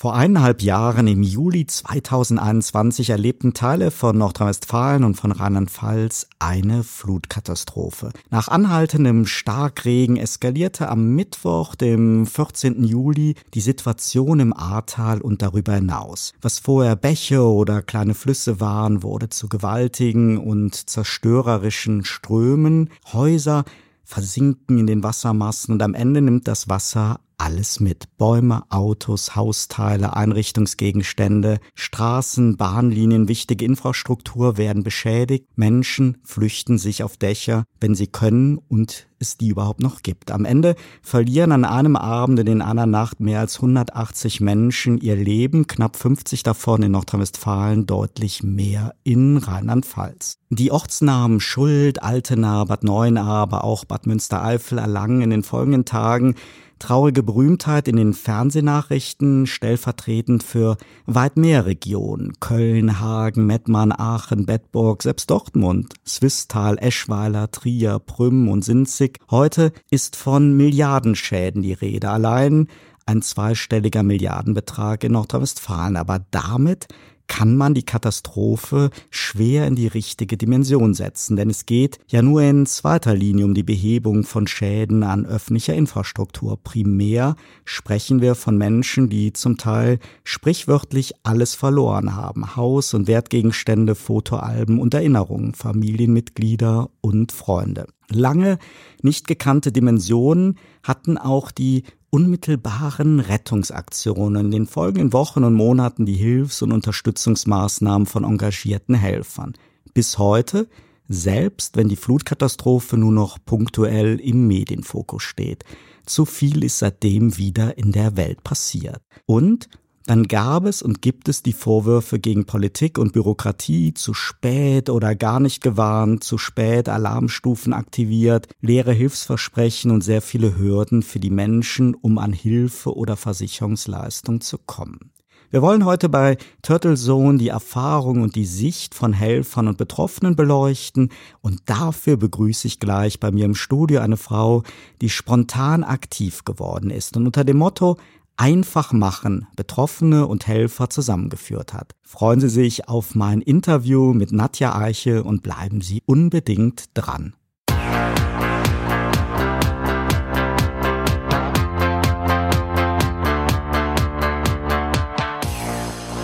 Vor 0.00 0.14
eineinhalb 0.14 0.62
Jahren 0.62 1.06
im 1.08 1.22
Juli 1.22 1.66
2021 1.66 3.10
erlebten 3.10 3.52
Teile 3.52 3.90
von 3.90 4.16
Nordrhein-Westfalen 4.16 5.04
und 5.04 5.16
von 5.16 5.30
Rheinland-Pfalz 5.30 6.26
eine 6.38 6.84
Flutkatastrophe. 6.84 8.08
Nach 8.30 8.48
anhaltendem 8.48 9.26
Starkregen 9.26 10.16
eskalierte 10.16 10.88
am 10.88 11.10
Mittwoch, 11.10 11.74
dem 11.74 12.24
14. 12.24 12.82
Juli, 12.82 13.34
die 13.52 13.60
Situation 13.60 14.40
im 14.40 14.56
Ahrtal 14.56 15.20
und 15.20 15.42
darüber 15.42 15.74
hinaus. 15.74 16.32
Was 16.40 16.60
vorher 16.60 16.96
Bäche 16.96 17.42
oder 17.42 17.82
kleine 17.82 18.14
Flüsse 18.14 18.58
waren, 18.58 19.02
wurde 19.02 19.28
zu 19.28 19.50
gewaltigen 19.50 20.38
und 20.38 20.88
zerstörerischen 20.88 22.06
Strömen. 22.06 22.88
Häuser 23.12 23.66
versinken 24.02 24.78
in 24.78 24.86
den 24.86 25.02
Wassermassen 25.02 25.74
und 25.74 25.82
am 25.82 25.92
Ende 25.92 26.22
nimmt 26.22 26.48
das 26.48 26.70
Wasser 26.70 27.20
alles 27.40 27.80
mit. 27.80 28.16
Bäume, 28.18 28.64
Autos, 28.68 29.34
Hausteile, 29.34 30.14
Einrichtungsgegenstände, 30.14 31.58
Straßen, 31.74 32.56
Bahnlinien, 32.56 33.28
wichtige 33.28 33.64
Infrastruktur 33.64 34.58
werden 34.58 34.82
beschädigt. 34.82 35.46
Menschen 35.56 36.18
flüchten 36.22 36.76
sich 36.76 37.02
auf 37.02 37.16
Dächer, 37.16 37.64
wenn 37.80 37.94
sie 37.94 38.08
können 38.08 38.58
und 38.58 39.08
es 39.18 39.36
die 39.36 39.48
überhaupt 39.48 39.80
noch 39.80 40.02
gibt. 40.02 40.30
Am 40.30 40.44
Ende 40.44 40.76
verlieren 41.02 41.52
an 41.52 41.64
einem 41.64 41.96
Abend 41.96 42.38
in 42.40 42.46
den 42.46 42.62
einer 42.62 42.86
Nacht 42.86 43.20
mehr 43.20 43.40
als 43.40 43.56
180 43.56 44.40
Menschen 44.40 44.98
ihr 44.98 45.16
Leben, 45.16 45.66
knapp 45.66 45.96
50 45.96 46.42
davon 46.42 46.82
in 46.82 46.92
Nordrhein-Westfalen, 46.92 47.86
deutlich 47.86 48.42
mehr 48.42 48.94
in 49.02 49.36
Rheinland-Pfalz. 49.36 50.36
Die 50.50 50.72
Ortsnamen 50.72 51.40
Schuld, 51.40 52.02
Altena, 52.02 52.64
Bad 52.64 52.82
Neuenahr, 52.82 53.42
aber 53.42 53.64
auch 53.64 53.84
Bad 53.84 54.06
Münstereifel 54.06 54.78
erlangen 54.78 55.22
in 55.22 55.30
den 55.30 55.42
folgenden 55.42 55.84
Tagen 55.84 56.34
traurige 56.80 57.22
Berühmtheit 57.22 57.86
in 57.86 57.94
den 57.94 58.14
Fernsehnachrichten, 58.14 59.46
stellvertretend 59.46 60.42
für 60.42 60.76
weit 61.06 61.36
mehr 61.36 61.66
Regionen. 61.66 62.32
Köln, 62.40 62.98
Hagen, 62.98 63.46
Mettmann, 63.46 63.92
Aachen, 63.92 64.46
Bedburg, 64.46 65.04
selbst 65.04 65.30
Dortmund, 65.30 65.94
Swisttal, 66.04 66.78
Eschweiler, 66.78 67.52
Trier, 67.52 68.00
Prüm 68.00 68.48
und 68.48 68.64
Sinzig. 68.64 69.18
Heute 69.30 69.72
ist 69.90 70.16
von 70.16 70.56
Milliardenschäden 70.56 71.62
die 71.62 71.74
Rede. 71.74 72.10
Allein 72.10 72.66
ein 73.06 73.22
zweistelliger 73.22 74.02
Milliardenbetrag 74.02 75.04
in 75.04 75.12
Nordrhein-Westfalen. 75.12 75.96
Aber 75.96 76.24
damit 76.30 76.88
kann 77.30 77.56
man 77.56 77.74
die 77.74 77.84
Katastrophe 77.84 78.90
schwer 79.08 79.68
in 79.68 79.76
die 79.76 79.86
richtige 79.86 80.36
Dimension 80.36 80.94
setzen, 80.94 81.36
denn 81.36 81.48
es 81.48 81.64
geht 81.64 82.00
ja 82.08 82.22
nur 82.22 82.42
in 82.42 82.66
zweiter 82.66 83.14
Linie 83.14 83.44
um 83.44 83.54
die 83.54 83.62
Behebung 83.62 84.24
von 84.24 84.48
Schäden 84.48 85.04
an 85.04 85.24
öffentlicher 85.24 85.74
Infrastruktur. 85.74 86.58
Primär 86.62 87.36
sprechen 87.64 88.20
wir 88.20 88.34
von 88.34 88.58
Menschen, 88.58 89.08
die 89.08 89.32
zum 89.32 89.58
Teil 89.58 90.00
sprichwörtlich 90.24 91.14
alles 91.22 91.54
verloren 91.54 92.16
haben. 92.16 92.56
Haus 92.56 92.94
und 92.94 93.06
Wertgegenstände, 93.06 93.94
Fotoalben 93.94 94.80
und 94.80 94.92
Erinnerungen, 94.92 95.54
Familienmitglieder 95.54 96.90
und 97.00 97.30
Freunde. 97.30 97.86
Lange 98.08 98.58
nicht 99.02 99.28
gekannte 99.28 99.70
Dimensionen 99.70 100.58
hatten 100.82 101.16
auch 101.16 101.52
die 101.52 101.84
unmittelbaren 102.10 103.20
Rettungsaktionen 103.20 104.46
in 104.46 104.50
den 104.50 104.66
folgenden 104.66 105.12
Wochen 105.12 105.44
und 105.44 105.54
Monaten 105.54 106.06
die 106.06 106.14
Hilfs- 106.14 106.62
und 106.62 106.72
Unterstützungsmaßnahmen 106.72 108.06
von 108.06 108.24
engagierten 108.24 108.94
Helfern. 108.94 109.54
Bis 109.94 110.18
heute, 110.18 110.68
selbst 111.08 111.76
wenn 111.76 111.88
die 111.88 111.96
Flutkatastrophe 111.96 112.96
nur 112.96 113.12
noch 113.12 113.38
punktuell 113.44 114.20
im 114.20 114.46
Medienfokus 114.46 115.22
steht. 115.22 115.64
Zu 116.06 116.24
viel 116.24 116.64
ist 116.64 116.78
seitdem 116.78 117.36
wieder 117.36 117.78
in 117.78 117.92
der 117.92 118.16
Welt 118.16 118.42
passiert. 118.44 119.02
Und 119.26 119.68
dann 120.06 120.24
gab 120.24 120.64
es 120.64 120.82
und 120.82 121.02
gibt 121.02 121.28
es 121.28 121.42
die 121.42 121.52
Vorwürfe 121.52 122.18
gegen 122.18 122.46
Politik 122.46 122.98
und 122.98 123.12
Bürokratie, 123.12 123.92
zu 123.94 124.14
spät 124.14 124.88
oder 124.88 125.14
gar 125.14 125.40
nicht 125.40 125.62
gewarnt, 125.62 126.24
zu 126.24 126.38
spät 126.38 126.88
Alarmstufen 126.88 127.72
aktiviert, 127.72 128.48
leere 128.60 128.92
Hilfsversprechen 128.92 129.90
und 129.90 130.02
sehr 130.02 130.22
viele 130.22 130.56
Hürden 130.58 131.02
für 131.02 131.20
die 131.20 131.30
Menschen, 131.30 131.94
um 131.94 132.18
an 132.18 132.32
Hilfe 132.32 132.96
oder 132.96 133.16
Versicherungsleistung 133.16 134.40
zu 134.40 134.58
kommen. 134.58 135.12
Wir 135.52 135.62
wollen 135.62 135.84
heute 135.84 136.08
bei 136.08 136.38
Turtle 136.62 136.94
Zone 136.94 137.38
die 137.38 137.48
Erfahrung 137.48 138.22
und 138.22 138.36
die 138.36 138.44
Sicht 138.44 138.94
von 138.94 139.12
Helfern 139.12 139.66
und 139.66 139.78
Betroffenen 139.78 140.36
beleuchten 140.36 141.10
und 141.40 141.62
dafür 141.66 142.16
begrüße 142.16 142.68
ich 142.68 142.78
gleich 142.78 143.18
bei 143.18 143.32
mir 143.32 143.46
im 143.46 143.56
Studio 143.56 144.00
eine 144.00 144.16
Frau, 144.16 144.62
die 145.00 145.10
spontan 145.10 145.82
aktiv 145.82 146.44
geworden 146.44 146.90
ist 146.90 147.16
und 147.16 147.26
unter 147.26 147.42
dem 147.42 147.56
Motto 147.56 147.96
einfach 148.36 148.92
machen 148.92 149.46
Betroffene 149.56 150.26
und 150.26 150.46
Helfer 150.46 150.90
zusammengeführt 150.90 151.72
hat. 151.72 151.92
Freuen 152.02 152.40
Sie 152.40 152.48
sich 152.48 152.88
auf 152.88 153.14
mein 153.14 153.40
Interview 153.40 154.12
mit 154.12 154.32
Nadja 154.32 154.74
Eiche 154.76 155.22
und 155.24 155.42
bleiben 155.42 155.80
Sie 155.80 156.02
unbedingt 156.06 156.90
dran. 156.94 157.34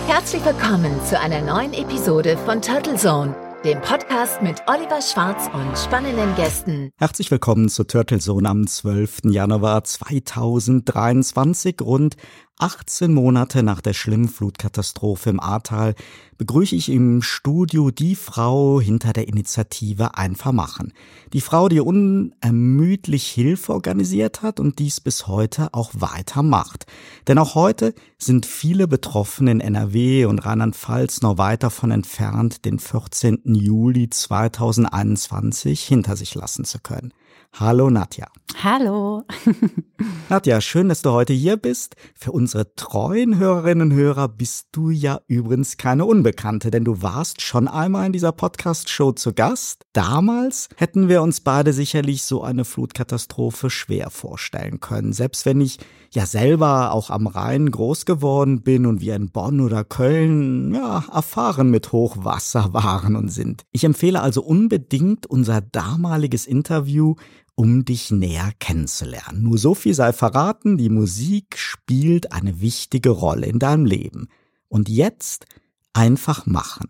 Herzlich 0.07 0.43
willkommen 0.43 0.99
zu 1.05 1.19
einer 1.19 1.41
neuen 1.41 1.73
Episode 1.73 2.37
von 2.37 2.61
Turtle 2.61 2.95
Zone 2.95 3.46
dem 3.67 3.81
Podcast 3.81 4.41
mit 4.41 4.63
Oliver 4.67 5.01
Schwarz 5.01 5.49
und 5.53 5.77
spannenden 5.77 6.33
Gästen. 6.37 6.93
Herzlich 6.95 7.29
willkommen 7.31 7.67
zur 7.67 7.85
Turtle 7.85 8.19
Zone 8.19 8.47
am 8.47 8.65
12. 8.65 9.23
Januar 9.25 9.83
2023. 9.83 11.81
Rund 11.81 12.15
18 12.59 13.13
Monate 13.13 13.61
nach 13.61 13.81
der 13.81 13.93
schlimmen 13.93 14.27
Flutkatastrophe 14.27 15.29
im 15.29 15.39
Ahrtal 15.39 15.93
begrüße 16.39 16.75
ich 16.75 16.89
im 16.89 17.21
Studio 17.21 17.91
die 17.91 18.15
Frau 18.15 18.81
hinter 18.81 19.13
der 19.13 19.27
Initiative 19.27 20.17
Einfach 20.17 20.51
machen. 20.51 20.91
Die 21.33 21.41
Frau, 21.41 21.69
die 21.69 21.79
unermüdlich 21.79 23.27
Hilfe 23.27 23.73
organisiert 23.73 24.41
hat 24.41 24.59
und 24.59 24.79
dies 24.79 24.99
bis 24.99 25.27
heute 25.27 25.71
auch 25.75 25.91
weiter 25.93 26.41
macht. 26.41 26.87
Denn 27.27 27.37
auch 27.37 27.53
heute 27.53 27.93
sind 28.17 28.47
viele 28.47 28.87
Betroffene 28.87 29.51
in 29.51 29.61
NRW 29.61 30.25
und 30.25 30.39
Rheinland-Pfalz 30.39 31.21
noch 31.21 31.37
weit 31.37 31.61
davon 31.61 31.91
entfernt, 31.91 32.65
den 32.65 32.79
14. 32.79 33.41
Juli 33.45 34.09
2021 34.09 35.83
hinter 35.83 36.15
sich 36.15 36.33
lassen 36.33 36.65
zu 36.65 36.79
können. 36.79 37.13
Hallo 37.53 37.89
Nadja. 37.89 38.27
Hallo. 38.63 39.23
Nadja, 40.29 40.61
schön, 40.61 40.89
dass 40.89 41.01
du 41.01 41.11
heute 41.11 41.33
hier 41.33 41.57
bist. 41.57 41.95
Für 42.15 42.31
unsere 42.31 42.75
treuen 42.75 43.37
Hörerinnen 43.37 43.91
und 43.91 43.97
Hörer 43.97 44.27
bist 44.27 44.67
du 44.71 44.89
ja 44.89 45.21
übrigens 45.27 45.77
keine 45.77 46.05
Unbekannte, 46.05 46.71
denn 46.71 46.83
du 46.83 47.01
warst 47.01 47.41
schon 47.41 47.67
einmal 47.67 48.07
in 48.07 48.13
dieser 48.13 48.31
Podcast-Show 48.31 49.13
zu 49.13 49.33
Gast. 49.33 49.85
Damals 49.93 50.69
hätten 50.75 51.09
wir 51.09 51.21
uns 51.21 51.41
beide 51.41 51.73
sicherlich 51.73 52.23
so 52.23 52.43
eine 52.43 52.65
Flutkatastrophe 52.65 53.69
schwer 53.69 54.09
vorstellen 54.09 54.79
können. 54.79 55.13
Selbst 55.13 55.45
wenn 55.45 55.61
ich 55.61 55.77
ja 56.11 56.25
selber 56.25 56.91
auch 56.91 57.09
am 57.09 57.27
Rhein 57.27 57.69
groß 57.69 58.05
geworden 58.05 58.61
bin 58.61 58.85
und 58.85 59.01
wir 59.01 59.15
in 59.15 59.29
Bonn 59.29 59.61
oder 59.61 59.83
Köln 59.83 60.73
ja 60.73 61.03
erfahren 61.13 61.69
mit 61.69 61.91
Hochwasser 61.91 62.73
waren 62.73 63.15
und 63.15 63.29
sind. 63.29 63.63
Ich 63.71 63.83
empfehle 63.83 64.21
also 64.21 64.41
unbedingt 64.43 65.25
unser 65.25 65.61
damaliges 65.61 66.45
Interview 66.45 67.15
um 67.55 67.85
dich 67.85 68.11
näher 68.11 68.51
kennenzulernen. 68.59 69.41
Nur 69.41 69.57
so 69.57 69.73
viel 69.73 69.95
sei 69.95 70.13
verraten, 70.13 70.77
die 70.77 70.89
Musik 70.89 71.57
spielt 71.57 72.31
eine 72.31 72.61
wichtige 72.61 73.09
Rolle 73.09 73.47
in 73.47 73.57
deinem 73.57 73.85
Leben. 73.85 74.27
Und 74.69 74.89
jetzt 74.89 75.47
einfach 75.93 76.45
machen. 76.45 76.89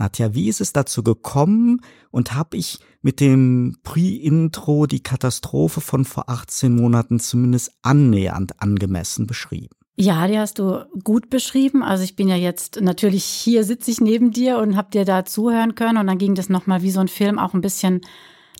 Nadja, 0.00 0.34
wie 0.34 0.48
ist 0.48 0.60
es 0.60 0.72
dazu 0.72 1.02
gekommen 1.02 1.82
und 2.10 2.34
habe 2.34 2.56
ich 2.56 2.78
mit 3.02 3.20
dem 3.20 3.76
Pre-Intro 3.84 4.86
die 4.86 5.02
Katastrophe 5.02 5.80
von 5.80 6.04
vor 6.04 6.28
18 6.28 6.74
Monaten 6.74 7.20
zumindest 7.20 7.72
annähernd 7.82 8.60
angemessen 8.62 9.26
beschrieben? 9.26 9.76
Ja, 9.96 10.26
die 10.26 10.38
hast 10.38 10.58
du 10.58 10.86
gut 11.04 11.28
beschrieben. 11.28 11.82
Also 11.82 12.02
ich 12.02 12.16
bin 12.16 12.28
ja 12.28 12.36
jetzt 12.36 12.80
natürlich 12.80 13.24
hier 13.24 13.64
sitze 13.64 13.90
ich 13.90 14.00
neben 14.00 14.30
dir 14.30 14.58
und 14.58 14.74
habe 14.74 14.90
dir 14.90 15.04
da 15.04 15.26
zuhören 15.26 15.74
können 15.74 15.98
und 15.98 16.06
dann 16.06 16.16
ging 16.16 16.34
das 16.34 16.48
nochmal 16.48 16.80
wie 16.80 16.90
so 16.90 17.00
ein 17.00 17.08
Film 17.08 17.38
auch 17.38 17.52
ein 17.52 17.60
bisschen 17.60 18.00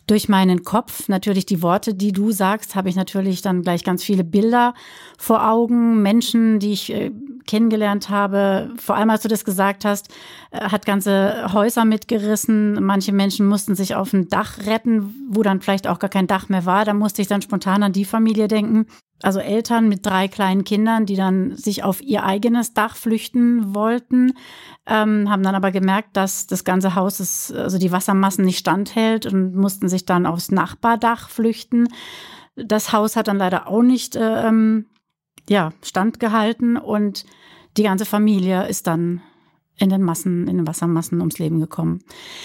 durch 0.07 0.29
meinen 0.29 0.65
Kopf. 0.65 1.09
Natürlich 1.09 1.47
die 1.47 1.63
Worte, 1.63 1.95
die 1.95 2.13
du 2.13 2.33
sagst, 2.33 2.75
habe 2.75 2.91
ich 2.91 2.97
natürlich 2.97 3.41
dann 3.41 3.63
gleich 3.63 3.85
ganz 3.85 4.05
viele 4.05 4.25
Bilder 4.25 4.75
vor 5.17 5.49
Augen. 5.49 6.03
Menschen, 6.03 6.59
die 6.59 6.73
ich 6.73 6.93
äh, 6.93 7.13
kennengelernt 7.51 8.11
habe, 8.11 8.71
vor 8.79 8.95
allem 8.95 9.11
als 9.11 9.23
du 9.23 9.29
das 9.29 9.45
gesagt 9.45 9.85
hast, 9.85 10.09
äh, 10.53 10.61
hat 10.61 10.87
ganze 10.87 11.53
Häuser 11.53 11.85
mitgerissen. 11.85 12.83
Manche 12.85 13.13
Menschen 13.13 13.47
mussten 13.49 13.75
sich 13.75 13.97
auf 13.97 14.13
ein 14.13 14.29
Dach 14.29 14.59
retten, 14.67 15.15
wo 15.29 15.43
dann 15.43 15.61
vielleicht 15.61 15.89
auch 15.89 15.99
gar 15.99 16.11
kein 16.11 16.29
Dach 16.29 16.49
mehr 16.49 16.65
war. 16.65 16.85
Da 16.85 16.95
musste 16.95 17.23
ich 17.23 17.29
dann 17.29 17.43
spontan 17.43 17.83
an 17.83 17.93
die 17.93 18.05
Familie 18.05 18.47
denken. 18.47 18.87
Also 19.23 19.41
Eltern 19.41 19.89
mit 19.89 20.07
drei 20.07 20.29
kleinen 20.29 20.65
Kindern, 20.65 21.07
die 21.07 21.17
dann 21.17 21.57
sich 21.57 21.83
auf 21.83 22.01
ihr 22.01 22.25
eigenes 22.25 22.73
Dach 22.73 22.97
flüchten 22.97 23.75
wollten, 23.75 24.33
ähm, 24.87 25.29
haben 25.29 25.43
dann 25.43 25.57
aber 25.57 25.73
gemerkt, 25.73 26.17
dass 26.17 26.47
das 26.47 26.65
ganze 26.65 26.95
Haus, 26.95 27.19
ist, 27.21 27.53
also 27.53 27.79
die 27.79 27.93
Wassermassen 27.93 28.45
nicht 28.45 28.59
standhält 28.59 29.27
und 29.27 29.57
mussten 29.57 29.89
sich 29.89 30.07
dann 30.07 30.25
aufs 30.25 30.53
Nachbardach 30.53 31.29
flüchten. 31.29 31.89
Das 32.55 32.93
Haus 32.93 33.17
hat 33.17 33.29
dann 33.29 33.39
leider 33.39 33.67
auch 33.67 33.83
nicht 33.83 34.17
äh, 34.17 34.47
ähm, 34.47 34.87
ja, 35.51 35.73
standgehalten 35.83 36.77
und 36.77 37.25
die 37.77 37.83
ganze 37.85 38.05
Familie 38.05 38.67
ist 38.67 38.87
dann 38.87 39.23
in 39.81 39.89
den 39.89 40.03
Massen, 40.03 40.47
in 40.47 40.59
den 40.59 40.67
Wassermassen 40.67 41.21
ums 41.21 41.39
Leben 41.39 41.59
gekommen. 41.59 42.01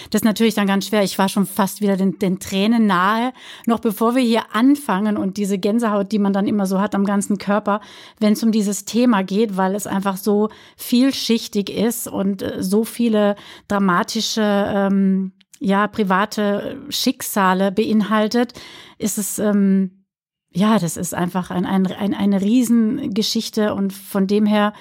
Das 0.09 0.21
ist 0.21 0.25
natürlich 0.25 0.55
dann 0.55 0.67
ganz 0.67 0.87
schwer. 0.87 1.03
Ich 1.03 1.19
war 1.19 1.27
schon 1.27 1.45
fast 1.45 1.81
wieder 1.81 1.97
den, 1.97 2.17
den 2.17 2.39
Tränen 2.39 2.87
nahe, 2.87 3.33
noch 3.65 3.79
bevor 3.79 4.15
wir 4.15 4.23
hier 4.23 4.43
anfangen 4.53 5.17
und 5.17 5.35
diese 5.35 5.57
Gänsehaut, 5.57 6.13
die 6.13 6.19
man 6.19 6.31
dann 6.31 6.47
immer 6.47 6.65
so 6.65 6.79
hat 6.79 6.95
am 6.95 7.03
ganzen 7.03 7.37
Körper, 7.37 7.81
wenn 8.19 8.33
es 8.33 8.43
um 8.43 8.53
dieses 8.53 8.85
Thema 8.85 9.21
geht, 9.21 9.57
weil 9.57 9.75
es 9.75 9.85
einfach 9.85 10.15
so 10.15 10.49
vielschichtig 10.77 11.69
ist 11.69 12.07
und 12.07 12.41
äh, 12.41 12.63
so 12.63 12.85
viele 12.85 13.35
dramatische, 13.67 14.41
ähm, 14.41 15.33
ja, 15.59 15.87
private 15.87 16.77
Schicksale 16.89 17.71
beinhaltet, 17.71 18.53
ist 18.97 19.17
es, 19.17 19.39
ähm, 19.39 20.05
ja, 20.51 20.79
das 20.79 20.95
ist 20.95 21.13
einfach 21.13 21.51
ein, 21.51 21.65
ein, 21.65 21.85
ein, 21.87 22.13
eine 22.13 22.41
Riesengeschichte 22.41 23.73
und 23.73 23.91
von 23.91 24.25
dem 24.25 24.45
her 24.45 24.71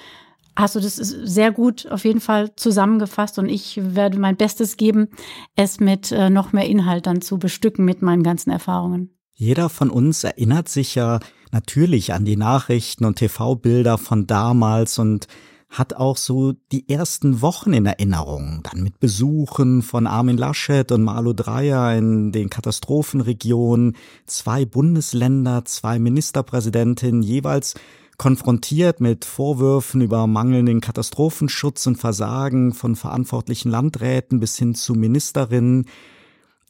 hast 0.55 0.75
du 0.75 0.79
das 0.79 0.95
sehr 0.95 1.51
gut 1.51 1.87
auf 1.91 2.05
jeden 2.05 2.21
Fall 2.21 2.55
zusammengefasst 2.55 3.39
und 3.39 3.49
ich 3.49 3.79
werde 3.81 4.17
mein 4.19 4.37
Bestes 4.37 4.77
geben, 4.77 5.09
es 5.55 5.79
mit 5.79 6.11
äh, 6.11 6.29
noch 6.29 6.53
mehr 6.53 6.67
Inhalt 6.67 7.07
dann 7.07 7.21
zu 7.21 7.37
bestücken 7.37 7.85
mit 7.85 8.01
meinen 8.01 8.23
ganzen 8.23 8.51
Erfahrungen. 8.51 9.09
Jeder 9.33 9.69
von 9.69 9.89
uns 9.89 10.23
erinnert 10.23 10.69
sich 10.69 10.95
ja 10.95 11.19
natürlich 11.51 12.13
an 12.13 12.23
die 12.23 12.37
Nachrichten 12.37 13.05
und 13.05 13.17
TV-Bilder 13.17 13.97
von 13.97 14.27
damals 14.27 14.97
und 14.97 15.27
hat 15.69 15.93
auch 15.93 16.15
so 16.15 16.53
die 16.71 16.87
ersten 16.89 17.41
Wochen 17.41 17.73
in 17.73 17.85
Erinnerung, 17.85 18.61
dann 18.63 18.81
mit 18.81 18.99
Besuchen 18.99 19.81
von 19.81 20.07
Armin 20.07 20.37
Laschet 20.37 20.89
und 20.91 21.03
Malu 21.03 21.33
Dreyer 21.33 21.97
in 21.97 22.31
den 22.31 22.49
Katastrophenregionen, 22.49 23.97
zwei 24.25 24.65
Bundesländer, 24.65 25.65
zwei 25.65 25.99
Ministerpräsidentinnen 25.99 27.21
jeweils 27.21 27.75
konfrontiert 28.17 29.01
mit 29.01 29.25
Vorwürfen 29.25 30.01
über 30.01 30.27
mangelnden 30.27 30.81
Katastrophenschutz 30.81 31.85
und 31.87 31.97
Versagen 31.97 32.73
von 32.73 32.95
verantwortlichen 32.95 33.69
Landräten 33.69 34.39
bis 34.39 34.57
hin 34.57 34.75
zu 34.75 34.93
Ministerinnen. 34.93 35.85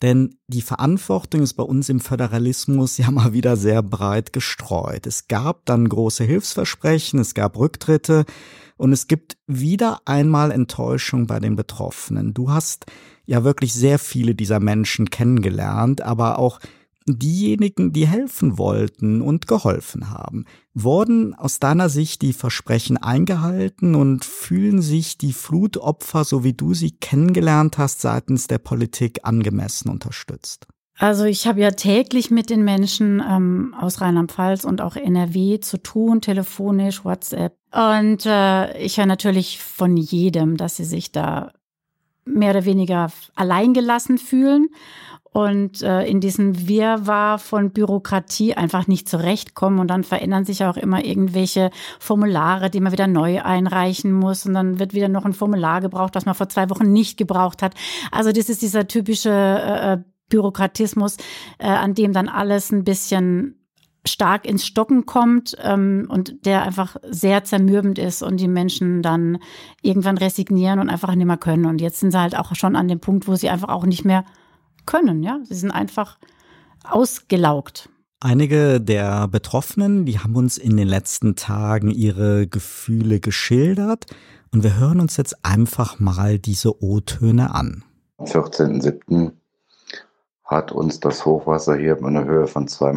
Denn 0.01 0.35
die 0.47 0.61
Verantwortung 0.61 1.41
ist 1.41 1.53
bei 1.53 1.63
uns 1.63 1.89
im 1.89 1.99
Föderalismus 1.99 2.97
ja 2.97 3.11
mal 3.11 3.33
wieder 3.33 3.55
sehr 3.57 3.81
breit 3.81 4.33
gestreut. 4.33 5.07
Es 5.07 5.27
gab 5.27 5.65
dann 5.65 5.87
große 5.87 6.23
Hilfsversprechen, 6.23 7.19
es 7.19 7.33
gab 7.33 7.57
Rücktritte 7.57 8.25
und 8.77 8.91
es 8.91 9.07
gibt 9.07 9.37
wieder 9.47 10.01
einmal 10.05 10.51
Enttäuschung 10.51 11.27
bei 11.27 11.39
den 11.39 11.55
Betroffenen. 11.55 12.33
Du 12.33 12.51
hast 12.51 12.85
ja 13.25 13.43
wirklich 13.43 13.73
sehr 13.73 13.99
viele 13.99 14.35
dieser 14.35 14.59
Menschen 14.59 15.09
kennengelernt, 15.09 16.01
aber 16.01 16.39
auch 16.39 16.59
diejenigen, 17.05 17.93
die 17.93 18.07
helfen 18.07 18.57
wollten 18.57 19.21
und 19.21 19.47
geholfen 19.47 20.09
haben. 20.09 20.45
Wurden 20.73 21.33
aus 21.35 21.59
deiner 21.59 21.89
Sicht 21.89 22.21
die 22.21 22.33
Versprechen 22.33 22.97
eingehalten 22.97 23.95
und 23.95 24.25
fühlen 24.25 24.81
sich 24.81 25.17
die 25.17 25.33
Flutopfer, 25.33 26.23
so 26.23 26.43
wie 26.43 26.53
du 26.53 26.73
sie 26.73 26.91
kennengelernt 26.91 27.77
hast, 27.77 28.01
seitens 28.01 28.47
der 28.47 28.57
Politik 28.57 29.19
angemessen 29.23 29.89
unterstützt? 29.89 30.67
Also 30.97 31.25
ich 31.25 31.45
habe 31.45 31.59
ja 31.59 31.71
täglich 31.71 32.31
mit 32.31 32.49
den 32.49 32.63
Menschen 32.63 33.21
ähm, 33.27 33.75
aus 33.77 33.99
Rheinland-Pfalz 33.99 34.63
und 34.63 34.81
auch 34.81 34.95
NRW 34.95 35.59
zu 35.59 35.77
tun, 35.77 36.21
telefonisch, 36.21 37.03
WhatsApp. 37.03 37.57
Und 37.71 38.25
äh, 38.25 38.77
ich 38.79 38.97
höre 38.97 39.05
natürlich 39.05 39.59
von 39.61 39.97
jedem, 39.97 40.55
dass 40.55 40.77
sie 40.77 40.85
sich 40.85 41.11
da 41.11 41.51
mehr 42.23 42.51
oder 42.51 42.65
weniger 42.65 43.11
alleingelassen 43.35 44.17
fühlen 44.17 44.69
und 45.35 45.81
äh, 45.81 46.05
in 46.05 46.21
diesem 46.21 46.65
Wirrwarr 46.65 47.39
von 47.39 47.71
Bürokratie 47.71 48.53
einfach 48.53 48.87
nicht 48.87 49.09
zurechtkommen. 49.09 49.79
Und 49.79 49.89
dann 49.89 50.05
verändern 50.05 50.45
sich 50.45 50.63
auch 50.63 50.77
immer 50.77 51.03
irgendwelche 51.03 51.71
Formulare, 51.99 52.69
die 52.69 52.79
man 52.79 52.93
wieder 52.93 53.07
neu 53.07 53.41
einreichen 53.41 54.13
muss. 54.13 54.45
Und 54.45 54.53
dann 54.53 54.79
wird 54.79 54.93
wieder 54.93 55.09
noch 55.09 55.25
ein 55.25 55.33
Formular 55.33 55.81
gebraucht, 55.81 56.15
was 56.15 56.25
man 56.25 56.35
vor 56.35 56.47
zwei 56.47 56.69
Wochen 56.69 56.93
nicht 56.93 57.17
gebraucht 57.17 57.63
hat. 57.63 57.73
Also 58.13 58.31
das 58.31 58.47
ist 58.47 58.61
dieser 58.61 58.87
typische 58.87 59.29
äh, 59.29 59.93
äh 59.93 59.97
Bürokratismus, 60.29 61.17
äh, 61.59 61.67
an 61.67 61.95
dem 61.95 62.13
dann 62.13 62.29
alles 62.29 62.71
ein 62.71 62.85
bisschen 62.85 63.59
stark 64.05 64.45
ins 64.45 64.65
Stocken 64.65 65.05
kommt 65.05 65.55
ähm, 65.61 66.07
und 66.09 66.45
der 66.45 66.63
einfach 66.63 66.95
sehr 67.09 67.43
zermürbend 67.43 67.99
ist 67.99 68.23
und 68.23 68.39
die 68.39 68.47
Menschen 68.47 69.01
dann 69.01 69.39
irgendwann 69.81 70.17
resignieren 70.17 70.79
und 70.79 70.89
einfach 70.89 71.13
nicht 71.13 71.27
mehr 71.27 71.35
können. 71.35 71.65
Und 71.65 71.81
jetzt 71.81 71.99
sind 71.99 72.11
sie 72.11 72.19
halt 72.19 72.37
auch 72.37 72.55
schon 72.55 72.77
an 72.77 72.87
dem 72.87 73.01
Punkt, 73.01 73.27
wo 73.27 73.35
sie 73.35 73.49
einfach 73.49 73.69
auch 73.69 73.85
nicht 73.85 74.05
mehr 74.05 74.23
können. 74.85 75.23
Ja, 75.23 75.39
sie 75.43 75.55
sind 75.55 75.71
einfach 75.71 76.17
ausgelaugt. 76.83 77.89
Einige 78.19 78.79
der 78.81 79.27
Betroffenen, 79.27 80.05
die 80.05 80.19
haben 80.19 80.35
uns 80.35 80.57
in 80.57 80.77
den 80.77 80.87
letzten 80.87 81.35
Tagen 81.35 81.91
ihre 81.91 82.47
Gefühle 82.47 83.19
geschildert 83.19 84.05
und 84.51 84.63
wir 84.63 84.79
hören 84.79 84.99
uns 84.99 85.17
jetzt 85.17 85.45
einfach 85.45 85.99
mal 85.99 86.39
diese 86.39 86.81
O-Töne 86.81 87.53
an. 87.53 87.83
Am 88.17 88.25
14.07. 88.25 89.33
hat 90.45 90.71
uns 90.71 91.01
das 91.01 91.25
Hochwasser 91.25 91.75
hier 91.75 91.97
in 91.97 92.05
einer 92.05 92.25
Höhe 92.25 92.47
von 92.47 92.67
2,13 92.67 92.93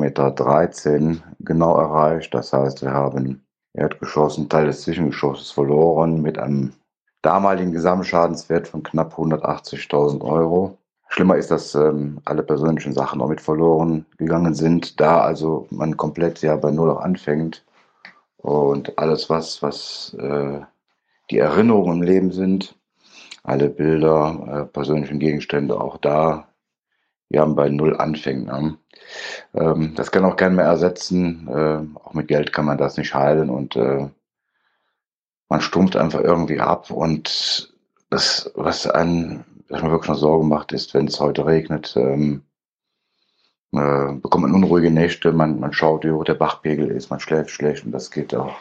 Meter 1.01 1.23
genau 1.41 1.77
erreicht. 1.77 2.33
Das 2.33 2.53
heißt, 2.53 2.83
wir 2.83 2.93
haben 2.93 3.43
Erdgeschoss, 3.75 4.39
einen 4.39 4.49
Teil 4.49 4.67
des 4.67 4.83
Zwischengeschosses 4.83 5.51
verloren 5.51 6.23
mit 6.23 6.39
einem 6.39 6.73
damaligen 7.23 7.73
Gesamtschadenswert 7.73 8.69
von 8.69 8.83
knapp 8.83 9.19
180.000 9.19 10.23
Euro. 10.23 10.78
Schlimmer 11.09 11.37
ist, 11.37 11.51
dass 11.51 11.75
ähm, 11.75 12.21
alle 12.25 12.43
persönlichen 12.43 12.93
Sachen 12.93 13.21
auch 13.21 13.29
mit 13.29 13.41
verloren 13.41 14.07
gegangen 14.19 14.55
sind, 14.55 15.01
da 15.01 15.21
also 15.21 15.67
man 15.71 15.97
komplett 15.97 16.43
ja 16.43 16.57
bei 16.57 16.71
Null 16.71 16.91
auch 16.91 17.01
anfängt 17.01 17.65
und 18.37 18.99
alles, 18.99 19.31
was, 19.31 19.63
was 19.63 20.15
äh, 20.19 20.61
die 21.31 21.39
Erinnerungen 21.39 21.99
im 21.99 22.03
Leben 22.03 22.33
sind, 22.33 22.77
alle 23.43 23.69
Bilder, 23.69 24.67
äh, 24.69 24.73
persönlichen 24.73 25.19
Gegenstände 25.19 25.81
auch 25.81 25.97
da, 25.97 26.49
ja, 27.31 27.45
bei 27.45 27.69
Null 27.69 27.97
anfängt. 27.97 28.47
Ne? 28.47 28.79
Ähm, 29.55 29.95
das 29.95 30.11
kann 30.11 30.25
auch 30.25 30.37
keiner 30.37 30.57
mehr 30.57 30.65
ersetzen. 30.67 31.49
Äh, 31.49 31.99
auch 31.99 32.15
mit 32.15 32.29
Geld 32.29 32.53
kann 32.53 32.67
man 32.67 32.79
das 32.79 32.97
nicht 32.97 33.15
heilen 33.15 33.51
und 33.51 33.77
äh, 33.77 34.09
man 35.49 35.61
stumpft 35.61 35.97
einfach 35.97 36.21
irgendwie 36.21 36.61
ab 36.61 36.91
und 36.91 37.73
das, 38.11 38.51
was 38.55 38.87
einen 38.87 39.45
dass 39.69 39.83
man 39.83 39.91
wirklich 39.91 40.09
noch 40.09 40.17
Sorgen 40.17 40.49
macht, 40.49 40.73
ist, 40.73 40.95
wenn 40.95 41.09
es 41.09 41.21
heute 41.21 41.47
regnet, 41.47 41.95
ähm, 41.97 42.43
äh, 43.73 44.15
bekommt 44.15 44.43
man 44.43 44.55
unruhige 44.55 44.91
Nächte, 44.91 45.33
man, 45.33 45.61
man 45.61 45.73
schaut, 45.73 46.05
wie 46.05 46.11
hoch 46.11 46.25
der 46.25 46.35
Bachpegel 46.35 46.91
ist, 46.91 47.11
man 47.11 47.21
schläft 47.21 47.51
schlecht 47.51 47.85
und 47.85 47.93
das 47.93 48.11
geht 48.11 48.35
auch 48.35 48.57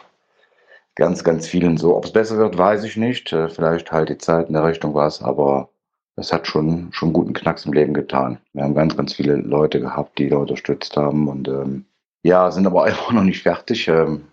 ganz, 0.96 1.24
ganz 1.24 1.46
vielen 1.46 1.78
so. 1.78 1.96
Ob 1.96 2.04
es 2.04 2.12
besser 2.12 2.36
wird, 2.36 2.58
weiß 2.58 2.84
ich 2.84 2.96
nicht. 2.96 3.32
Äh, 3.32 3.48
vielleicht 3.48 3.90
halt 3.92 4.10
die 4.10 4.18
Zeit 4.18 4.48
in 4.48 4.54
der 4.54 4.64
Richtung 4.64 4.94
war 4.94 5.06
es, 5.06 5.22
aber 5.22 5.70
es 6.16 6.32
hat 6.32 6.46
schon, 6.46 6.88
schon 6.92 7.12
guten 7.12 7.32
Knacks 7.32 7.64
im 7.64 7.72
Leben 7.72 7.94
getan. 7.94 8.38
Wir 8.52 8.64
haben 8.64 8.74
ganz, 8.74 8.96
ganz 8.96 9.14
viele 9.14 9.36
Leute 9.36 9.80
gehabt, 9.80 10.18
die 10.18 10.28
da 10.28 10.36
unterstützt 10.36 10.96
haben 10.96 11.28
und 11.28 11.48
ähm, 11.48 11.86
ja, 12.22 12.50
sind 12.50 12.66
aber 12.66 12.84
einfach 12.84 13.12
noch 13.12 13.22
nicht 13.22 13.42
fertig. 13.42 13.88
Ähm, 13.88 14.24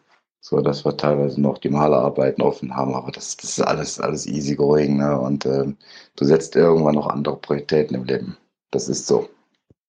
so 0.46 0.62
dass 0.62 0.86
wir 0.86 0.96
teilweise 0.96 1.42
noch 1.42 1.58
die 1.58 1.70
Malerarbeiten 1.70 2.44
offen 2.44 2.76
haben, 2.76 2.94
aber 2.94 3.12
das, 3.12 3.36
das 3.36 3.58
ist 3.58 3.62
alles, 3.62 4.00
alles 4.00 4.28
easy 4.28 4.56
going, 4.56 4.98
ne? 4.98 5.20
Und 5.20 5.44
ähm, 5.48 5.76
du 6.18 6.24
setzt 6.24 6.56
irgendwann 6.56 6.94
noch 6.94 7.08
andere 7.08 7.38
Prioritäten 7.38 7.96
im 7.96 8.04
Leben. 8.04 8.38
Das 8.70 8.88
ist 8.88 9.08
so. 9.08 9.28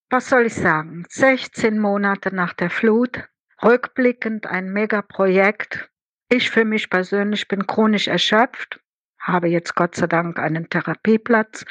Was 0.09 0.29
soll 0.29 0.47
ich 0.47 0.55
sagen? 0.55 1.05
16 1.09 1.77
Monate 1.77 2.33
nach 2.33 2.53
der 2.53 2.71
Flut, 2.71 3.29
rückblickend 3.63 4.47
ein 4.47 4.73
Megaprojekt. 4.73 5.91
Ich 6.31 6.49
für 6.49 6.65
mich 6.65 6.89
persönlich 6.89 7.47
bin 7.47 7.67
chronisch 7.67 8.07
erschöpft, 8.07 8.79
habe 9.19 9.49
jetzt 9.49 9.75
Gott 9.75 9.93
sei 9.93 10.07
Dank 10.07 10.39
einen 10.39 10.71
Therapieplatz, 10.71 11.65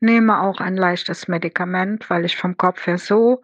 nehme 0.00 0.40
auch 0.40 0.58
ein 0.58 0.78
leichtes 0.78 1.28
Medikament, 1.28 2.08
weil 2.08 2.24
ich 2.24 2.38
vom 2.38 2.56
Kopf 2.56 2.86
her 2.86 2.96
so 2.96 3.42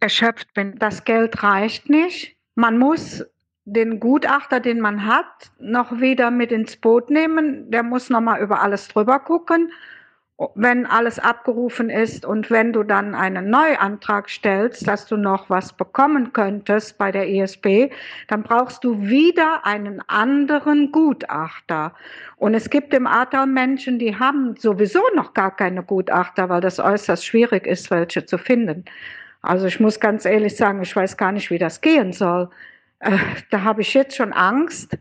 erschöpft 0.00 0.52
bin. 0.54 0.76
Das 0.80 1.04
Geld 1.04 1.40
reicht 1.44 1.88
nicht. 1.88 2.36
Man 2.56 2.78
muss 2.78 3.24
den 3.64 3.98
Gutachter, 4.00 4.60
den 4.60 4.80
man 4.80 5.06
hat, 5.06 5.50
noch 5.58 6.00
wieder 6.00 6.30
mit 6.30 6.52
ins 6.52 6.76
Boot 6.76 7.10
nehmen. 7.10 7.70
Der 7.70 7.82
muss 7.82 8.10
nochmal 8.10 8.40
über 8.40 8.60
alles 8.60 8.88
drüber 8.88 9.18
gucken, 9.18 9.72
wenn 10.56 10.84
alles 10.84 11.20
abgerufen 11.20 11.90
ist 11.90 12.26
und 12.26 12.50
wenn 12.50 12.72
du 12.72 12.82
dann 12.82 13.14
einen 13.14 13.50
Neuantrag 13.50 14.28
stellst, 14.28 14.86
dass 14.86 15.06
du 15.06 15.16
noch 15.16 15.48
was 15.48 15.72
bekommen 15.72 16.32
könntest 16.32 16.98
bei 16.98 17.12
der 17.12 17.28
ESB, 17.28 17.90
dann 18.26 18.42
brauchst 18.42 18.82
du 18.82 19.00
wieder 19.00 19.64
einen 19.64 20.02
anderen 20.08 20.90
Gutachter. 20.90 21.94
Und 22.36 22.54
es 22.54 22.68
gibt 22.68 22.92
im 22.94 23.06
Ahrtal 23.06 23.46
Menschen, 23.46 24.00
die 24.00 24.18
haben 24.18 24.56
sowieso 24.56 25.02
noch 25.14 25.34
gar 25.34 25.54
keine 25.54 25.84
Gutachter, 25.84 26.48
weil 26.48 26.60
das 26.60 26.80
äußerst 26.80 27.24
schwierig 27.24 27.66
ist, 27.66 27.90
welche 27.92 28.26
zu 28.26 28.36
finden. 28.36 28.84
Also 29.40 29.66
ich 29.66 29.78
muss 29.78 30.00
ganz 30.00 30.24
ehrlich 30.24 30.56
sagen, 30.56 30.82
ich 30.82 30.96
weiß 30.96 31.16
gar 31.16 31.30
nicht, 31.30 31.50
wie 31.50 31.58
das 31.58 31.80
gehen 31.80 32.12
soll. 32.12 32.50
Äh, 33.04 33.18
da 33.50 33.62
habe 33.62 33.82
ich 33.82 33.92
jetzt 33.94 34.16
schon 34.16 34.32
Angst, 34.32 34.96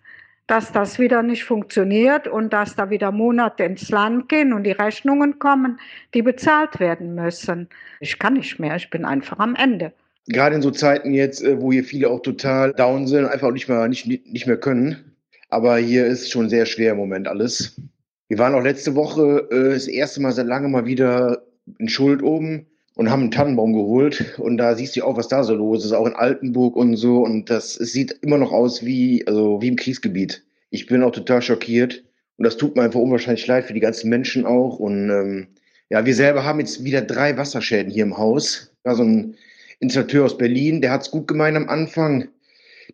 dass 0.48 0.72
das 0.74 1.00
wieder 1.00 1.24
nicht 1.24 1.46
funktioniert 1.46 2.28
und 2.28 2.52
dass 2.52 2.76
da 2.76 2.90
wieder 2.90 3.12
Monate 3.12 3.64
ins 3.64 3.90
Land 3.90 4.28
gehen 4.28 4.52
und 4.52 4.66
die 4.66 4.72
Rechnungen 4.72 5.40
kommen, 5.40 5.80
die 6.14 6.22
bezahlt 6.22 6.80
werden 6.82 7.16
müssen. 7.16 7.70
Ich 8.02 8.20
kann 8.20 8.34
nicht 8.34 8.60
mehr, 8.60 8.76
ich 8.76 8.90
bin 8.90 9.06
einfach 9.06 9.40
am 9.40 9.56
Ende. 9.56 9.94
Gerade 10.28 10.56
in 10.56 10.62
so 10.62 10.72
Zeiten 10.72 11.14
jetzt, 11.14 11.42
äh, 11.44 11.62
wo 11.62 11.72
hier 11.72 11.84
viele 11.84 12.10
auch 12.10 12.22
total 12.22 12.74
down 12.74 13.08
sind 13.08 13.26
und 13.26 13.32
einfach 13.32 13.48
auch 13.48 13.54
nicht 13.54 13.70
mehr, 13.70 13.88
nicht, 13.88 14.06
nicht 14.06 14.48
mehr 14.48 14.58
können. 14.58 15.16
Aber 15.50 15.78
hier 15.78 16.06
ist 16.06 16.32
schon 16.32 16.50
sehr 16.50 16.66
schwer 16.66 16.92
im 16.92 16.98
Moment 16.98 17.28
alles. 17.28 17.80
Wir 18.28 18.38
waren 18.38 18.56
auch 18.56 18.64
letzte 18.64 18.96
Woche 18.96 19.48
äh, 19.52 19.74
das 19.74 19.88
erste 19.88 20.22
Mal 20.22 20.32
seit 20.32 20.48
langem 20.48 20.72
mal 20.72 20.86
wieder 20.86 21.44
in 21.78 21.88
Schuld 21.88 22.22
oben 22.22 22.68
und 22.96 23.10
haben 23.10 23.22
einen 23.22 23.32
Tannenbaum 23.32 23.74
geholt. 23.74 24.38
Und 24.38 24.58
da 24.58 24.76
siehst 24.76 24.96
du 24.96 25.04
auch, 25.04 25.18
was 25.18 25.28
da 25.28 25.44
so 25.44 25.56
los 25.56 25.86
ist, 25.86 25.94
auch 25.94 26.06
in 26.06 26.14
Altenburg 26.14 26.76
und 26.76 26.96
so. 26.96 27.20
Und 27.20 27.50
das 27.50 27.74
sieht 27.74 28.12
immer 28.22 28.38
noch 28.38 28.52
aus 28.52 28.86
wie, 28.86 29.26
also 29.28 29.62
wie 29.62 29.70
im 29.70 29.76
Kriegsgebiet. 29.76 30.44
Ich 30.70 30.86
bin 30.88 31.04
auch 31.04 31.12
total 31.12 31.42
schockiert. 31.42 32.04
Und 32.38 32.46
das 32.46 32.58
tut 32.58 32.76
mir 32.76 32.84
einfach 32.84 33.00
unwahrscheinlich 33.00 33.46
leid 33.48 33.66
für 33.66 33.74
die 33.74 33.80
ganzen 33.80 34.10
Menschen 34.10 34.46
auch. 34.46 34.80
Und 34.80 35.10
ähm, 35.10 35.48
ja, 35.90 36.06
wir 36.06 36.16
selber 36.16 36.44
haben 36.46 36.60
jetzt 36.60 36.84
wieder 36.84 37.02
drei 37.02 37.38
Wasserschäden 37.38 37.92
hier 37.92 38.04
im 38.04 38.18
Haus. 38.18 38.72
Ja, 38.86 38.96
so 38.96 39.04
ein 39.04 39.36
Installateur 39.80 40.26
aus 40.26 40.38
Berlin, 40.38 40.82
der 40.82 40.92
hat's 40.92 41.12
gut 41.12 41.28
gemeint 41.28 41.58
am 41.58 41.70
Anfang. 41.70 42.30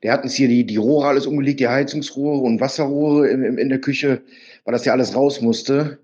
Der 0.03 0.13
hat 0.13 0.23
uns 0.23 0.33
hier 0.33 0.47
die, 0.47 0.65
die 0.65 0.77
Rohre 0.77 1.07
alles 1.07 1.25
umgelegt, 1.25 1.59
die 1.59 1.67
Heizungsrohre 1.67 2.41
und 2.41 2.61
Wasserrohre 2.61 3.29
in, 3.29 3.57
in 3.57 3.69
der 3.69 3.79
Küche, 3.79 4.21
weil 4.63 4.71
das 4.71 4.85
ja 4.85 4.93
alles 4.93 5.15
raus 5.15 5.41
musste. 5.41 5.99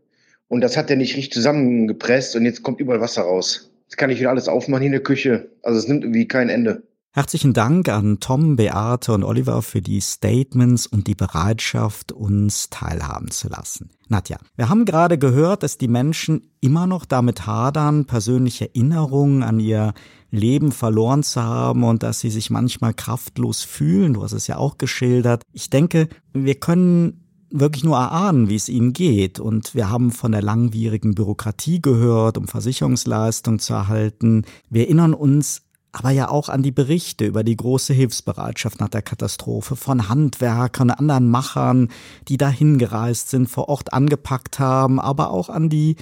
Und 0.48 0.62
das 0.62 0.78
hat 0.78 0.90
er 0.90 0.96
nicht 0.96 1.16
richtig 1.16 1.34
zusammengepresst 1.34 2.36
und 2.36 2.46
jetzt 2.46 2.62
kommt 2.62 2.80
überall 2.80 3.02
Wasser 3.02 3.24
raus. 3.24 3.72
Jetzt 3.96 4.02
kann 4.02 4.10
ich 4.10 4.20
wieder 4.20 4.32
alles 4.32 4.50
aufmachen 4.50 4.82
hier 4.82 4.88
in 4.88 4.92
der 4.92 5.04
Küche. 5.04 5.52
Also 5.64 5.80
es 5.80 5.88
nimmt 5.88 6.04
irgendwie 6.04 6.28
kein 6.28 6.50
Ende. 6.50 6.84
Herzlichen 7.14 7.54
Dank 7.54 7.88
an 7.88 8.20
Tom, 8.20 8.58
Beate 8.58 9.14
und 9.14 9.24
Oliver 9.24 9.62
für 9.62 9.82
die 9.82 10.02
Statements 10.02 10.86
und 10.86 11.08
die 11.08 11.16
Bereitschaft, 11.16 12.12
uns 12.12 12.70
teilhaben 12.70 13.32
zu 13.32 13.48
lassen. 13.48 13.92
Nadja, 14.10 14.36
wir 14.58 14.68
haben 14.68 14.84
gerade 14.84 15.18
gehört, 15.18 15.64
dass 15.64 15.78
die 15.78 15.88
Menschen 15.88 16.52
immer 16.60 16.88
noch 16.88 17.06
damit 17.06 17.48
hadern, 17.48 18.04
persönliche 18.04 18.66
Erinnerungen 18.66 19.44
an 19.44 19.62
ihr 19.62 19.94
Leben 20.30 20.74
verloren 20.74 21.24
zu 21.24 21.42
haben 21.42 21.86
und 21.86 22.04
dass 22.04 22.20
sie 22.20 22.32
sich 22.32 22.50
manchmal 22.50 22.94
kraftlos 22.94 23.64
fühlen. 23.64 24.16
Du 24.16 24.24
hast 24.24 24.34
es 24.34 24.48
ja 24.48 24.58
auch 24.58 24.78
geschildert. 24.78 25.42
Ich 25.54 25.70
denke, 25.70 26.10
wir 26.34 26.56
können 26.56 27.25
wirklich 27.60 27.84
nur 27.84 27.98
erahnen, 27.98 28.50
wie 28.50 28.56
es 28.56 28.70
ihnen 28.70 28.94
geht. 28.94 29.40
Und 29.40 29.76
wir 29.76 29.90
haben 29.90 30.12
von 30.12 30.32
der 30.32 30.42
langwierigen 30.42 31.16
Bürokratie 31.16 31.82
gehört, 31.82 32.38
um 32.38 32.48
Versicherungsleistung 32.48 33.60
zu 33.60 33.74
erhalten. 33.74 34.46
Wir 34.70 34.84
erinnern 34.84 35.14
uns 35.14 35.62
aber 35.92 36.12
ja 36.12 36.30
auch 36.30 36.50
an 36.50 36.62
die 36.62 36.74
Berichte 36.74 37.26
über 37.26 37.46
die 37.46 37.56
große 37.56 37.94
Hilfsbereitschaft 37.94 38.82
nach 38.82 38.90
der 38.90 39.02
Katastrophe 39.02 39.78
von 39.78 40.10
Handwerkern, 40.10 40.92
anderen 40.92 41.30
Machern, 41.30 41.88
die 42.28 42.36
dahin 42.36 42.78
gereist 42.78 43.30
sind, 43.30 43.50
vor 43.50 43.70
Ort 43.70 43.94
angepackt 43.94 44.60
haben, 44.60 45.00
aber 45.00 45.32
auch 45.32 45.48
an 45.48 45.70
die 45.70 45.96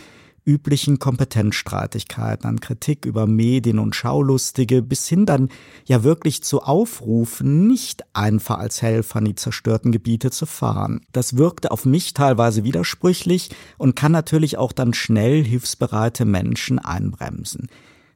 üblichen 0.45 1.00
Kompetenzstreitigkeiten, 1.00 2.47
an 2.47 2.59
Kritik 2.59 3.05
über 3.05 3.27
Medien 3.27 3.79
und 3.79 3.95
Schaulustige, 3.95 4.81
bis 4.81 5.07
hin 5.07 5.25
dann 5.25 5.50
ja 5.85 6.03
wirklich 6.03 6.43
zu 6.43 6.62
Aufrufen, 6.62 7.67
nicht 7.67 8.03
einfach 8.13 8.57
als 8.57 8.81
Helfer 8.81 9.19
in 9.19 9.25
die 9.25 9.35
zerstörten 9.35 9.91
Gebiete 9.91 10.31
zu 10.31 10.45
fahren. 10.45 11.01
Das 11.12 11.38
wirkte 11.38 11.71
auf 11.71 11.85
mich 11.85 12.13
teilweise 12.13 12.63
widersprüchlich 12.63 13.50
und 13.77 13.95
kann 13.95 14.12
natürlich 14.12 14.57
auch 14.57 14.71
dann 14.71 14.93
schnell 14.93 15.43
hilfsbereite 15.43 16.25
Menschen 16.25 16.79
einbremsen. 16.79 17.67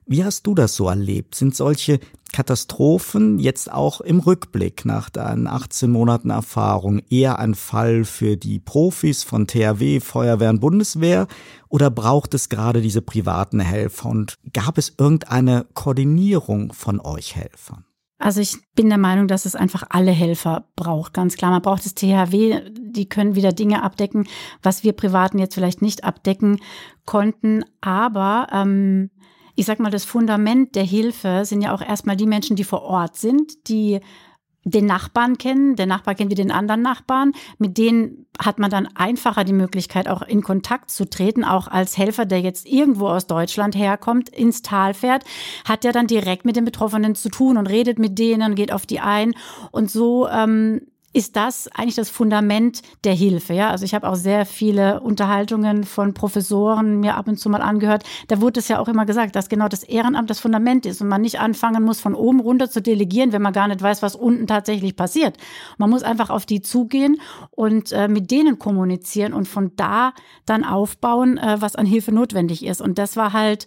Wie 0.10 0.24
hast 0.24 0.48
du 0.48 0.56
das 0.56 0.74
so 0.76 0.88
erlebt? 0.88 1.36
Sind 1.36 1.54
solche 1.54 2.00
Katastrophen 2.32 3.40
jetzt 3.40 3.70
auch 3.70 4.00
im 4.00 4.20
Rückblick 4.20 4.86
nach 4.86 5.10
deinen 5.10 5.48
18 5.48 5.92
Monaten 5.92 6.30
Erfahrung 6.30 7.02
eher 7.10 7.40
ein 7.40 7.56
Fall 7.56 8.06
für 8.06 8.38
die 8.38 8.60
Profis 8.60 9.24
von 9.24 9.48
THW, 9.48 10.00
Feuerwehr 10.00 10.50
und 10.50 10.62
Bundeswehr 10.62 11.28
oder 11.68 11.90
braucht 11.90 12.34
es 12.34 12.48
gerade 12.48 12.82
diese 12.82 13.02
privaten 13.02 13.60
Helfer 13.60 14.10
und 14.10 14.36
gab 14.54 14.78
es 14.78 14.94
irgendeine 14.98 15.66
Koordinierung 15.74 16.72
von 16.72 17.02
euch 17.02 17.36
Helfern? 17.36 17.84
Also 18.20 18.42
ich 18.42 18.58
bin 18.74 18.90
der 18.90 18.98
Meinung, 18.98 19.28
dass 19.28 19.46
es 19.46 19.56
einfach 19.56 19.84
alle 19.90 20.12
Helfer 20.12 20.66
braucht, 20.76 21.14
ganz 21.14 21.36
klar. 21.36 21.52
Man 21.52 21.62
braucht 21.62 21.86
das 21.86 21.94
THW, 21.94 22.62
die 22.72 23.08
können 23.08 23.36
wieder 23.36 23.52
Dinge 23.52 23.84
abdecken, 23.84 24.28
was 24.64 24.84
wir 24.84 24.94
Privaten 24.94 25.38
jetzt 25.38 25.54
vielleicht 25.54 25.84
nicht 25.84 26.04
abdecken 26.04 26.60
konnten. 27.06 27.64
Aber 27.80 28.48
ähm, 28.52 29.12
ich 29.58 29.66
sag 29.66 29.80
mal, 29.80 29.90
das 29.90 30.06
Fundament 30.06 30.76
der 30.76 30.84
Hilfe 30.84 31.44
sind 31.44 31.64
ja 31.64 31.74
auch 31.74 31.82
erstmal 31.82 32.16
die 32.16 32.28
Menschen, 32.28 32.56
die 32.56 32.64
vor 32.64 32.84
Ort 32.84 33.18
sind, 33.18 33.68
die 33.68 34.00
den 34.64 34.86
Nachbarn 34.86 35.40
kennen, 35.40 35.76
der 35.76 35.88
Nachbar 35.88 36.14
kennt 36.14 36.30
wie 36.30 36.36
den 36.36 36.52
anderen 36.52 36.84
Nachbarn. 36.84 37.32
Mit 37.58 37.78
denen 37.80 38.28
hat 38.38 38.60
man 38.60 38.70
dann 38.70 38.88
einfacher 38.96 39.44
die 39.44 39.54
Möglichkeit, 39.54 40.08
auch 40.08 40.22
in 40.22 40.44
Kontakt 40.44 40.92
zu 40.92 41.10
treten, 41.10 41.44
auch 41.44 41.68
als 41.68 41.98
Helfer, 41.98 42.26
der 42.26 42.42
jetzt 42.42 42.68
irgendwo 42.68 43.08
aus 43.08 43.26
Deutschland 43.26 43.76
herkommt, 43.76 44.30
ins 44.30 44.62
Tal 44.62 44.94
fährt, 44.94 45.24
hat 45.66 45.84
ja 45.84 45.92
dann 45.92 46.06
direkt 46.06 46.46
mit 46.46 46.56
den 46.56 46.66
Betroffenen 46.66 47.16
zu 47.16 47.30
tun 47.30 47.58
und 47.58 47.66
redet 47.66 47.98
mit 47.98 48.20
denen, 48.20 48.54
geht 48.54 48.72
auf 48.72 48.86
die 48.86 49.00
ein. 49.00 49.34
Und 49.72 49.90
so 49.90 50.28
ähm, 50.28 50.82
ist 51.14 51.36
das 51.36 51.68
eigentlich 51.74 51.96
das 51.96 52.10
Fundament 52.10 52.82
der 53.04 53.14
Hilfe. 53.14 53.54
Ja? 53.54 53.70
Also 53.70 53.86
ich 53.86 53.96
habe 53.96 54.08
auch 54.08 54.16
sehr 54.16 54.46
viele 54.46 55.00
Unterhaltungen 55.00 55.84
von 55.84 56.14
Professoren 56.14 57.00
mir 57.00 57.16
ab 57.16 57.28
und 57.28 57.38
zu 57.38 57.50
mal 57.50 57.62
angehört. 57.62 58.04
Da 58.28 58.42
wurde 58.42 58.60
es 58.60 58.68
ja 58.68 58.78
auch 58.80 58.88
immer 58.88 59.06
gesagt, 59.06 59.36
dass 59.36 59.50
genau 59.50 59.68
das 59.68 59.84
Ehrenamt 59.84 60.30
das 60.30 60.40
Fundament 60.40 60.86
ist 60.86 61.02
und 61.02 61.08
man 61.08 61.22
nicht 61.22 61.40
anfangen 61.40 61.84
muss, 61.84 62.02
von 62.02 62.14
oben 62.14 62.40
runter 62.40 62.70
zu 62.70 62.82
delegieren, 62.82 63.32
wenn 63.32 63.42
man 63.42 63.54
gar 63.54 63.68
nicht 63.68 63.82
weiß, 63.82 64.02
was 64.02 64.16
unten 64.16 64.48
tatsächlich 64.48 64.96
passiert. 64.96 65.38
Man 65.78 65.90
muss 65.90 66.04
einfach 66.04 66.30
auf 66.30 66.46
die 66.46 66.62
zugehen 66.62 67.20
und 67.52 67.92
äh, 67.94 68.08
mit 68.08 68.30
denen 68.30 68.60
kommunizieren 68.60 69.34
und 69.34 69.48
von 69.48 69.72
da 69.76 70.14
dann 70.46 70.64
aufbauen, 70.64 71.38
äh, 71.38 71.58
was 71.60 71.76
an 71.76 71.86
Hilfe 71.86 72.12
notwendig 72.12 72.66
ist. 72.66 72.82
Und 72.82 72.98
das 73.00 73.16
war 73.16 73.34
halt 73.34 73.66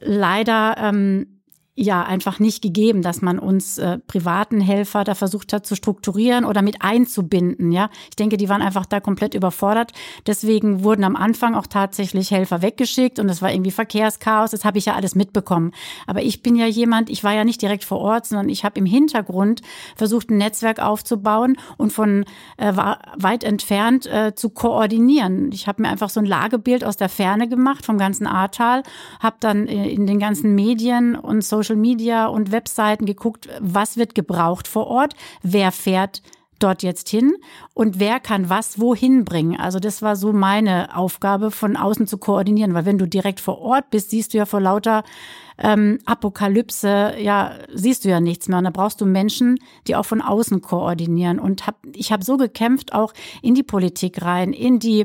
leider 0.00 0.76
ähm, 0.78 1.31
ja 1.74 2.02
einfach 2.02 2.38
nicht 2.38 2.60
gegeben, 2.60 3.00
dass 3.00 3.22
man 3.22 3.38
uns 3.38 3.78
äh, 3.78 3.98
privaten 3.98 4.60
Helfer 4.60 5.04
da 5.04 5.14
versucht 5.14 5.54
hat 5.54 5.64
zu 5.66 5.74
strukturieren 5.74 6.44
oder 6.44 6.60
mit 6.60 6.82
einzubinden. 6.82 7.72
Ja, 7.72 7.88
ich 8.10 8.16
denke, 8.16 8.36
die 8.36 8.50
waren 8.50 8.60
einfach 8.60 8.84
da 8.84 9.00
komplett 9.00 9.34
überfordert. 9.34 9.92
Deswegen 10.26 10.84
wurden 10.84 11.02
am 11.02 11.16
Anfang 11.16 11.54
auch 11.54 11.66
tatsächlich 11.66 12.30
Helfer 12.30 12.60
weggeschickt 12.60 13.18
und 13.18 13.28
es 13.30 13.40
war 13.40 13.50
irgendwie 13.50 13.70
Verkehrschaos. 13.70 14.50
Das 14.50 14.66
habe 14.66 14.76
ich 14.76 14.84
ja 14.84 14.94
alles 14.94 15.14
mitbekommen. 15.14 15.72
Aber 16.06 16.22
ich 16.22 16.42
bin 16.42 16.56
ja 16.56 16.66
jemand, 16.66 17.08
ich 17.08 17.24
war 17.24 17.32
ja 17.32 17.44
nicht 17.44 17.62
direkt 17.62 17.84
vor 17.84 18.00
Ort, 18.00 18.26
sondern 18.26 18.50
ich 18.50 18.66
habe 18.66 18.78
im 18.78 18.86
Hintergrund 18.86 19.62
versucht, 19.96 20.30
ein 20.30 20.36
Netzwerk 20.36 20.78
aufzubauen 20.78 21.56
und 21.78 21.90
von 21.90 22.26
äh, 22.58 22.74
weit 23.16 23.44
entfernt 23.44 24.04
äh, 24.06 24.34
zu 24.34 24.50
koordinieren. 24.50 25.50
Ich 25.52 25.66
habe 25.66 25.80
mir 25.80 25.88
einfach 25.88 26.10
so 26.10 26.20
ein 26.20 26.26
Lagebild 26.26 26.84
aus 26.84 26.98
der 26.98 27.08
Ferne 27.08 27.48
gemacht 27.48 27.86
vom 27.86 27.96
ganzen 27.96 28.26
Ahrtal, 28.26 28.82
habe 29.20 29.36
dann 29.40 29.68
äh, 29.68 29.88
in 29.88 30.06
den 30.06 30.18
ganzen 30.18 30.54
Medien 30.54 31.16
und 31.16 31.42
so 31.42 31.61
Social 31.62 31.76
Media 31.76 32.26
und 32.26 32.50
Webseiten 32.50 33.06
geguckt, 33.06 33.48
was 33.60 33.96
wird 33.96 34.14
gebraucht 34.14 34.66
vor 34.66 34.88
Ort, 34.88 35.14
wer 35.42 35.70
fährt 35.72 36.22
dort 36.58 36.82
jetzt 36.82 37.08
hin 37.08 37.34
und 37.74 37.98
wer 37.98 38.20
kann 38.20 38.48
was 38.48 38.78
wohin 38.78 39.24
bringen. 39.24 39.58
Also 39.58 39.78
das 39.78 40.02
war 40.02 40.16
so 40.16 40.32
meine 40.32 40.96
Aufgabe, 40.96 41.50
von 41.50 41.76
außen 41.76 42.06
zu 42.06 42.18
koordinieren, 42.18 42.74
weil 42.74 42.84
wenn 42.84 42.98
du 42.98 43.06
direkt 43.06 43.40
vor 43.40 43.60
Ort 43.60 43.90
bist, 43.90 44.10
siehst 44.10 44.32
du 44.32 44.38
ja 44.38 44.46
vor 44.46 44.60
lauter 44.60 45.02
ähm, 45.58 45.98
Apokalypse, 46.04 47.14
ja, 47.18 47.54
siehst 47.72 48.04
du 48.04 48.08
ja 48.08 48.20
nichts 48.20 48.48
mehr. 48.48 48.58
Und 48.58 48.64
da 48.64 48.70
brauchst 48.70 49.00
du 49.00 49.06
Menschen, 49.06 49.58
die 49.86 49.96
auch 49.96 50.06
von 50.06 50.20
außen 50.20 50.62
koordinieren. 50.62 51.38
Und 51.38 51.66
hab, 51.66 51.76
ich 51.94 52.12
habe 52.12 52.24
so 52.24 52.36
gekämpft, 52.36 52.92
auch 52.92 53.12
in 53.42 53.54
die 53.54 53.64
Politik 53.64 54.22
rein, 54.22 54.52
in 54.52 54.78
die 54.78 55.04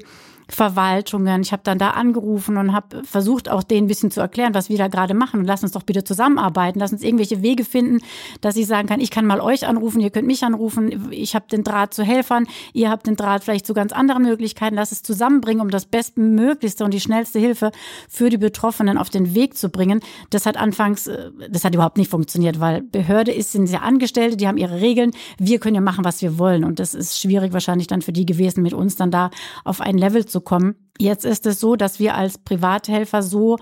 Verwaltungen. 0.50 1.42
Ich 1.42 1.52
habe 1.52 1.64
dann 1.64 1.78
da 1.78 1.92
angerufen 1.92 2.58
und 2.58 2.74
habe 2.74 3.04
versucht, 3.04 3.50
auch 3.50 3.64
denen 3.64 3.86
ein 3.86 3.88
bisschen 3.88 4.12
zu 4.12 4.22
erklären, 4.22 4.54
was 4.54 4.70
wir 4.70 4.78
da 4.78 4.88
gerade 4.88 5.14
machen. 5.14 5.42
Und 5.42 5.46
lass 5.46 5.64
uns 5.64 5.74
doch 5.74 5.84
bitte 5.84 6.04
zusammenarbeiten. 6.04 6.80
Lass 6.80 6.92
uns 6.92 7.04
irgendwelche 7.04 7.42
Wege 7.42 7.66
finden, 7.66 8.00
dass 8.42 8.56
ich 8.56 8.68
sagen 8.68 8.88
kann, 8.88 9.02
ich 9.02 9.12
kann 9.12 9.26
mal 9.26 9.42
euch 9.42 9.68
anrufen, 9.68 10.00
ihr 10.00 10.10
könnt 10.10 10.28
mich 10.28 10.44
anrufen. 10.44 11.12
Ich 11.12 11.36
habe 11.36 11.46
den 11.52 11.64
Draht 11.64 11.94
zu 11.94 12.04
Helfern, 12.04 12.48
ihr 12.74 12.90
habt 12.90 13.08
den 13.08 13.16
Draht 13.16 13.44
vielleicht 13.44 13.66
zu 13.66 13.74
ganz 13.74 13.92
anderen 13.92 14.24
Möglichkeiten. 14.24 14.76
Lass 14.76 14.92
es 14.92 15.04
zusammenbringen, 15.04 15.62
um 15.62 15.70
das 15.70 15.86
bestmöglichste 15.86 16.84
und 16.86 16.94
die 16.94 17.02
schnellste 17.02 17.40
Hilfe 17.40 17.72
für 18.08 18.30
die 18.30 18.38
Betroffenen 18.38 18.98
auf 18.98 19.10
den 19.10 19.36
Weg 19.36 19.58
zu 19.58 19.70
bringen. 19.70 20.00
Das 20.30 20.46
hat 20.46 20.58
anfangs, 20.58 21.08
äh, 21.08 21.32
das 21.50 21.64
hat 21.66 21.76
überhaupt 21.76 21.98
nicht 21.98 22.10
funktioniert, 22.10 22.60
weil 22.60 22.82
Behörde 22.82 23.32
ist, 23.32 23.52
sind 23.52 23.70
ja 23.70 23.80
Angestellte, 23.80 24.38
die 24.38 24.48
haben 24.48 24.58
ihre 24.58 24.80
Regeln. 24.82 25.12
Wir 25.38 25.60
können 25.60 25.76
ja 25.76 25.82
machen, 25.82 26.06
was 26.06 26.22
wir 26.22 26.38
wollen. 26.38 26.64
Und 26.64 26.80
das 26.80 26.94
ist 26.94 27.20
schwierig 27.20 27.54
wahrscheinlich 27.54 27.88
dann 27.88 28.02
für 28.02 28.14
die 28.14 28.26
gewesen, 28.26 28.64
mit 28.64 28.74
uns 28.74 28.96
dann 28.96 29.12
da 29.12 29.30
auf 29.64 29.82
ein 29.82 29.98
Level 29.98 30.26
zu 30.26 30.37
kommen. 30.42 30.90
Jetzt 31.00 31.26
ist 31.26 31.46
es 31.46 31.60
so, 31.60 31.76
dass 31.76 32.00
wir 32.00 32.16
als 32.16 32.38
Privathelfer 32.38 33.22
so, 33.22 33.58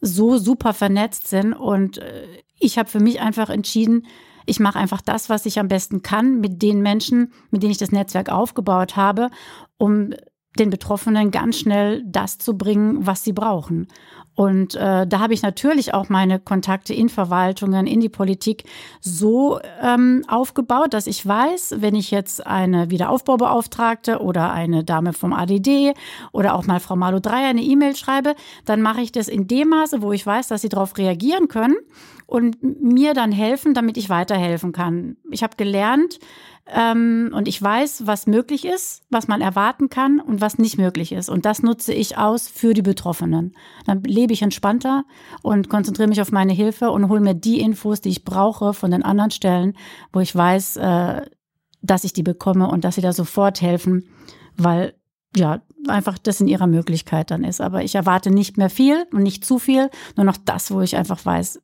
so 0.00 0.38
super 0.38 0.74
vernetzt 0.74 1.28
sind 1.28 1.52
und 1.54 1.98
äh, 1.98 2.26
ich 2.58 2.78
habe 2.78 2.88
für 2.88 3.00
mich 3.00 3.20
einfach 3.20 3.50
entschieden, 3.50 4.06
ich 4.46 4.60
mache 4.60 4.78
einfach 4.78 5.00
das, 5.00 5.28
was 5.30 5.46
ich 5.46 5.58
am 5.58 5.68
besten 5.68 6.02
kann 6.02 6.40
mit 6.40 6.62
den 6.62 6.82
Menschen, 6.82 7.32
mit 7.50 7.62
denen 7.62 7.72
ich 7.72 7.78
das 7.78 7.92
Netzwerk 7.92 8.30
aufgebaut 8.30 8.96
habe, 8.96 9.30
um 9.78 10.14
den 10.58 10.70
Betroffenen 10.70 11.30
ganz 11.30 11.58
schnell 11.58 12.04
das 12.06 12.38
zu 12.38 12.56
bringen, 12.56 13.06
was 13.06 13.24
sie 13.24 13.32
brauchen. 13.32 13.88
Und 14.34 14.74
äh, 14.74 15.06
da 15.06 15.20
habe 15.20 15.32
ich 15.32 15.42
natürlich 15.42 15.94
auch 15.94 16.08
meine 16.08 16.40
Kontakte 16.40 16.92
in 16.92 17.08
Verwaltungen, 17.08 17.86
in 17.86 18.00
die 18.00 18.08
Politik 18.08 18.64
so 19.00 19.60
ähm, 19.80 20.24
aufgebaut, 20.26 20.92
dass 20.92 21.06
ich 21.06 21.24
weiß, 21.24 21.76
wenn 21.78 21.94
ich 21.94 22.10
jetzt 22.10 22.44
eine 22.46 22.90
Wiederaufbaubeauftragte 22.90 24.20
oder 24.20 24.52
eine 24.52 24.82
Dame 24.82 25.12
vom 25.12 25.32
ADD 25.32 25.94
oder 26.32 26.54
auch 26.54 26.66
mal 26.66 26.80
Frau 26.80 26.96
Malo 26.96 27.20
Dreier 27.20 27.48
eine 27.48 27.62
E-Mail 27.62 27.94
schreibe, 27.94 28.34
dann 28.64 28.82
mache 28.82 29.02
ich 29.02 29.12
das 29.12 29.28
in 29.28 29.46
dem 29.46 29.68
Maße, 29.68 30.02
wo 30.02 30.12
ich 30.12 30.26
weiß, 30.26 30.48
dass 30.48 30.62
sie 30.62 30.68
darauf 30.68 30.98
reagieren 30.98 31.48
können 31.48 31.76
und 32.26 32.62
mir 32.62 33.14
dann 33.14 33.32
helfen, 33.32 33.74
damit 33.74 33.96
ich 33.96 34.08
weiterhelfen 34.08 34.72
kann. 34.72 35.16
Ich 35.30 35.42
habe 35.42 35.56
gelernt, 35.56 36.18
ähm, 36.66 37.30
und 37.34 37.46
ich 37.46 37.60
weiß, 37.60 38.06
was 38.06 38.26
möglich 38.26 38.64
ist, 38.64 39.02
was 39.10 39.28
man 39.28 39.42
erwarten 39.42 39.90
kann 39.90 40.18
und 40.18 40.40
was 40.40 40.56
nicht 40.56 40.78
möglich 40.78 41.12
ist. 41.12 41.28
Und 41.28 41.44
das 41.44 41.62
nutze 41.62 41.92
ich 41.92 42.16
aus 42.16 42.48
für 42.48 42.72
die 42.72 42.82
Betroffenen. 42.82 43.54
Dann 43.86 44.02
lebe 44.02 44.32
ich 44.32 44.40
entspannter 44.40 45.04
und 45.42 45.68
konzentriere 45.68 46.08
mich 46.08 46.22
auf 46.22 46.32
meine 46.32 46.54
Hilfe 46.54 46.90
und 46.90 47.08
hole 47.10 47.20
mir 47.20 47.34
die 47.34 47.60
Infos, 47.60 48.00
die 48.00 48.08
ich 48.08 48.24
brauche 48.24 48.72
von 48.72 48.90
den 48.90 49.02
anderen 49.02 49.30
Stellen, 49.30 49.76
wo 50.12 50.20
ich 50.20 50.34
weiß, 50.34 50.78
äh, 50.78 51.22
dass 51.82 52.04
ich 52.04 52.14
die 52.14 52.22
bekomme 52.22 52.68
und 52.68 52.84
dass 52.84 52.94
sie 52.94 53.02
da 53.02 53.12
sofort 53.12 53.60
helfen, 53.60 54.08
weil 54.56 54.94
ja, 55.36 55.60
einfach 55.86 56.16
das 56.16 56.40
in 56.40 56.48
ihrer 56.48 56.66
Möglichkeit 56.66 57.30
dann 57.30 57.44
ist. 57.44 57.60
Aber 57.60 57.82
ich 57.82 57.94
erwarte 57.94 58.30
nicht 58.30 58.56
mehr 58.56 58.70
viel 58.70 59.04
und 59.12 59.22
nicht 59.22 59.44
zu 59.44 59.58
viel, 59.58 59.90
nur 60.16 60.24
noch 60.24 60.38
das, 60.38 60.70
wo 60.70 60.80
ich 60.80 60.96
einfach 60.96 61.26
weiß, 61.26 61.60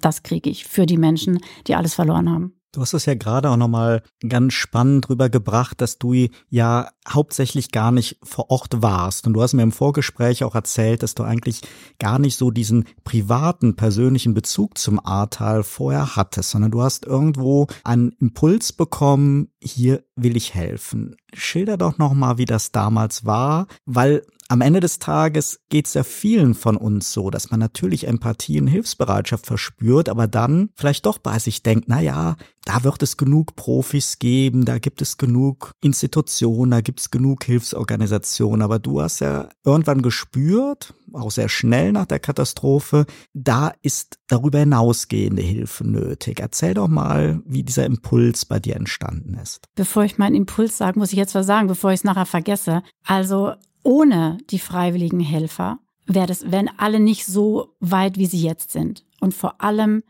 das 0.00 0.22
kriege 0.22 0.50
ich 0.50 0.66
für 0.66 0.86
die 0.86 0.98
Menschen, 0.98 1.38
die 1.66 1.74
alles 1.74 1.94
verloren 1.94 2.30
haben. 2.30 2.60
Du 2.72 2.80
hast 2.80 2.92
es 2.92 3.04
ja 3.04 3.14
gerade 3.14 3.50
auch 3.50 3.56
nochmal 3.56 4.02
ganz 4.26 4.54
spannend 4.54 5.10
rübergebracht, 5.10 5.80
dass 5.80 5.98
du 5.98 6.28
ja 6.48 6.88
hauptsächlich 7.08 7.72
gar 7.72 7.90
nicht 7.90 8.18
vor 8.22 8.48
Ort 8.50 8.80
warst. 8.80 9.26
Und 9.26 9.32
du 9.32 9.42
hast 9.42 9.54
mir 9.54 9.64
im 9.64 9.72
Vorgespräch 9.72 10.44
auch 10.44 10.54
erzählt, 10.54 11.02
dass 11.02 11.16
du 11.16 11.24
eigentlich 11.24 11.62
gar 11.98 12.20
nicht 12.20 12.36
so 12.36 12.52
diesen 12.52 12.84
privaten, 13.02 13.74
persönlichen 13.74 14.34
Bezug 14.34 14.78
zum 14.78 15.04
Ahrtal 15.04 15.64
vorher 15.64 16.14
hattest, 16.14 16.50
sondern 16.50 16.70
du 16.70 16.80
hast 16.80 17.06
irgendwo 17.06 17.66
einen 17.82 18.12
Impuls 18.20 18.72
bekommen, 18.72 19.48
hier 19.60 20.04
will 20.14 20.36
ich 20.36 20.54
helfen. 20.54 21.16
Schilder 21.34 21.76
doch 21.76 21.98
nochmal, 21.98 22.38
wie 22.38 22.44
das 22.44 22.70
damals 22.70 23.24
war, 23.24 23.66
weil 23.84 24.22
am 24.50 24.62
Ende 24.62 24.80
des 24.80 24.98
Tages 24.98 25.60
geht 25.68 25.86
es 25.86 25.94
ja 25.94 26.02
vielen 26.02 26.54
von 26.54 26.76
uns 26.76 27.12
so, 27.12 27.30
dass 27.30 27.52
man 27.52 27.60
natürlich 27.60 28.08
Empathie 28.08 28.60
und 28.60 28.66
Hilfsbereitschaft 28.66 29.46
verspürt, 29.46 30.08
aber 30.08 30.26
dann 30.26 30.70
vielleicht 30.74 31.06
doch 31.06 31.18
bei 31.18 31.38
sich 31.38 31.62
denkt, 31.62 31.84
na 31.86 32.00
ja, 32.00 32.34
da 32.64 32.82
wird 32.82 33.00
es 33.04 33.16
genug 33.16 33.54
Profis 33.54 34.18
geben, 34.18 34.64
da 34.64 34.80
gibt 34.80 35.02
es 35.02 35.18
genug 35.18 35.70
Institutionen, 35.80 36.72
da 36.72 36.80
gibt 36.80 36.98
es 36.98 37.12
genug 37.12 37.44
Hilfsorganisationen, 37.44 38.62
aber 38.62 38.80
du 38.80 39.00
hast 39.00 39.20
ja 39.20 39.48
irgendwann 39.64 40.02
gespürt, 40.02 40.94
auch 41.12 41.30
sehr 41.30 41.48
schnell 41.48 41.92
nach 41.92 42.06
der 42.06 42.18
Katastrophe, 42.18 43.06
da 43.32 43.72
ist 43.82 44.18
darüber 44.26 44.58
hinausgehende 44.58 45.42
Hilfe 45.42 45.86
nötig. 45.86 46.40
Erzähl 46.40 46.74
doch 46.74 46.88
mal, 46.88 47.40
wie 47.46 47.62
dieser 47.62 47.86
Impuls 47.86 48.44
bei 48.46 48.58
dir 48.58 48.74
entstanden 48.74 49.34
ist. 49.34 49.60
Bevor 49.76 50.02
ich 50.02 50.18
meinen 50.18 50.34
Impuls 50.34 50.76
sage, 50.76 50.98
muss 50.98 51.12
ich 51.12 51.18
jetzt 51.18 51.36
was 51.36 51.46
sagen, 51.46 51.68
bevor 51.68 51.92
ich 51.92 52.00
es 52.00 52.04
nachher 52.04 52.26
vergesse. 52.26 52.82
Also 53.06 53.54
ohne 53.82 54.38
die 54.50 54.58
freiwilligen 54.58 55.20
Helfer 55.20 55.78
wäre 56.06 56.26
das, 56.26 56.50
wären 56.50 56.70
alle 56.76 57.00
nicht 57.00 57.26
so 57.26 57.74
weit, 57.80 58.18
wie 58.18 58.26
sie 58.26 58.42
jetzt 58.42 58.72
sind. 58.72 59.04
Und 59.20 59.34
vor 59.34 59.60
allem 59.60 60.02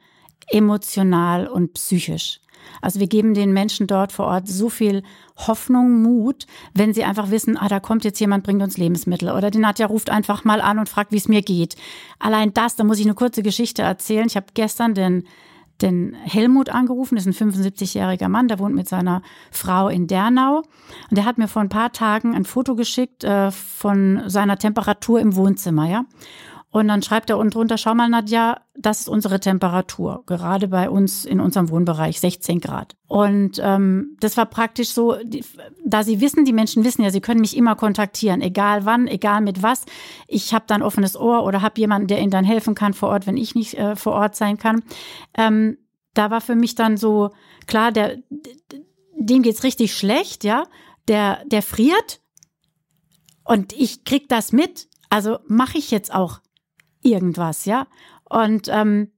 emotional 0.48 1.46
und 1.46 1.74
psychisch. 1.74 2.40
Also 2.82 3.00
wir 3.00 3.06
geben 3.06 3.34
den 3.34 3.52
Menschen 3.52 3.86
dort 3.86 4.12
vor 4.12 4.26
Ort 4.26 4.48
so 4.48 4.68
viel 4.68 5.02
Hoffnung, 5.36 6.02
Mut, 6.02 6.46
wenn 6.74 6.92
sie 6.92 7.04
einfach 7.04 7.30
wissen, 7.30 7.56
ah, 7.56 7.68
da 7.68 7.80
kommt 7.80 8.04
jetzt 8.04 8.20
jemand, 8.20 8.44
bringt 8.44 8.62
uns 8.62 8.76
Lebensmittel. 8.76 9.30
Oder 9.30 9.50
die 9.50 9.58
Nadja 9.58 9.86
ruft 9.86 10.10
einfach 10.10 10.44
mal 10.44 10.60
an 10.60 10.78
und 10.78 10.88
fragt, 10.88 11.12
wie 11.12 11.16
es 11.16 11.28
mir 11.28 11.42
geht. 11.42 11.76
Allein 12.18 12.52
das, 12.52 12.76
da 12.76 12.84
muss 12.84 12.98
ich 12.98 13.06
eine 13.06 13.14
kurze 13.14 13.42
Geschichte 13.42 13.82
erzählen. 13.82 14.26
Ich 14.26 14.36
habe 14.36 14.46
gestern 14.54 14.94
den 14.94 15.24
den 15.82 16.14
Helmut 16.14 16.68
angerufen, 16.70 17.16
das 17.16 17.26
ist 17.26 17.40
ein 17.40 17.50
75-jähriger 17.50 18.28
Mann, 18.28 18.48
der 18.48 18.58
wohnt 18.58 18.74
mit 18.74 18.88
seiner 18.88 19.22
Frau 19.50 19.88
in 19.88 20.06
Dernau. 20.06 20.58
Und 21.10 21.16
der 21.16 21.24
hat 21.24 21.38
mir 21.38 21.48
vor 21.48 21.62
ein 21.62 21.68
paar 21.68 21.92
Tagen 21.92 22.34
ein 22.34 22.44
Foto 22.44 22.74
geschickt 22.74 23.24
äh, 23.24 23.50
von 23.50 24.22
seiner 24.26 24.58
Temperatur 24.58 25.20
im 25.20 25.36
Wohnzimmer, 25.36 25.88
ja. 25.88 26.04
Und 26.72 26.86
dann 26.86 27.02
schreibt 27.02 27.30
er 27.30 27.38
unten 27.38 27.50
drunter, 27.50 27.76
schau 27.78 27.94
mal, 27.94 28.08
Nadja, 28.08 28.60
das 28.76 29.00
ist 29.00 29.08
unsere 29.08 29.40
Temperatur, 29.40 30.22
gerade 30.26 30.68
bei 30.68 30.88
uns 30.88 31.24
in 31.24 31.40
unserem 31.40 31.68
Wohnbereich, 31.68 32.20
16 32.20 32.60
Grad. 32.60 32.94
Und 33.08 33.60
ähm, 33.60 34.16
das 34.20 34.36
war 34.36 34.46
praktisch 34.46 34.90
so, 34.90 35.16
die, 35.24 35.44
da 35.84 36.04
sie 36.04 36.20
wissen, 36.20 36.44
die 36.44 36.52
Menschen 36.52 36.84
wissen 36.84 37.02
ja, 37.02 37.10
sie 37.10 37.20
können 37.20 37.40
mich 37.40 37.56
immer 37.56 37.74
kontaktieren, 37.74 38.40
egal 38.40 38.84
wann, 38.84 39.08
egal 39.08 39.40
mit 39.40 39.64
was. 39.64 39.84
Ich 40.28 40.54
habe 40.54 40.64
dann 40.68 40.82
offenes 40.82 41.16
Ohr 41.16 41.42
oder 41.42 41.60
habe 41.60 41.80
jemanden, 41.80 42.06
der 42.06 42.20
ihnen 42.20 42.30
dann 42.30 42.44
helfen 42.44 42.76
kann 42.76 42.94
vor 42.94 43.08
Ort, 43.08 43.26
wenn 43.26 43.36
ich 43.36 43.56
nicht 43.56 43.74
äh, 43.74 43.96
vor 43.96 44.12
Ort 44.12 44.36
sein 44.36 44.56
kann. 44.56 44.84
Ähm, 45.36 45.76
da 46.14 46.30
war 46.30 46.40
für 46.40 46.54
mich 46.54 46.76
dann 46.76 46.96
so, 46.96 47.30
klar, 47.66 47.90
der, 47.90 48.18
dem 49.16 49.42
geht's 49.42 49.64
richtig 49.64 49.94
schlecht, 49.94 50.44
ja, 50.44 50.64
der, 51.08 51.44
der 51.46 51.62
friert 51.62 52.20
und 53.44 53.72
ich 53.72 54.04
krieg 54.04 54.28
das 54.28 54.52
mit. 54.52 54.88
Also 55.08 55.38
mache 55.48 55.78
ich 55.78 55.90
jetzt 55.90 56.14
auch 56.14 56.38
irgendwas, 57.02 57.64
ja. 57.64 57.86
Und 58.28 58.68
ähm, 58.68 59.10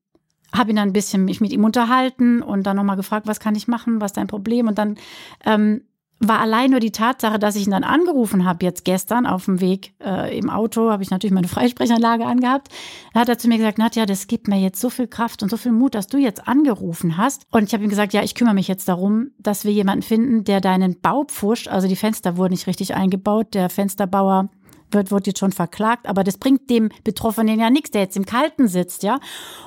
habe 0.55 0.71
ihn 0.71 0.77
dann 0.77 0.91
ein 0.91 0.93
bisschen 0.93 1.25
mich 1.25 1.41
mit 1.41 1.53
ihm 1.53 1.65
unterhalten 1.65 2.43
und 2.43 2.65
dann 2.65 2.77
nochmal 2.77 2.97
gefragt, 2.97 3.27
was 3.27 3.41
kann 3.41 3.55
ich 3.55 3.69
machen, 3.69 4.01
was 4.01 4.11
ist 4.11 4.17
dein 4.17 4.27
Problem? 4.27 4.69
Und 4.69 4.79
dann 4.79 4.97
ähm, 5.45 5.83
war 6.25 6.39
allein 6.39 6.71
nur 6.71 6.81
die 6.81 6.93
Tatsache, 6.93 7.39
dass 7.39 7.57
ich 7.57 7.67
ihn 7.67 7.73
dann 7.73 7.83
angerufen 7.85 8.45
habe, 8.45 8.65
jetzt 8.65 8.85
gestern 8.85 9.27
auf 9.27 9.47
dem 9.47 9.61
Weg 9.61 9.95
äh, 10.01 10.37
im 10.39 10.51
Auto, 10.51 10.91
habe 10.91 11.03
ich 11.03 11.11
natürlich 11.11 11.35
meine 11.35 11.49
Freisprechanlage 11.57 12.25
angehabt. 12.25 12.69
Da 13.13 13.21
hat 13.21 13.29
er 13.29 13.39
zu 13.39 13.49
mir 13.49 13.59
gesagt, 13.59 13.79
Nadja, 13.79 14.07
das 14.07 14.29
gibt 14.29 14.47
mir 14.47 14.61
jetzt 14.61 14.81
so 14.81 14.89
viel 14.89 15.09
Kraft 15.09 15.43
und 15.43 15.49
so 15.49 15.57
viel 15.57 15.73
Mut, 15.73 15.95
dass 15.95 16.07
du 16.07 16.19
jetzt 16.19 16.47
angerufen 16.47 17.17
hast. 17.17 17.47
Und 17.51 17.65
ich 17.65 17.75
habe 17.75 17.83
ihm 17.83 17.91
gesagt, 17.91 18.13
ja, 18.13 18.23
ich 18.23 18.35
kümmere 18.35 18.55
mich 18.55 18.69
jetzt 18.69 18.89
darum, 18.89 19.31
dass 19.39 19.65
wir 19.65 19.73
jemanden 19.73 20.03
finden, 20.03 20.45
der 20.45 20.61
deinen 20.61 21.01
Bau 21.01 21.25
pfuscht. 21.25 21.67
Also 21.67 21.89
die 21.89 21.97
Fenster 21.97 22.37
wurden 22.37 22.53
nicht 22.53 22.67
richtig 22.67 22.95
eingebaut. 22.95 23.55
Der 23.55 23.69
Fensterbauer 23.69 24.49
wird, 24.95 25.11
wird 25.11 25.27
jetzt 25.27 25.41
schon 25.41 25.53
verklagt, 25.53 26.09
aber 26.09 26.25
das 26.25 26.39
bringt 26.39 26.71
dem 26.71 26.91
Betroffenen 27.05 27.59
ja 27.59 27.71
nichts, 27.71 27.91
der 27.91 28.03
jetzt 28.03 28.17
im 28.17 28.27
Kalten 28.27 28.69
sitzt, 28.69 29.03
ja. 29.03 29.21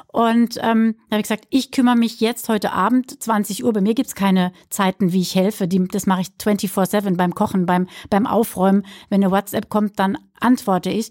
Und 0.08 0.58
ähm, 0.62 0.96
da 1.10 1.16
habe 1.16 1.22
ich 1.22 1.24
gesagt, 1.24 1.48
ich 1.50 1.72
kümmere 1.72 1.96
mich 1.96 2.22
jetzt 2.22 2.48
heute 2.50 2.72
Abend, 2.72 3.22
20 3.22 3.64
Uhr, 3.64 3.74
bei 3.74 3.82
mir 3.82 3.96
gibt's 3.96 4.16
keine 4.16 4.54
Zeiten, 4.70 5.12
wie 5.12 5.22
ich 5.22 5.36
helfe. 5.36 5.68
Die, 5.68 5.86
das 5.88 6.06
mache 6.06 6.22
ich 6.22 6.28
24-7 6.40 7.18
beim 7.18 7.36
Kochen, 7.36 7.66
beim, 7.66 7.88
beim 8.10 8.26
Aufräumen. 8.26 8.86
Wenn 9.10 9.24
eine 9.24 9.32
WhatsApp 9.32 9.70
kommt, 9.70 10.00
dann 10.00 10.18
antworte 10.40 10.90
ich. 10.90 11.10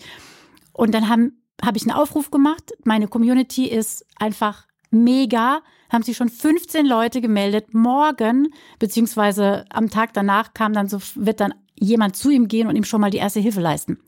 Und 0.72 0.94
dann 0.94 1.08
haben 1.08 1.44
habe 1.62 1.76
ich 1.76 1.84
einen 1.84 1.96
Aufruf 1.96 2.30
gemacht. 2.30 2.72
Meine 2.84 3.08
Community 3.08 3.66
ist 3.66 4.04
einfach 4.18 4.66
mega. 4.90 5.62
Haben 5.90 6.02
sich 6.02 6.16
schon 6.16 6.28
15 6.28 6.86
Leute 6.86 7.20
gemeldet. 7.20 7.74
Morgen, 7.74 8.48
beziehungsweise 8.78 9.64
am 9.70 9.90
Tag 9.90 10.12
danach 10.14 10.54
kam 10.54 10.72
dann 10.72 10.88
so, 10.88 10.98
wird 11.14 11.40
dann 11.40 11.54
jemand 11.78 12.16
zu 12.16 12.30
ihm 12.30 12.48
gehen 12.48 12.68
und 12.68 12.76
ihm 12.76 12.84
schon 12.84 13.00
mal 13.00 13.10
die 13.10 13.18
erste 13.18 13.40
Hilfe 13.40 13.60
leisten. 13.60 13.98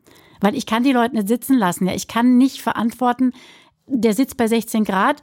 Weil 0.41 0.55
ich 0.55 0.67
kann 0.67 0.83
die 0.83 0.93
Leute 0.93 1.15
nicht 1.15 1.29
sitzen 1.29 1.57
lassen. 1.57 1.87
Ja, 1.87 1.95
ich 1.95 2.09
kann 2.09 2.37
nicht 2.37 2.61
verantworten, 2.61 3.33
der 3.89 4.15
sitzt 4.15 4.37
bei 4.37 4.49
16 4.49 4.85
Grad. 4.85 5.21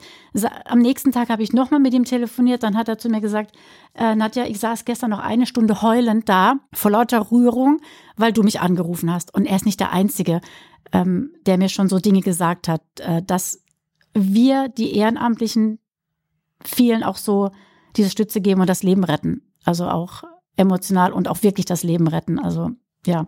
Am 0.64 0.78
nächsten 0.78 1.12
Tag 1.12 1.28
habe 1.28 1.42
ich 1.42 1.52
nochmal 1.52 1.80
mit 1.80 1.92
ihm 1.92 2.04
telefoniert. 2.04 2.62
Dann 2.62 2.76
hat 2.76 2.88
er 2.88 2.98
zu 2.98 3.08
mir 3.08 3.20
gesagt, 3.20 3.54
äh, 3.94 4.14
Nadja, 4.14 4.46
ich 4.46 4.58
saß 4.58 4.84
gestern 4.84 5.10
noch 5.10 5.18
eine 5.18 5.46
Stunde 5.46 5.82
heulend 5.82 6.28
da, 6.28 6.56
vor 6.72 6.90
lauter 6.90 7.30
Rührung, 7.30 7.80
weil 8.16 8.32
du 8.32 8.42
mich 8.42 8.60
angerufen 8.60 9.12
hast. 9.12 9.34
Und 9.34 9.44
er 9.44 9.56
ist 9.56 9.66
nicht 9.66 9.80
der 9.80 9.92
Einzige, 9.92 10.40
ähm, 10.92 11.32
der 11.46 11.58
mir 11.58 11.68
schon 11.68 11.88
so 11.88 11.98
Dinge 11.98 12.20
gesagt 12.20 12.68
hat, 12.68 12.82
äh, 13.00 13.22
dass 13.22 13.62
wir, 14.14 14.68
die 14.68 14.96
Ehrenamtlichen, 14.96 15.78
vielen 16.64 17.02
auch 17.02 17.16
so 17.16 17.50
diese 17.96 18.10
Stütze 18.10 18.40
geben 18.40 18.60
und 18.62 18.70
das 18.70 18.82
Leben 18.82 19.04
retten. 19.04 19.42
Also 19.64 19.88
auch 19.88 20.24
emotional 20.56 21.12
und 21.12 21.28
auch 21.28 21.42
wirklich 21.42 21.66
das 21.66 21.82
Leben 21.82 22.08
retten. 22.08 22.38
Also 22.38 22.70
ja. 23.06 23.26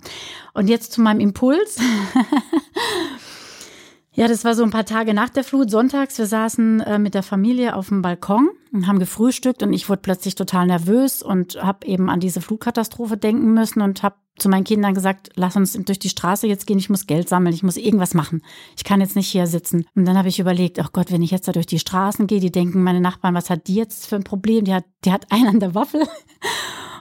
Und 0.54 0.68
jetzt 0.68 0.92
zu 0.92 1.00
meinem 1.00 1.20
Impuls. 1.20 1.78
ja, 4.12 4.28
das 4.28 4.44
war 4.44 4.54
so 4.54 4.62
ein 4.62 4.70
paar 4.70 4.86
Tage 4.86 5.14
nach 5.14 5.28
der 5.28 5.44
Flut, 5.44 5.70
sonntags. 5.70 6.18
Wir 6.18 6.26
saßen 6.26 6.80
äh, 6.80 6.98
mit 6.98 7.14
der 7.14 7.22
Familie 7.22 7.76
auf 7.76 7.88
dem 7.88 8.02
Balkon 8.02 8.48
und 8.72 8.86
haben 8.86 8.98
gefrühstückt 8.98 9.62
und 9.62 9.72
ich 9.72 9.88
wurde 9.88 10.02
plötzlich 10.02 10.34
total 10.34 10.66
nervös 10.66 11.22
und 11.22 11.62
habe 11.62 11.86
eben 11.86 12.08
an 12.08 12.20
diese 12.20 12.40
Flutkatastrophe 12.40 13.16
denken 13.16 13.52
müssen 13.52 13.82
und 13.82 14.02
habe 14.02 14.16
zu 14.38 14.50
meinen 14.50 14.64
Kindern 14.64 14.94
gesagt, 14.94 15.30
lass 15.34 15.56
uns 15.56 15.72
durch 15.72 15.98
die 15.98 16.10
Straße 16.10 16.46
jetzt 16.46 16.66
gehen, 16.66 16.78
ich 16.78 16.90
muss 16.90 17.06
Geld 17.06 17.28
sammeln, 17.28 17.54
ich 17.54 17.62
muss 17.62 17.78
irgendwas 17.78 18.12
machen. 18.12 18.42
Ich 18.76 18.84
kann 18.84 19.00
jetzt 19.00 19.16
nicht 19.16 19.28
hier 19.28 19.46
sitzen. 19.46 19.86
Und 19.94 20.04
dann 20.04 20.18
habe 20.18 20.28
ich 20.28 20.38
überlegt, 20.38 20.78
ach 20.78 20.92
Gott, 20.92 21.10
wenn 21.10 21.22
ich 21.22 21.30
jetzt 21.30 21.48
da 21.48 21.52
durch 21.52 21.66
die 21.66 21.78
Straßen 21.78 22.26
gehe, 22.26 22.40
die 22.40 22.52
denken 22.52 22.82
meine 22.82 23.00
Nachbarn, 23.00 23.34
was 23.34 23.48
hat 23.48 23.66
die 23.66 23.76
jetzt 23.76 24.06
für 24.06 24.16
ein 24.16 24.24
Problem? 24.24 24.66
Die 24.66 24.74
hat, 24.74 24.84
die 25.06 25.12
hat 25.12 25.32
einen 25.32 25.48
an 25.48 25.60
der 25.60 25.74
Waffel. 25.74 26.02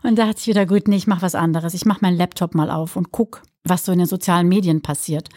Und 0.05 0.17
da 0.17 0.27
hat 0.27 0.37
sich 0.37 0.47
wieder 0.47 0.65
gut, 0.65 0.87
nee, 0.87 0.97
ich 0.97 1.07
mache 1.07 1.23
was 1.23 1.35
anderes. 1.35 1.73
Ich 1.73 1.85
mache 1.85 1.99
meinen 2.01 2.17
Laptop 2.17 2.53
mal 2.53 2.69
auf 2.69 2.95
und 2.95 3.11
guck, 3.11 3.41
was 3.63 3.85
so 3.85 3.91
in 3.91 3.97
den 3.97 4.07
sozialen 4.07 4.47
Medien 4.47 4.81
passiert. 4.81 5.29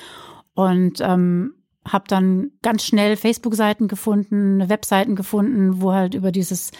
Und 0.54 1.00
ähm, 1.00 1.54
habe 1.86 2.04
dann 2.08 2.50
ganz 2.60 2.84
schnell 2.84 3.16
Facebook-Seiten 3.16 3.88
gefunden, 3.88 4.68
Webseiten 4.68 5.16
gefunden, 5.16 5.80
wo 5.80 5.92
halt 5.92 6.14
über 6.14 6.32
dieses 6.32 6.70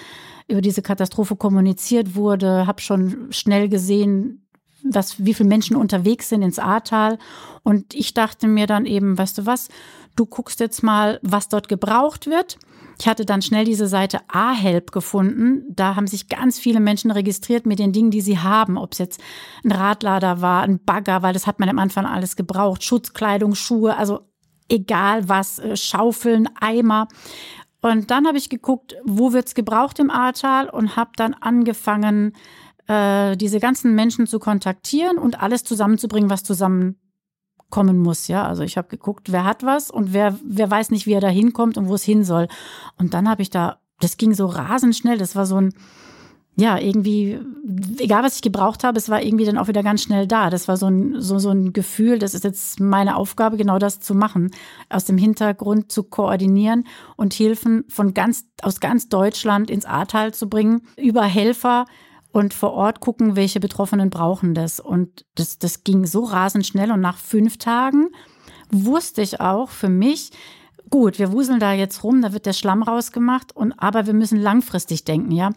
über 0.49 0.63
diese 0.63 0.81
Katastrophe 0.81 1.37
kommuniziert 1.37 2.15
wurde, 2.15 2.67
habe 2.67 2.81
schon 2.81 3.29
schnell 3.31 3.69
gesehen, 3.69 4.47
was, 4.83 5.23
wie 5.23 5.35
viele 5.35 5.49
Menschen 5.49 5.77
unterwegs 5.77 6.31
sind 6.31 6.41
ins 6.41 6.59
Ahrtal. 6.59 7.19
Und 7.65 7.93
ich 7.93 8.15
dachte 8.15 8.49
mir 8.49 8.67
dann 8.67 8.87
eben, 8.87 9.19
weißt 9.19 9.37
du 9.37 9.47
was, 9.47 9.69
du 10.17 10.25
guckst 10.25 10.61
jetzt 10.61 10.83
mal, 10.83 11.21
was 11.23 11.49
dort 11.49 11.69
gebraucht 11.69 12.27
wird 12.27 12.59
ich 13.01 13.07
hatte 13.07 13.25
dann 13.25 13.43
schnell 13.43 13.65
diese 13.65 13.87
Seite 13.87 14.21
A-Help 14.29 14.91
gefunden. 14.91 15.65
Da 15.69 15.95
haben 15.95 16.09
sich 16.09 16.29
ganz 16.29 16.59
viele 16.59 16.81
Menschen 16.81 17.11
registriert 17.11 17.65
mit 17.65 17.79
den 17.79 17.93
Dingen, 17.93 18.11
die 18.11 18.21
sie 18.21 18.39
haben. 18.39 18.77
Ob 18.77 18.93
es 18.93 18.99
jetzt 18.99 19.21
ein 19.65 19.71
Radlader 19.71 20.41
war, 20.41 20.63
ein 20.63 20.85
Bagger, 20.85 21.23
weil 21.23 21.33
das 21.33 21.47
hat 21.47 21.61
man 21.61 21.69
am 21.69 21.79
Anfang 21.79 22.07
alles 22.07 22.35
gebraucht. 22.35 22.83
Schutzkleidung, 22.83 23.55
Schuhe, 23.55 23.97
also 23.97 24.21
egal 24.69 25.29
was, 25.29 25.61
äh, 25.61 25.77
Schaufeln, 25.77 26.49
Eimer. 26.61 27.07
Und 27.81 28.11
dann 28.11 28.27
habe 28.27 28.39
ich 28.39 28.49
geguckt, 28.49 28.97
wo 29.05 29.33
wird's 29.33 29.55
gebraucht 29.55 30.01
im 30.01 30.11
Ahrtal 30.11 30.69
und 30.69 30.97
habe 30.97 31.13
dann 31.17 31.35
angefangen, 31.35 32.33
äh, 32.89 33.37
diese 33.37 33.61
ganzen 33.61 33.95
Menschen 33.95 34.27
zu 34.27 34.41
kontaktieren 34.41 35.19
und 35.19 35.41
alles 35.41 35.63
zusammenzubringen, 35.63 36.31
was 36.31 36.43
zusammenkommen 37.69 37.99
muss. 37.99 38.29
Ja, 38.29 38.47
also 38.47 38.63
ich 38.63 38.77
habe 38.77 38.89
geguckt, 38.89 39.33
wer 39.33 39.45
hat 39.45 39.63
was 39.63 39.91
und 39.91 40.13
wer 40.13 40.39
wer 40.45 40.71
weiß 40.71 40.91
nicht, 40.91 41.07
wie 41.07 41.13
er 41.13 41.21
da 41.21 41.29
hinkommt 41.29 41.77
und 41.79 41.89
wo 41.89 41.95
es 41.95 42.05
hin 42.05 42.25
soll. 42.25 42.49
Und 42.99 43.15
dann 43.15 43.29
habe 43.29 43.43
ich 43.43 43.51
da, 43.51 43.79
das 44.01 44.17
ging 44.17 44.35
so 44.35 44.47
rasend 44.47 44.97
schnell. 44.97 45.19
Das 45.19 45.37
war 45.37 45.47
so 45.47 45.57
ein 45.61 45.75
ja, 46.61 46.77
irgendwie, 46.77 47.39
egal 48.01 48.25
was 48.25 48.35
ich 48.35 48.43
gebraucht 48.43 48.83
habe, 48.83 48.99
es 48.99 49.09
war 49.09 49.23
irgendwie 49.23 49.45
dann 49.45 49.59
auch 49.59 49.69
wieder 49.69 49.85
ganz 49.85 50.03
schnell 50.03 50.27
da. 50.27 50.51
Das 50.51 50.67
war 50.67 50.77
so 50.77 50.89
ein, 50.89 51.21
so, 51.21 51.39
so 51.39 51.51
ein 51.51 51.73
Gefühl, 51.73 52.19
das 52.19 52.35
ist 52.35 52.43
jetzt 52.43 52.81
meine 52.81 53.15
Aufgabe, 53.15 53.57
genau 53.57 53.79
das 53.79 54.01
zu 54.01 54.13
machen, 54.13 54.51
aus 54.89 55.05
dem 55.05 55.19
Hintergrund 55.19 55.93
zu 55.93 56.03
koordinieren 56.03 56.83
und 57.17 57.33
Hilfen 57.33 57.85
von 57.89 58.13
ganz, 58.13 58.45
aus 58.61 58.81
ganz 58.81 59.09
Deutschland 59.09 59.71
ins 59.71 59.85
Ahrtal 59.85 60.35
zu 60.35 60.49
bringen, 60.49 60.83
über 60.97 61.23
Helfer 61.23 61.85
und 62.33 62.55
vor 62.55 62.73
Ort 62.73 63.01
gucken, 63.01 63.37
welche 63.37 63.61
Betroffenen 63.61 64.11
brauchen 64.11 64.55
das. 64.55 64.81
Und 64.81 65.25
das, 65.35 65.59
das 65.59 65.85
ging 65.85 66.07
so 66.07 66.25
rasend 66.25 66.67
schnell 66.67 66.93
und 66.93 67.01
nach 67.01 67.17
fünf 67.17 67.59
Tagen 67.59 68.09
wusste 68.71 69.23
ich 69.23 69.41
auch 69.41 69.71
für 69.71 69.89
mich, 69.89 70.31
gut, 70.91 71.19
wir 71.19 71.33
wuseln 71.33 71.61
da 71.61 71.73
jetzt 71.73 72.05
rum, 72.05 72.23
da 72.23 72.33
wird 72.33 72.47
der 72.47 72.53
Schlamm 72.53 72.83
rausgemacht 72.83 73.55
und 73.55 73.73
aber 73.79 74.07
wir 74.07 74.15
müssen 74.15 74.41
langfristig 74.41 75.05
denken, 75.05 75.33
ja. 75.33 75.53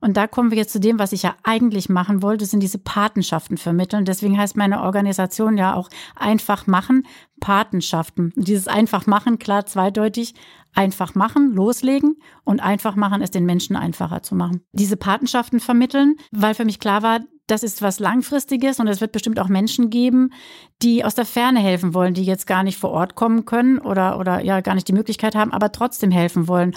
Und 0.00 0.18
da 0.18 0.26
kommen 0.26 0.50
wir 0.50 0.58
jetzt 0.58 0.72
zu 0.72 0.80
dem, 0.80 0.98
was 0.98 1.12
ich 1.12 1.22
ja 1.22 1.34
eigentlich 1.44 1.88
machen 1.88 2.20
wollte, 2.20 2.44
sind 2.44 2.60
diese 2.60 2.76
Patenschaften 2.76 3.56
vermitteln. 3.56 4.04
Deswegen 4.04 4.36
heißt 4.36 4.54
meine 4.54 4.82
Organisation 4.82 5.56
ja 5.56 5.74
auch 5.74 5.88
einfach 6.14 6.66
machen, 6.66 7.06
Patenschaften. 7.40 8.30
Und 8.36 8.46
dieses 8.46 8.68
einfach 8.68 9.06
machen, 9.06 9.38
klar 9.38 9.64
zweideutig, 9.64 10.34
einfach 10.74 11.14
machen, 11.14 11.52
loslegen 11.52 12.16
und 12.44 12.60
einfach 12.60 12.96
machen, 12.96 13.22
es 13.22 13.30
den 13.30 13.46
Menschen 13.46 13.76
einfacher 13.76 14.22
zu 14.22 14.34
machen. 14.34 14.62
Diese 14.72 14.96
Patenschaften 14.96 15.60
vermitteln, 15.60 16.16
weil 16.32 16.54
für 16.54 16.64
mich 16.64 16.80
klar 16.80 17.02
war, 17.02 17.20
das 17.46 17.62
ist 17.62 17.82
was 17.82 17.98
Langfristiges 17.98 18.80
und 18.80 18.88
es 18.88 19.00
wird 19.00 19.12
bestimmt 19.12 19.38
auch 19.38 19.48
Menschen 19.48 19.90
geben, 19.90 20.30
die 20.82 21.04
aus 21.04 21.14
der 21.14 21.26
Ferne 21.26 21.60
helfen 21.60 21.92
wollen, 21.92 22.14
die 22.14 22.24
jetzt 22.24 22.46
gar 22.46 22.62
nicht 22.62 22.78
vor 22.78 22.90
Ort 22.90 23.16
kommen 23.16 23.44
können 23.44 23.78
oder, 23.78 24.18
oder 24.18 24.42
ja 24.42 24.60
gar 24.60 24.74
nicht 24.74 24.88
die 24.88 24.94
Möglichkeit 24.94 25.34
haben, 25.34 25.52
aber 25.52 25.70
trotzdem 25.70 26.10
helfen 26.10 26.48
wollen. 26.48 26.74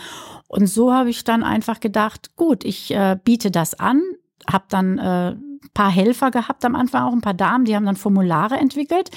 Und 0.47 0.67
so 0.67 0.93
habe 0.93 1.09
ich 1.09 1.23
dann 1.23 1.43
einfach 1.43 1.79
gedacht, 1.79 2.35
gut, 2.35 2.65
ich 2.65 2.91
äh, 2.93 3.17
biete 3.23 3.49
das 3.49 3.79
an, 3.79 4.01
habe 4.49 4.65
dann 4.69 4.97
äh, 4.97 5.35
paar 5.73 5.91
Helfer 5.91 6.31
gehabt 6.31 6.63
am 6.65 6.75
Anfang, 6.75 7.03
auch 7.03 7.13
ein 7.13 7.21
paar 7.21 7.33
Damen, 7.33 7.65
die 7.65 7.75
haben 7.75 7.85
dann 7.85 7.95
Formulare 7.95 8.57
entwickelt. 8.57 9.11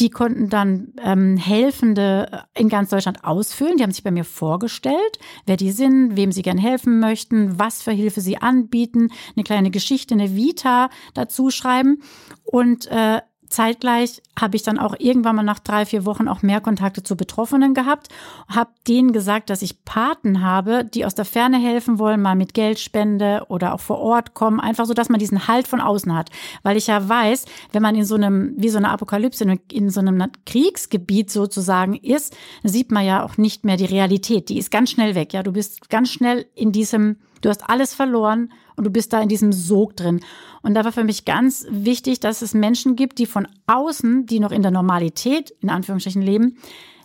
Die 0.00 0.10
konnten 0.10 0.48
dann 0.48 0.92
ähm, 1.04 1.36
Helfende 1.36 2.46
in 2.54 2.68
ganz 2.68 2.90
Deutschland 2.90 3.22
ausfüllen. 3.22 3.76
Die 3.76 3.84
haben 3.84 3.92
sich 3.92 4.02
bei 4.02 4.10
mir 4.10 4.24
vorgestellt, 4.24 5.18
wer 5.46 5.56
die 5.56 5.70
sind, 5.70 6.16
wem 6.16 6.32
sie 6.32 6.42
gern 6.42 6.58
helfen 6.58 6.98
möchten, 6.98 7.60
was 7.60 7.82
für 7.82 7.92
Hilfe 7.92 8.20
sie 8.20 8.38
anbieten, 8.38 9.10
eine 9.36 9.44
kleine 9.44 9.70
Geschichte, 9.70 10.14
eine 10.14 10.34
Vita 10.34 10.90
dazu 11.14 11.50
schreiben. 11.50 12.02
Und 12.42 12.88
äh, 12.88 13.20
zeitgleich 13.48 14.22
habe 14.38 14.56
ich 14.56 14.62
dann 14.62 14.78
auch 14.78 14.94
irgendwann 14.98 15.36
mal 15.36 15.42
nach 15.42 15.58
drei, 15.58 15.86
vier 15.86 16.04
Wochen 16.04 16.28
auch 16.28 16.42
mehr 16.42 16.60
Kontakte 16.60 17.02
zu 17.02 17.16
Betroffenen 17.16 17.74
gehabt, 17.74 18.08
habe 18.48 18.70
denen 18.88 19.12
gesagt, 19.12 19.50
dass 19.50 19.62
ich 19.62 19.84
Paten 19.84 20.42
habe, 20.42 20.84
die 20.84 21.04
aus 21.04 21.14
der 21.14 21.24
Ferne 21.24 21.58
helfen 21.58 21.98
wollen, 21.98 22.20
mal 22.20 22.34
mit 22.34 22.54
Geldspende 22.54 23.46
oder 23.48 23.74
auch 23.74 23.80
vor 23.80 23.98
Ort 23.98 24.34
kommen, 24.34 24.60
einfach 24.60 24.86
so, 24.86 24.94
dass 24.94 25.08
man 25.08 25.20
diesen 25.20 25.46
Halt 25.46 25.68
von 25.68 25.80
außen 25.80 26.14
hat. 26.14 26.30
Weil 26.62 26.76
ich 26.76 26.86
ja 26.86 27.08
weiß, 27.08 27.44
wenn 27.72 27.82
man 27.82 27.94
in 27.94 28.04
so 28.04 28.16
einem, 28.16 28.54
wie 28.56 28.68
so 28.68 28.78
einer 28.78 28.90
Apokalypse, 28.90 29.44
in 29.70 29.90
so 29.90 30.00
einem 30.00 30.22
Kriegsgebiet 30.46 31.30
sozusagen 31.30 31.94
ist, 31.94 32.36
sieht 32.62 32.90
man 32.90 33.04
ja 33.04 33.24
auch 33.24 33.36
nicht 33.36 33.64
mehr 33.64 33.76
die 33.76 33.84
Realität. 33.84 34.48
Die 34.48 34.58
ist 34.58 34.70
ganz 34.70 34.90
schnell 34.90 35.14
weg. 35.14 35.32
Ja, 35.32 35.42
du 35.42 35.52
bist 35.52 35.90
ganz 35.90 36.10
schnell 36.10 36.46
in 36.54 36.72
diesem, 36.72 37.16
du 37.40 37.48
hast 37.48 37.68
alles 37.68 37.94
verloren 37.94 38.50
und 38.76 38.84
du 38.84 38.90
bist 38.90 39.12
da 39.12 39.20
in 39.20 39.28
diesem 39.28 39.52
Sog 39.52 39.96
drin. 39.96 40.20
Und 40.62 40.74
da 40.74 40.84
war 40.84 40.92
für 40.92 41.04
mich 41.04 41.24
ganz 41.24 41.66
wichtig, 41.70 42.20
dass 42.20 42.42
es 42.42 42.54
Menschen 42.54 42.96
gibt, 42.96 43.18
die 43.18 43.26
von 43.26 43.46
außen, 43.66 44.26
die 44.26 44.40
noch 44.40 44.52
in 44.52 44.62
der 44.62 44.70
Normalität, 44.70 45.50
in 45.60 45.70
Anführungsstrichen, 45.70 46.22
leben, 46.22 46.56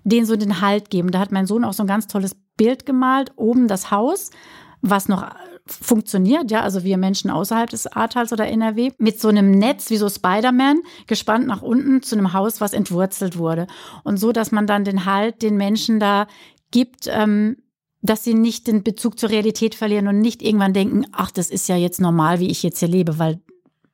denen 0.03 0.25
so 0.25 0.35
den 0.35 0.61
Halt 0.61 0.89
geben. 0.89 1.11
Da 1.11 1.19
hat 1.19 1.31
mein 1.31 1.45
Sohn 1.45 1.65
auch 1.65 1.73
so 1.73 1.83
ein 1.83 1.87
ganz 1.87 2.07
tolles 2.07 2.35
Bild 2.57 2.85
gemalt, 2.85 3.31
oben 3.35 3.67
das 3.67 3.91
Haus, 3.91 4.31
was 4.81 5.09
noch 5.09 5.29
funktioniert, 5.69 6.49
ja, 6.51 6.61
also 6.61 6.83
wir 6.83 6.97
Menschen 6.97 7.29
außerhalb 7.29 7.69
des 7.69 7.87
Ahrtals 7.87 8.33
oder 8.33 8.47
NRW, 8.47 8.91
mit 8.97 9.19
so 9.19 9.27
einem 9.27 9.51
Netz 9.51 9.89
wie 9.89 9.97
so 9.97 10.09
Spider-Man, 10.09 10.81
gespannt 11.07 11.47
nach 11.47 11.61
unten 11.61 12.01
zu 12.01 12.15
einem 12.15 12.33
Haus, 12.33 12.59
was 12.59 12.73
entwurzelt 12.73 13.37
wurde. 13.37 13.67
Und 14.03 14.17
so, 14.17 14.31
dass 14.31 14.51
man 14.51 14.67
dann 14.67 14.83
den 14.83 15.05
Halt 15.05 15.41
den 15.41 15.57
Menschen 15.57 15.99
da 15.99 16.27
gibt, 16.71 17.07
ähm, 17.07 17.57
dass 18.01 18.23
sie 18.23 18.33
nicht 18.33 18.67
den 18.67 18.83
Bezug 18.83 19.19
zur 19.19 19.29
Realität 19.29 19.75
verlieren 19.75 20.07
und 20.07 20.19
nicht 20.19 20.41
irgendwann 20.41 20.73
denken, 20.73 21.05
ach, 21.11 21.31
das 21.31 21.49
ist 21.49 21.67
ja 21.67 21.75
jetzt 21.75 21.99
normal, 21.99 22.39
wie 22.39 22.49
ich 22.49 22.63
jetzt 22.63 22.79
hier 22.79 22.87
lebe, 22.87 23.19
weil 23.19 23.41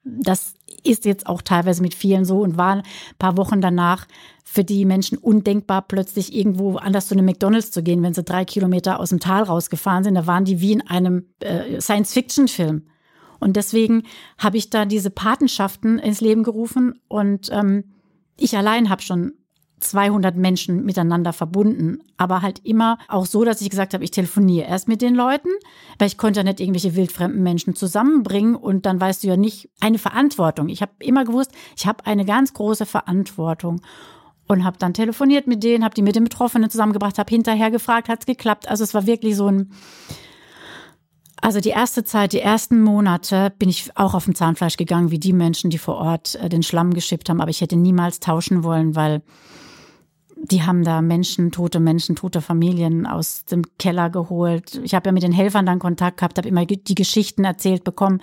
das 0.03 0.53
ist 0.83 1.05
jetzt 1.05 1.25
auch 1.25 1.41
teilweise 1.41 1.81
mit 1.81 1.95
vielen 1.95 2.25
so 2.25 2.41
und 2.41 2.57
war 2.57 2.77
ein 2.77 2.83
paar 3.17 3.37
Wochen 3.37 3.59
danach 3.59 4.05
für 4.43 4.63
die 4.63 4.85
Menschen 4.85 5.17
undenkbar, 5.17 5.81
plötzlich 5.81 6.35
irgendwo 6.35 6.77
anders 6.77 7.07
zu 7.07 7.15
einem 7.15 7.25
McDonalds 7.25 7.71
zu 7.71 7.81
gehen, 7.81 8.03
wenn 8.03 8.13
sie 8.13 8.23
drei 8.23 8.45
Kilometer 8.45 8.99
aus 8.99 9.09
dem 9.09 9.19
Tal 9.19 9.43
rausgefahren 9.43 10.03
sind. 10.03 10.13
Da 10.13 10.27
waren 10.27 10.45
die 10.45 10.61
wie 10.61 10.73
in 10.73 10.87
einem 10.87 11.25
äh, 11.39 11.81
Science-Fiction-Film. 11.81 12.83
Und 13.39 13.55
deswegen 13.55 14.03
habe 14.37 14.57
ich 14.57 14.69
da 14.69 14.85
diese 14.85 15.09
Patenschaften 15.09 15.97
ins 15.97 16.21
Leben 16.21 16.43
gerufen 16.43 17.01
und 17.07 17.49
ähm, 17.51 17.83
ich 18.37 18.55
allein 18.55 18.89
habe 18.89 19.01
schon 19.01 19.33
200 19.89 20.35
Menschen 20.35 20.85
miteinander 20.85 21.33
verbunden, 21.33 21.99
aber 22.17 22.41
halt 22.41 22.59
immer 22.63 22.97
auch 23.07 23.25
so, 23.25 23.43
dass 23.43 23.61
ich 23.61 23.69
gesagt 23.69 23.93
habe, 23.93 24.03
ich 24.03 24.11
telefoniere 24.11 24.67
erst 24.67 24.87
mit 24.87 25.01
den 25.01 25.15
Leuten, 25.15 25.49
weil 25.99 26.07
ich 26.07 26.17
konnte 26.17 26.39
ja 26.39 26.43
nicht 26.43 26.59
irgendwelche 26.59 26.95
wildfremden 26.95 27.41
Menschen 27.43 27.75
zusammenbringen 27.75 28.55
und 28.55 28.85
dann 28.85 28.99
weißt 28.99 29.23
du 29.23 29.27
ja 29.27 29.37
nicht 29.37 29.69
eine 29.79 29.97
Verantwortung. 29.97 30.69
Ich 30.69 30.81
habe 30.81 30.91
immer 30.99 31.25
gewusst, 31.25 31.51
ich 31.77 31.87
habe 31.87 32.05
eine 32.05 32.25
ganz 32.25 32.53
große 32.53 32.85
Verantwortung 32.85 33.81
und 34.47 34.63
habe 34.63 34.77
dann 34.77 34.93
telefoniert 34.93 35.47
mit 35.47 35.63
denen, 35.63 35.83
habe 35.83 35.95
die 35.95 36.01
mit 36.01 36.15
den 36.15 36.23
Betroffenen 36.23 36.69
zusammengebracht, 36.69 37.17
habe 37.17 37.29
hinterher 37.29 37.71
gefragt, 37.71 38.09
hat's 38.09 38.25
geklappt? 38.25 38.67
Also 38.67 38.83
es 38.83 38.93
war 38.93 39.05
wirklich 39.05 39.35
so 39.35 39.47
ein 39.47 39.71
also 41.41 41.59
die 41.59 41.69
erste 41.69 42.03
Zeit, 42.03 42.33
die 42.33 42.39
ersten 42.39 42.81
Monate 42.81 43.53
bin 43.59 43.69
ich 43.69 43.95
auch 43.95 44.13
auf 44.13 44.25
dem 44.25 44.35
Zahnfleisch 44.35 44.77
gegangen, 44.77 45.11
wie 45.11 45.19
die 45.19 45.33
Menschen, 45.33 45.69
die 45.69 45.77
vor 45.77 45.97
Ort 45.97 46.35
äh, 46.35 46.49
den 46.49 46.63
Schlamm 46.63 46.93
geschippt 46.93 47.29
haben. 47.29 47.41
Aber 47.41 47.51
ich 47.51 47.61
hätte 47.61 47.75
niemals 47.75 48.19
tauschen 48.19 48.63
wollen, 48.63 48.95
weil 48.95 49.21
die 50.37 50.63
haben 50.63 50.83
da 50.83 51.01
Menschen, 51.01 51.51
tote 51.51 51.79
Menschen, 51.79 52.15
tote 52.15 52.41
Familien 52.41 53.05
aus 53.05 53.45
dem 53.45 53.63
Keller 53.77 54.09
geholt. 54.09 54.79
Ich 54.83 54.93
habe 54.93 55.07
ja 55.09 55.11
mit 55.11 55.23
den 55.23 55.31
Helfern 55.31 55.65
dann 55.65 55.79
Kontakt 55.79 56.17
gehabt, 56.17 56.37
habe 56.37 56.49
immer 56.49 56.65
die 56.65 56.95
Geschichten 56.95 57.43
erzählt 57.43 57.83
bekommen. 57.83 58.21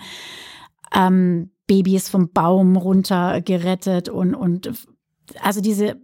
Ähm, 0.95 1.51
Babys 1.67 2.09
vom 2.09 2.29
Baum 2.31 2.75
runter 2.75 3.41
gerettet 3.41 4.09
und, 4.09 4.35
und 4.35 4.71
also 5.41 5.61
diese 5.61 5.97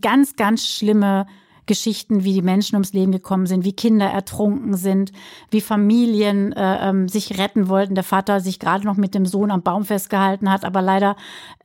ganz, 0.00 0.36
ganz 0.36 0.66
schlimme 0.66 1.26
Geschichten, 1.68 2.24
wie 2.24 2.32
die 2.32 2.42
Menschen 2.42 2.74
ums 2.74 2.92
Leben 2.92 3.12
gekommen 3.12 3.46
sind, 3.46 3.64
wie 3.64 3.72
Kinder 3.72 4.06
ertrunken 4.06 4.74
sind, 4.74 5.12
wie 5.52 5.60
Familien 5.60 6.52
äh, 6.52 6.88
ähm, 6.88 7.08
sich 7.08 7.38
retten 7.38 7.68
wollten. 7.68 7.94
Der 7.94 8.02
Vater 8.02 8.40
sich 8.40 8.58
gerade 8.58 8.84
noch 8.84 8.96
mit 8.96 9.14
dem 9.14 9.24
Sohn 9.24 9.52
am 9.52 9.62
Baum 9.62 9.84
festgehalten 9.84 10.50
hat, 10.50 10.64
aber 10.64 10.82
leider 10.82 11.14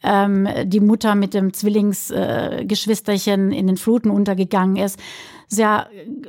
ähm, 0.04 0.48
die 0.66 0.80
Mutter 0.82 1.16
mit 1.16 1.34
dem 1.34 1.54
Zwillingsgeschwisterchen 1.54 3.52
äh, 3.52 3.58
in 3.58 3.66
den 3.66 3.78
Fluten 3.78 4.12
untergegangen 4.12 4.76
ist. 4.76 5.00
Sehr 5.48 5.88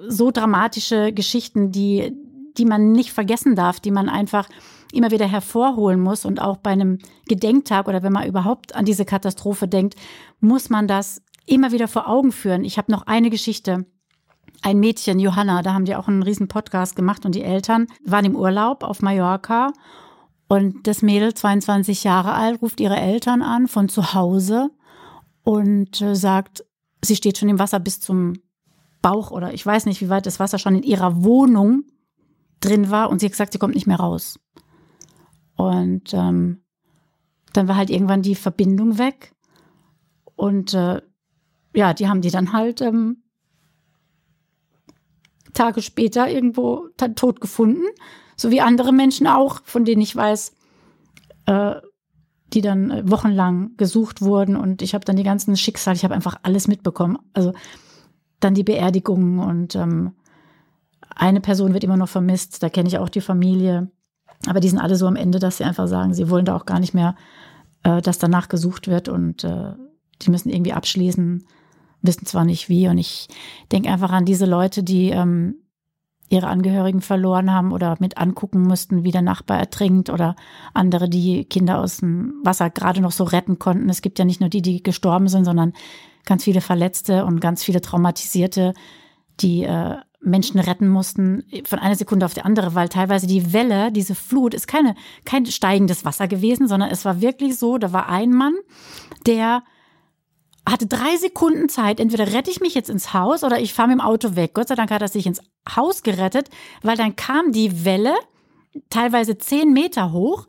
so 0.08 0.30
dramatische 0.30 1.12
Geschichten, 1.12 1.70
die, 1.70 2.14
die 2.56 2.64
man 2.64 2.92
nicht 2.92 3.12
vergessen 3.12 3.54
darf, 3.56 3.80
die 3.80 3.90
man 3.90 4.08
einfach 4.08 4.48
immer 4.94 5.10
wieder 5.10 5.26
hervorholen 5.26 6.00
muss. 6.00 6.24
Und 6.24 6.40
auch 6.40 6.56
bei 6.56 6.70
einem 6.70 6.98
Gedenktag 7.26 7.88
oder 7.88 8.02
wenn 8.02 8.12
man 8.12 8.26
überhaupt 8.26 8.74
an 8.74 8.84
diese 8.84 9.04
Katastrophe 9.04 9.68
denkt, 9.68 9.96
muss 10.40 10.70
man 10.70 10.86
das 10.86 11.20
immer 11.46 11.72
wieder 11.72 11.88
vor 11.88 12.08
Augen 12.08 12.32
führen. 12.32 12.64
Ich 12.64 12.78
habe 12.78 12.92
noch 12.92 13.02
eine 13.02 13.30
Geschichte. 13.30 13.86
Ein 14.62 14.80
Mädchen, 14.80 15.18
Johanna, 15.18 15.62
da 15.62 15.74
haben 15.74 15.84
die 15.84 15.94
auch 15.94 16.08
einen 16.08 16.22
riesen 16.22 16.48
Podcast 16.48 16.96
gemacht 16.96 17.26
und 17.26 17.34
die 17.34 17.42
Eltern 17.42 17.86
waren 18.04 18.24
im 18.24 18.36
Urlaub 18.36 18.82
auf 18.82 19.02
Mallorca 19.02 19.72
und 20.48 20.86
das 20.86 21.02
Mädel, 21.02 21.34
22 21.34 22.04
Jahre 22.04 22.32
alt, 22.32 22.62
ruft 22.62 22.80
ihre 22.80 22.96
Eltern 22.96 23.42
an 23.42 23.66
von 23.66 23.88
zu 23.88 24.14
Hause 24.14 24.70
und 25.42 26.00
äh, 26.00 26.14
sagt, 26.14 26.64
sie 27.02 27.16
steht 27.16 27.38
schon 27.38 27.48
im 27.48 27.58
Wasser 27.58 27.80
bis 27.80 28.00
zum 28.00 28.34
Bauch 29.02 29.30
oder 29.30 29.52
ich 29.52 29.64
weiß 29.64 29.86
nicht, 29.86 30.00
wie 30.00 30.08
weit 30.08 30.26
das 30.26 30.40
Wasser 30.40 30.58
schon 30.58 30.76
in 30.76 30.82
ihrer 30.82 31.22
Wohnung 31.24 31.84
drin 32.60 32.90
war 32.90 33.10
und 33.10 33.20
sie 33.20 33.26
hat 33.26 33.32
gesagt, 33.32 33.52
sie 33.52 33.58
kommt 33.58 33.74
nicht 33.74 33.86
mehr 33.86 34.00
raus. 34.00 34.38
Und 35.56 36.14
ähm, 36.14 36.64
dann 37.52 37.68
war 37.68 37.76
halt 37.76 37.90
irgendwann 37.90 38.22
die 38.22 38.34
Verbindung 38.34 38.98
weg 38.98 39.34
und 40.36 40.74
äh, 40.74 41.00
ja, 41.74 41.94
die 41.94 42.08
haben 42.08 42.20
die 42.20 42.30
dann 42.30 42.52
halt 42.52 42.80
ähm, 42.80 43.22
Tage 45.52 45.82
später 45.82 46.28
irgendwo 46.28 46.88
tot 47.16 47.40
gefunden, 47.40 47.84
so 48.36 48.50
wie 48.50 48.60
andere 48.60 48.92
Menschen 48.92 49.26
auch, 49.26 49.60
von 49.64 49.84
denen 49.84 50.02
ich 50.02 50.14
weiß, 50.14 50.54
äh, 51.46 51.74
die 52.52 52.60
dann 52.60 52.90
äh, 52.90 53.10
wochenlang 53.10 53.76
gesucht 53.76 54.22
wurden. 54.22 54.56
Und 54.56 54.82
ich 54.82 54.94
habe 54.94 55.04
dann 55.04 55.16
die 55.16 55.22
ganzen 55.22 55.56
Schicksale, 55.56 55.96
ich 55.96 56.04
habe 56.04 56.14
einfach 56.14 56.38
alles 56.42 56.68
mitbekommen. 56.68 57.18
Also 57.32 57.52
dann 58.40 58.54
die 58.54 58.64
Beerdigungen 58.64 59.38
und 59.38 59.74
ähm, 59.74 60.12
eine 61.14 61.40
Person 61.40 61.72
wird 61.72 61.84
immer 61.84 61.96
noch 61.96 62.08
vermisst, 62.08 62.62
da 62.62 62.68
kenne 62.68 62.88
ich 62.88 62.98
auch 62.98 63.08
die 63.08 63.20
Familie. 63.20 63.90
Aber 64.46 64.60
die 64.60 64.68
sind 64.68 64.78
alle 64.78 64.96
so 64.96 65.06
am 65.06 65.16
Ende, 65.16 65.38
dass 65.38 65.58
sie 65.58 65.64
einfach 65.64 65.86
sagen, 65.86 66.12
sie 66.12 66.28
wollen 66.28 66.44
da 66.44 66.56
auch 66.56 66.66
gar 66.66 66.80
nicht 66.80 66.94
mehr, 66.94 67.14
äh, 67.82 68.02
dass 68.02 68.18
danach 68.18 68.48
gesucht 68.48 68.88
wird. 68.88 69.08
Und 69.08 69.44
äh, 69.44 69.72
die 70.22 70.30
müssen 70.30 70.50
irgendwie 70.50 70.72
abschließen, 70.72 71.46
wissen 72.04 72.26
zwar 72.26 72.44
nicht 72.44 72.68
wie. 72.68 72.88
Und 72.88 72.98
ich 72.98 73.28
denke 73.72 73.90
einfach 73.90 74.12
an 74.12 74.24
diese 74.24 74.46
Leute, 74.46 74.82
die 74.82 75.10
ähm, 75.10 75.56
ihre 76.28 76.46
Angehörigen 76.46 77.00
verloren 77.00 77.52
haben 77.52 77.72
oder 77.72 77.96
mit 78.00 78.18
angucken 78.18 78.62
mussten, 78.62 79.04
wie 79.04 79.10
der 79.10 79.22
Nachbar 79.22 79.58
ertrinkt 79.58 80.10
oder 80.10 80.36
andere, 80.72 81.08
die 81.08 81.44
Kinder 81.44 81.80
aus 81.80 81.98
dem 81.98 82.40
Wasser 82.42 82.70
gerade 82.70 83.00
noch 83.00 83.12
so 83.12 83.24
retten 83.24 83.58
konnten. 83.58 83.88
Es 83.88 84.02
gibt 84.02 84.18
ja 84.18 84.24
nicht 84.24 84.40
nur 84.40 84.50
die, 84.50 84.62
die 84.62 84.82
gestorben 84.82 85.28
sind, 85.28 85.44
sondern 85.44 85.72
ganz 86.24 86.44
viele 86.44 86.60
Verletzte 86.60 87.24
und 87.24 87.40
ganz 87.40 87.62
viele 87.62 87.80
Traumatisierte, 87.80 88.72
die 89.40 89.64
äh, 89.64 89.96
Menschen 90.20 90.58
retten 90.58 90.88
mussten 90.88 91.44
von 91.66 91.78
einer 91.78 91.96
Sekunde 91.96 92.24
auf 92.24 92.34
die 92.34 92.42
andere, 92.42 92.74
weil 92.74 92.88
teilweise 92.88 93.26
die 93.26 93.52
Welle, 93.52 93.92
diese 93.92 94.14
Flut, 94.14 94.54
ist 94.54 94.66
keine, 94.66 94.94
kein 95.26 95.44
steigendes 95.44 96.04
Wasser 96.04 96.28
gewesen, 96.28 96.66
sondern 96.66 96.90
es 96.90 97.04
war 97.04 97.20
wirklich 97.20 97.58
so, 97.58 97.76
da 97.76 97.92
war 97.92 98.08
ein 98.08 98.30
Mann, 98.30 98.54
der 99.26 99.62
hatte 100.66 100.86
drei 100.86 101.16
Sekunden 101.16 101.68
Zeit, 101.68 102.00
entweder 102.00 102.32
rette 102.32 102.50
ich 102.50 102.60
mich 102.60 102.74
jetzt 102.74 102.90
ins 102.90 103.12
Haus 103.12 103.44
oder 103.44 103.60
ich 103.60 103.74
fahre 103.74 103.88
mit 103.88 103.98
dem 103.98 104.00
Auto 104.00 104.34
weg. 104.34 104.54
Gott 104.54 104.68
sei 104.68 104.74
Dank 104.74 104.90
hat 104.90 105.02
er 105.02 105.08
sich 105.08 105.26
ins 105.26 105.40
Haus 105.76 106.02
gerettet, 106.02 106.48
weil 106.82 106.96
dann 106.96 107.16
kam 107.16 107.52
die 107.52 107.84
Welle, 107.84 108.14
teilweise 108.90 109.36
zehn 109.36 109.72
Meter 109.72 110.12
hoch, 110.12 110.46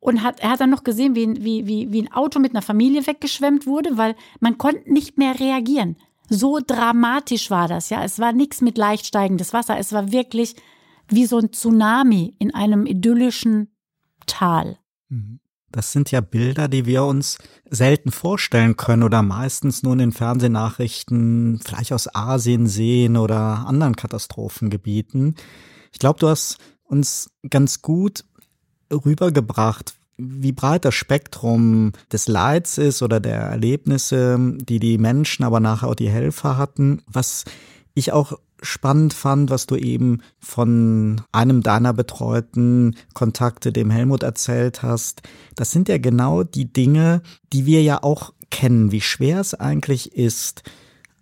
und 0.00 0.22
hat, 0.22 0.40
er 0.40 0.50
hat 0.50 0.60
dann 0.60 0.70
noch 0.70 0.82
gesehen, 0.82 1.14
wie, 1.14 1.44
wie, 1.44 1.66
wie, 1.66 1.92
wie 1.92 2.02
ein 2.02 2.12
Auto 2.12 2.40
mit 2.40 2.52
einer 2.52 2.62
Familie 2.62 3.06
weggeschwemmt 3.06 3.66
wurde, 3.66 3.98
weil 3.98 4.16
man 4.40 4.56
konnte 4.56 4.90
nicht 4.90 5.18
mehr 5.18 5.38
reagieren. 5.38 5.96
So 6.30 6.58
dramatisch 6.64 7.50
war 7.50 7.68
das, 7.68 7.90
ja. 7.90 8.02
Es 8.02 8.18
war 8.18 8.32
nichts 8.32 8.62
mit 8.62 8.78
leicht 8.78 9.04
steigendes 9.04 9.52
Wasser. 9.52 9.78
Es 9.78 9.92
war 9.92 10.10
wirklich 10.10 10.56
wie 11.08 11.26
so 11.26 11.38
ein 11.38 11.52
Tsunami 11.52 12.34
in 12.38 12.54
einem 12.54 12.86
idyllischen 12.86 13.74
Tal. 14.26 14.78
Mhm. 15.08 15.39
Das 15.72 15.92
sind 15.92 16.10
ja 16.10 16.20
Bilder, 16.20 16.66
die 16.66 16.84
wir 16.84 17.04
uns 17.04 17.38
selten 17.68 18.10
vorstellen 18.10 18.76
können 18.76 19.04
oder 19.04 19.22
meistens 19.22 19.82
nur 19.82 19.92
in 19.92 20.00
den 20.00 20.12
Fernsehnachrichten 20.12 21.60
vielleicht 21.64 21.92
aus 21.92 22.12
Asien 22.12 22.66
sehen 22.66 23.16
oder 23.16 23.66
anderen 23.66 23.94
Katastrophengebieten. 23.94 25.36
Ich 25.92 26.00
glaube, 26.00 26.18
du 26.18 26.28
hast 26.28 26.58
uns 26.82 27.30
ganz 27.48 27.82
gut 27.82 28.24
rübergebracht, 28.92 29.94
wie 30.16 30.52
breit 30.52 30.84
das 30.84 30.94
Spektrum 30.94 31.92
des 32.12 32.26
Leids 32.26 32.76
ist 32.76 33.02
oder 33.02 33.20
der 33.20 33.38
Erlebnisse, 33.38 34.38
die 34.56 34.80
die 34.80 34.98
Menschen, 34.98 35.44
aber 35.44 35.60
nachher 35.60 35.88
auch 35.88 35.94
die 35.94 36.10
Helfer 36.10 36.58
hatten. 36.58 37.02
Was 37.06 37.44
ich 37.94 38.12
auch 38.12 38.32
spannend 38.62 39.14
fand, 39.14 39.50
was 39.50 39.66
du 39.66 39.76
eben 39.76 40.22
von 40.38 41.22
einem 41.32 41.62
deiner 41.62 41.92
betreuten 41.92 42.96
Kontakte, 43.14 43.72
dem 43.72 43.90
Helmut, 43.90 44.22
erzählt 44.22 44.82
hast. 44.82 45.22
Das 45.54 45.70
sind 45.70 45.88
ja 45.88 45.98
genau 45.98 46.42
die 46.42 46.72
Dinge, 46.72 47.22
die 47.52 47.66
wir 47.66 47.82
ja 47.82 48.02
auch 48.02 48.32
kennen, 48.50 48.92
wie 48.92 49.00
schwer 49.00 49.40
es 49.40 49.54
eigentlich 49.54 50.14
ist, 50.14 50.62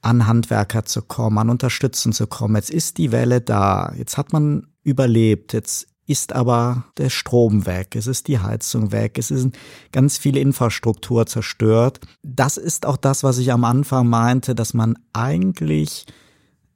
an 0.00 0.26
Handwerker 0.26 0.84
zu 0.84 1.02
kommen, 1.02 1.38
an 1.38 1.50
Unterstützen 1.50 2.12
zu 2.12 2.26
kommen. 2.26 2.56
Jetzt 2.56 2.70
ist 2.70 2.98
die 2.98 3.12
Welle 3.12 3.40
da, 3.40 3.92
jetzt 3.96 4.16
hat 4.16 4.32
man 4.32 4.66
überlebt, 4.82 5.52
jetzt 5.52 5.88
ist 6.06 6.32
aber 6.32 6.84
der 6.96 7.10
Strom 7.10 7.66
weg, 7.66 7.94
es 7.94 8.06
ist 8.06 8.28
die 8.28 8.38
Heizung 8.38 8.92
weg, 8.92 9.18
es 9.18 9.30
ist 9.30 9.48
ganz 9.92 10.16
viel 10.16 10.38
Infrastruktur 10.38 11.26
zerstört. 11.26 12.00
Das 12.22 12.56
ist 12.56 12.86
auch 12.86 12.96
das, 12.96 13.22
was 13.22 13.36
ich 13.36 13.52
am 13.52 13.64
Anfang 13.64 14.08
meinte, 14.08 14.54
dass 14.54 14.72
man 14.72 14.98
eigentlich 15.12 16.06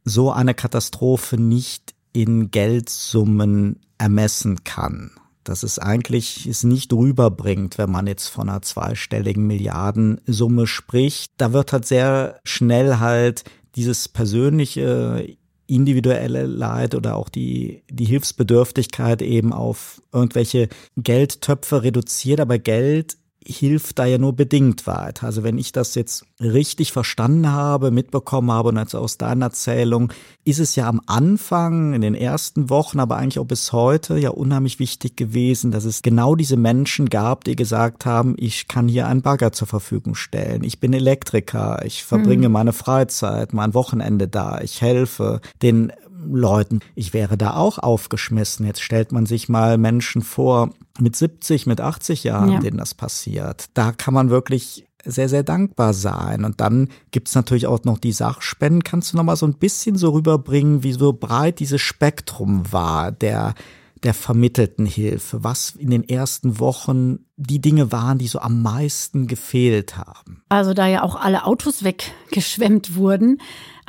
so 0.04 0.30
eine 0.30 0.54
Katastrophe 0.54 1.36
nicht 1.36 1.94
in 2.12 2.50
Geldsummen 2.50 3.80
ermessen 3.98 4.64
kann. 4.64 5.12
Dass 5.44 5.62
es 5.62 5.78
eigentlich 5.78 6.46
es 6.46 6.62
nicht 6.62 6.92
rüberbringt, 6.92 7.78
wenn 7.78 7.90
man 7.90 8.06
jetzt 8.06 8.28
von 8.28 8.48
einer 8.48 8.62
zweistelligen 8.62 9.46
Milliardensumme 9.46 10.66
spricht. 10.66 11.32
Da 11.36 11.52
wird 11.52 11.72
halt 11.72 11.86
sehr 11.86 12.40
schnell 12.44 12.98
halt 12.98 13.44
dieses 13.74 14.08
persönliche 14.08 15.36
individuelle 15.66 16.46
Leid 16.46 16.94
oder 16.94 17.16
auch 17.16 17.28
die, 17.28 17.82
die 17.90 18.04
Hilfsbedürftigkeit 18.04 19.22
eben 19.22 19.52
auf 19.52 20.02
irgendwelche 20.12 20.68
Geldtöpfe 20.96 21.82
reduziert. 21.82 22.40
Aber 22.40 22.58
Geld 22.58 23.16
hilft 23.46 23.98
da 23.98 24.05
ja 24.05 24.18
nur 24.18 24.35
bedingt 24.35 24.87
weiter. 24.87 25.26
Also 25.26 25.42
wenn 25.42 25.59
ich 25.59 25.72
das 25.72 25.94
jetzt 25.94 26.24
richtig 26.40 26.92
verstanden 26.92 27.50
habe, 27.50 27.90
mitbekommen 27.90 28.50
habe 28.50 28.70
und 28.70 28.78
also 28.78 28.98
aus 28.98 29.18
deiner 29.18 29.46
Erzählung, 29.46 30.12
ist 30.44 30.59
es 30.59 30.76
ja 30.76 30.88
am 30.88 31.00
Anfang, 31.07 31.94
in 31.94 32.00
den 32.00 32.14
ersten 32.14 32.70
Wochen, 32.70 33.00
aber 33.00 33.16
eigentlich 33.16 33.38
auch 33.38 33.46
bis 33.46 33.72
heute 33.72 34.18
ja 34.18 34.31
unheimlich 34.31 34.78
wichtig 34.78 35.16
gewesen, 35.16 35.70
dass 35.70 35.85
es 35.85 36.02
genau 36.02 36.35
diese 36.35 36.57
Menschen 36.57 37.09
gab, 37.09 37.44
die 37.44 37.57
gesagt 37.57 38.07
haben, 38.07 38.35
ich 38.38 38.68
kann 38.68 38.88
hier 38.88 39.07
einen 39.07 39.22
Bagger 39.22 39.52
zur 39.52 39.68
Verfügung 39.68 40.14
stellen. 40.14 40.64
Ich 40.64 40.81
bin 40.81 40.92
Elektriker, 40.92 41.85
ich 41.85 42.05
verbringe 42.05 42.48
mhm. 42.48 42.52
meine 42.52 42.72
Freizeit, 42.72 43.52
mein 43.52 43.74
Wochenende 43.74 44.28
da, 44.28 44.61
ich 44.61 44.81
helfe 44.81 45.40
den 45.62 45.92
Leuten. 46.24 46.80
Ich 46.94 47.12
wäre 47.12 47.37
da 47.37 47.54
auch 47.54 47.78
aufgeschmissen. 47.78 48.66
Jetzt 48.66 48.82
stellt 48.82 49.12
man 49.12 49.26
sich 49.26 49.48
mal 49.48 49.78
Menschen 49.78 50.22
vor 50.22 50.70
mit 50.98 51.16
70, 51.16 51.66
mit 51.66 51.80
80 51.80 52.24
Jahren, 52.24 52.52
ja. 52.52 52.61
denen 52.61 52.78
das 52.78 52.94
passiert. 52.94 53.66
Da 53.74 53.92
kann 53.92 54.14
man 54.14 54.30
wirklich 54.30 54.87
sehr, 55.04 55.28
sehr 55.28 55.42
dankbar 55.42 55.94
sein. 55.94 56.44
Und 56.44 56.61
dann 56.61 56.88
gibt's 57.11 57.35
natürlich 57.35 57.66
auch 57.66 57.85
noch 57.85 57.98
die 57.98 58.12
Sachspenden. 58.12 58.85
Kannst 58.85 59.12
du 59.12 59.16
noch 59.16 59.24
mal 59.24 59.37
so 59.37 59.46
ein 59.46 59.54
bisschen 59.54 59.96
so 59.96 60.11
rüberbringen, 60.11 60.82
wie 60.82 60.92
so 60.92 61.12
breit 61.12 61.58
dieses 61.58 61.80
Spektrum 61.80 62.70
war, 62.72 63.12
der 63.12 63.54
der 64.02 64.14
vermittelten 64.14 64.85
Hilfe, 64.85 65.44
was 65.44 65.70
in 65.70 65.90
den 65.90 66.08
ersten 66.08 66.58
Wochen 66.58 67.20
die 67.37 67.61
Dinge 67.61 67.92
waren, 67.92 68.18
die 68.18 68.26
so 68.26 68.40
am 68.40 68.62
meisten 68.62 69.26
gefehlt 69.26 69.96
haben? 69.96 70.42
Also 70.48 70.74
da 70.74 70.87
ja 70.88 71.02
auch 71.02 71.14
alle 71.14 71.44
Autos 71.44 71.85
weggeschwemmt 71.85 72.96
wurden, 72.96 73.40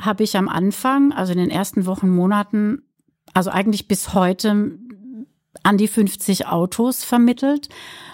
habe 0.04 0.24
ich 0.24 0.36
am 0.36 0.48
Anfang, 0.48 1.12
also 1.12 1.32
in 1.32 1.38
den 1.38 1.50
ersten 1.50 1.86
Wochen, 1.86 2.08
Monaten, 2.08 2.82
also 3.32 3.50
eigentlich 3.50 3.88
bis 3.88 4.14
heute 4.14 4.78
an 5.62 5.78
die 5.78 5.88
50 5.88 6.46
Autos 6.46 7.04
vermittelt, 7.04 7.68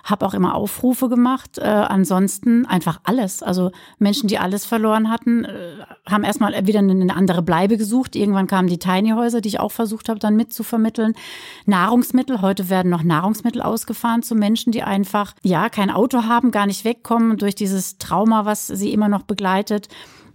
habe 0.05 0.25
auch 0.25 0.35
immer 0.35 0.55
Aufrufe 0.55 1.09
gemacht. 1.09 1.59
Äh, 1.59 1.65
ansonsten 1.65 2.65
einfach 2.67 3.01
alles. 3.05 3.43
Also 3.43 3.73
Menschen, 3.99 4.29
die 4.29 4.39
alles 4.39 4.65
verloren 4.67 5.11
hatten, 5.11 5.45
äh, 5.45 5.77
haben 6.09 6.25
erstmal 6.25 6.67
wieder 6.67 6.79
eine 6.79 7.15
andere 7.15 7.43
Bleibe 7.43 7.77
gesucht. 7.77 8.15
Irgendwann 8.15 8.47
kamen 8.47 8.69
die 8.69 8.79
Tiny 8.79 9.11
Häuser, 9.11 9.41
die 9.41 9.49
ich 9.49 9.61
auch 9.61 9.73
versucht 9.73 10.09
habe, 10.09 10.21
dann 10.21 10.37
mitzuvermitteln. 10.37 11.15
Nahrungsmittel. 11.67 12.41
Heute 12.41 12.69
werden 12.69 12.91
noch 12.91 13.03
Nahrungsmittel 13.03 13.63
ausgefahren 13.63 14.23
zu 14.23 14.35
Menschen, 14.35 14.71
die 14.73 14.83
einfach, 14.83 15.35
ja, 15.43 15.69
kein 15.71 15.91
Auto 15.91 16.25
haben, 16.25 16.53
gar 16.53 16.67
nicht 16.67 16.85
wegkommen 16.85 17.37
durch 17.37 17.55
dieses 17.55 17.99
Trauma, 17.99 18.45
was 18.45 18.69
sie 18.69 18.93
immer 18.93 19.09
noch 19.09 19.23
begleitet 19.23 19.89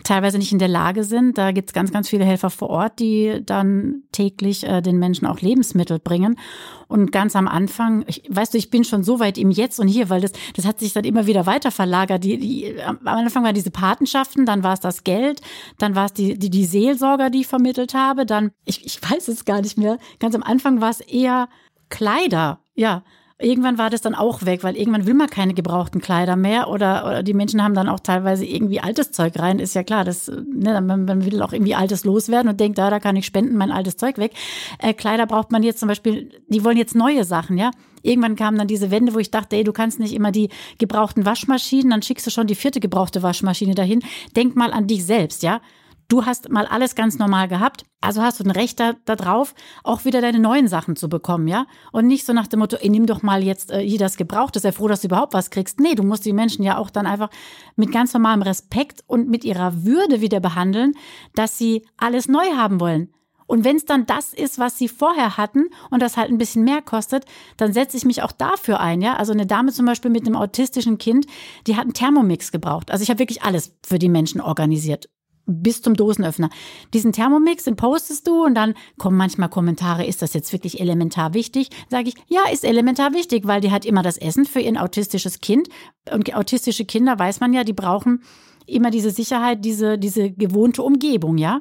teilweise 0.06 0.38
nicht 0.38 0.54
in 0.54 0.60
der 0.60 0.68
Lage 0.68 1.04
sind. 1.04 1.38
Da 1.38 1.52
gibt 1.52 1.70
es 1.70 1.74
ganz, 1.74 1.92
ganz 1.92 2.08
viele 2.08 2.24
Helfer 2.24 2.50
vor 2.50 2.70
Ort, 2.70 3.00
die 3.00 3.42
dann 3.46 4.04
täglich 4.12 4.64
äh, 4.64 4.82
den 4.82 4.98
Menschen 4.98 5.26
auch 5.26 5.42
Lebensmittel 5.42 6.00
bringen. 6.00 6.40
Und 6.88 7.12
ganz 7.12 7.36
am 7.36 7.48
Anfang, 7.48 8.06
ich, 8.08 8.24
weißt 8.30 8.54
du, 8.54 8.58
ich 8.58 8.70
bin 8.70 8.84
schon 8.84 9.04
so 9.04 9.20
weit 9.20 9.38
im 9.38 9.50
Jetzt 9.50 9.80
und 9.80 9.88
hier, 9.88 10.10
weil 10.10 10.22
das, 10.22 10.32
das 10.56 10.66
hat 10.66 10.80
sich 10.80 10.94
dann 10.94 11.04
immer 11.04 11.26
wieder 11.26 11.46
weiter 11.46 11.72
verlagert. 11.72 12.24
Die, 12.24 12.38
die, 12.38 12.82
am 12.82 13.00
Anfang 13.04 13.44
waren 13.44 13.56
diese 13.56 13.72
Patenschaften, 13.72 14.46
dann 14.46 14.64
war 14.64 14.74
es 14.74 14.80
das 14.80 15.04
Geld, 15.04 15.42
dann 15.80 15.96
war 15.96 16.06
es 16.06 16.14
die, 16.14 16.38
die, 16.38 16.52
die 16.52 16.66
Seelsorger, 16.66 17.32
die 17.32 17.42
ich 17.42 17.48
vermittelt 17.48 17.96
habe, 17.96 18.26
dann, 18.26 18.52
ich, 18.66 18.86
ich 18.86 19.02
weiß 19.02 19.28
es 19.28 19.46
gar 19.46 19.62
nicht 19.62 19.78
mehr, 19.78 19.98
ganz 20.20 20.36
am 20.36 20.44
Anfang 20.44 20.80
war 20.80 20.92
es 20.92 21.02
eher 21.02 21.50
Kleider, 21.90 22.60
ja. 22.76 23.04
Irgendwann 23.38 23.78
war 23.78 23.90
das 23.90 24.00
dann 24.00 24.16
auch 24.16 24.46
weg, 24.46 24.64
weil 24.64 24.78
irgendwann 24.78 25.06
will 25.06 25.14
man 25.14 25.30
keine 25.30 25.54
gebrauchten 25.54 26.00
Kleider 26.00 26.38
mehr 26.38 26.70
oder, 26.70 27.06
oder 27.06 27.22
die 27.22 27.34
Menschen 27.34 27.62
haben 27.62 27.74
dann 27.74 27.90
auch 27.90 28.00
teilweise 28.00 28.46
irgendwie 28.46 28.80
altes 28.80 29.12
Zeug 29.12 29.38
rein. 29.38 29.60
Ist 29.60 29.76
ja 29.76 29.84
klar, 29.84 30.06
das, 30.06 30.30
ne, 30.30 30.80
man, 30.82 31.04
man 31.04 31.26
will 31.26 31.42
auch 31.42 31.52
irgendwie 31.52 31.76
altes 31.76 32.06
loswerden 32.06 32.50
und 32.50 32.62
denkt, 32.62 32.78
da, 32.78 32.90
da 32.90 33.02
kann 33.02 33.18
ich 33.18 33.26
spenden, 33.26 33.58
mein 33.58 33.72
altes 33.72 33.98
Zeug 33.98 34.18
weg. 34.18 34.32
Äh, 34.80 34.94
Kleider 34.94 35.26
braucht 35.26 35.52
man 35.52 35.64
jetzt 35.64 35.80
zum 35.80 35.90
Beispiel, 35.90 36.32
die 36.48 36.64
wollen 36.64 36.78
jetzt 36.78 36.96
neue 36.96 37.26
Sachen, 37.26 37.58
ja. 37.58 37.72
Irgendwann 38.04 38.38
kamen 38.38 38.58
dann 38.58 38.68
diese 38.68 38.90
Wände, 38.90 39.14
wo 39.14 39.20
ich 39.20 39.32
dachte, 39.32 39.58
ey, 39.58 39.66
du 39.66 39.74
kannst 39.74 40.00
nicht 40.00 40.14
immer 40.14 40.32
die 40.32 40.50
gebrauchten 40.78 41.26
Waschmaschinen, 41.26 41.90
dann 41.90 42.04
schickst 42.04 42.26
du 42.26 42.32
schon 42.32 42.48
die 42.48 42.56
vierte 42.56 42.80
gebrauchte 42.80 43.22
Waschmaschine 43.22 43.76
dahin. 43.76 44.02
Denk 44.36 44.56
mal 44.56 44.72
an 44.72 44.88
dich 44.88 45.06
selbst, 45.06 45.44
ja. 45.44 45.60
Du 46.08 46.26
hast 46.26 46.50
mal 46.50 46.68
alles 46.68 46.94
ganz 46.94 47.18
normal 47.18 47.48
gehabt, 47.48 47.86
also 48.00 48.22
hast 48.22 48.40
du 48.40 48.44
ein 48.44 48.52
Recht 48.52 48.80
darauf, 49.06 49.54
da 49.54 49.90
auch 49.90 50.06
wieder 50.06 50.22
deine 50.22 50.40
neuen 50.40 50.68
Sachen 50.68 50.96
zu 50.96 51.10
bekommen, 51.10 51.48
ja? 51.48 51.66
Und 51.92 52.06
nicht 52.06 52.26
so 52.26 52.34
nach 52.34 52.46
dem 52.46 52.60
Motto, 52.60 52.78
ey, 52.78 52.90
nimm 52.90 53.08
doch 53.08 53.24
mal 53.24 53.44
jetzt 53.44 53.72
äh, 53.72 53.80
hier 53.80 53.98
das 53.98 54.16
Gebrauchte, 54.16 54.60
sei 54.60 54.72
froh, 54.72 54.88
dass 54.88 55.02
du 55.02 55.08
überhaupt 55.08 55.34
was 55.34 55.50
kriegst. 55.50 55.80
Nee, 55.80 55.96
du 55.96 56.04
musst 56.04 56.26
die 56.26 56.34
Menschen 56.34 56.64
ja 56.64 56.78
auch 56.78 56.92
dann 56.92 57.08
einfach 57.08 57.32
mit 57.76 57.92
ganz 57.92 58.14
normalem 58.14 58.44
Respekt 58.44 59.04
und 59.08 59.30
mit 59.30 59.44
ihrer 59.44 59.84
Würde 59.84 60.22
wieder 60.22 60.40
behandeln, 60.40 60.94
dass 61.34 61.58
sie 61.58 61.86
alles 61.98 62.28
neu 62.28 62.46
haben 62.56 62.80
wollen. 62.80 63.12
Und 63.48 63.64
wenn 63.64 63.76
es 63.76 63.86
dann 63.86 64.06
das 64.06 64.34
ist, 64.34 64.60
was 64.60 64.78
sie 64.78 64.88
vorher 64.88 65.38
hatten 65.38 65.66
und 65.92 66.02
das 66.02 66.18
halt 66.18 66.30
ein 66.30 66.38
bisschen 66.38 66.64
mehr 66.64 66.82
kostet, 66.82 67.26
dann 67.58 67.74
setze 67.74 67.98
ich 67.98 68.06
mich 68.06 68.24
auch 68.24 68.32
dafür 68.32 68.80
ein. 68.80 69.02
Ja, 69.02 69.16
also 69.16 69.34
eine 69.34 69.46
Dame 69.46 69.72
zum 69.72 69.86
Beispiel 69.86 70.12
mit 70.12 70.26
einem 70.26 70.36
autistischen 70.36 70.98
Kind, 70.98 71.28
die 71.68 71.76
hat 71.76 71.84
einen 71.84 71.94
Thermomix 71.94 72.52
gebraucht. 72.52 72.92
Also 72.92 73.04
ich 73.04 73.10
habe 73.10 73.20
wirklich 73.20 73.44
alles 73.44 73.76
für 73.86 74.00
die 74.00 74.10
Menschen 74.10 74.42
organisiert 74.42 75.10
bis 75.46 75.82
zum 75.82 75.96
Dosenöffner. 75.96 76.50
Diesen 76.94 77.12
Thermomix, 77.12 77.64
den 77.66 77.76
postest 77.76 78.28
du 78.28 78.46
und 78.46 78.56
dann 78.56 78.74
kommen 78.98 79.18
manchmal 79.18 79.50
Kommentare, 79.50 80.06
ist 80.06 80.22
das 80.22 80.34
jetzt 80.34 80.52
wirklich 80.54 80.80
elementar 80.80 81.34
wichtig? 81.34 81.70
Sage 81.90 82.10
ich, 82.10 82.16
ja, 82.28 82.42
ist 82.52 82.64
elementar 82.64 83.14
wichtig, 83.14 83.48
weil 83.48 83.62
die 83.62 83.72
hat 83.72 83.86
immer 83.86 84.02
das 84.02 84.18
Essen 84.18 84.46
für 84.46 84.60
ihr 84.60 84.82
autistisches 84.82 85.40
Kind. 85.42 85.70
Und 86.12 86.34
autistische 86.36 86.86
Kinder, 86.86 87.18
weiß 87.18 87.40
man 87.40 87.54
ja, 87.54 87.64
die 87.64 87.74
brauchen 87.74 88.22
immer 88.68 88.92
diese 88.92 89.12
Sicherheit, 89.12 89.64
diese, 89.64 89.98
diese 89.98 90.32
gewohnte 90.32 90.82
Umgebung, 90.82 91.38
ja. 91.38 91.60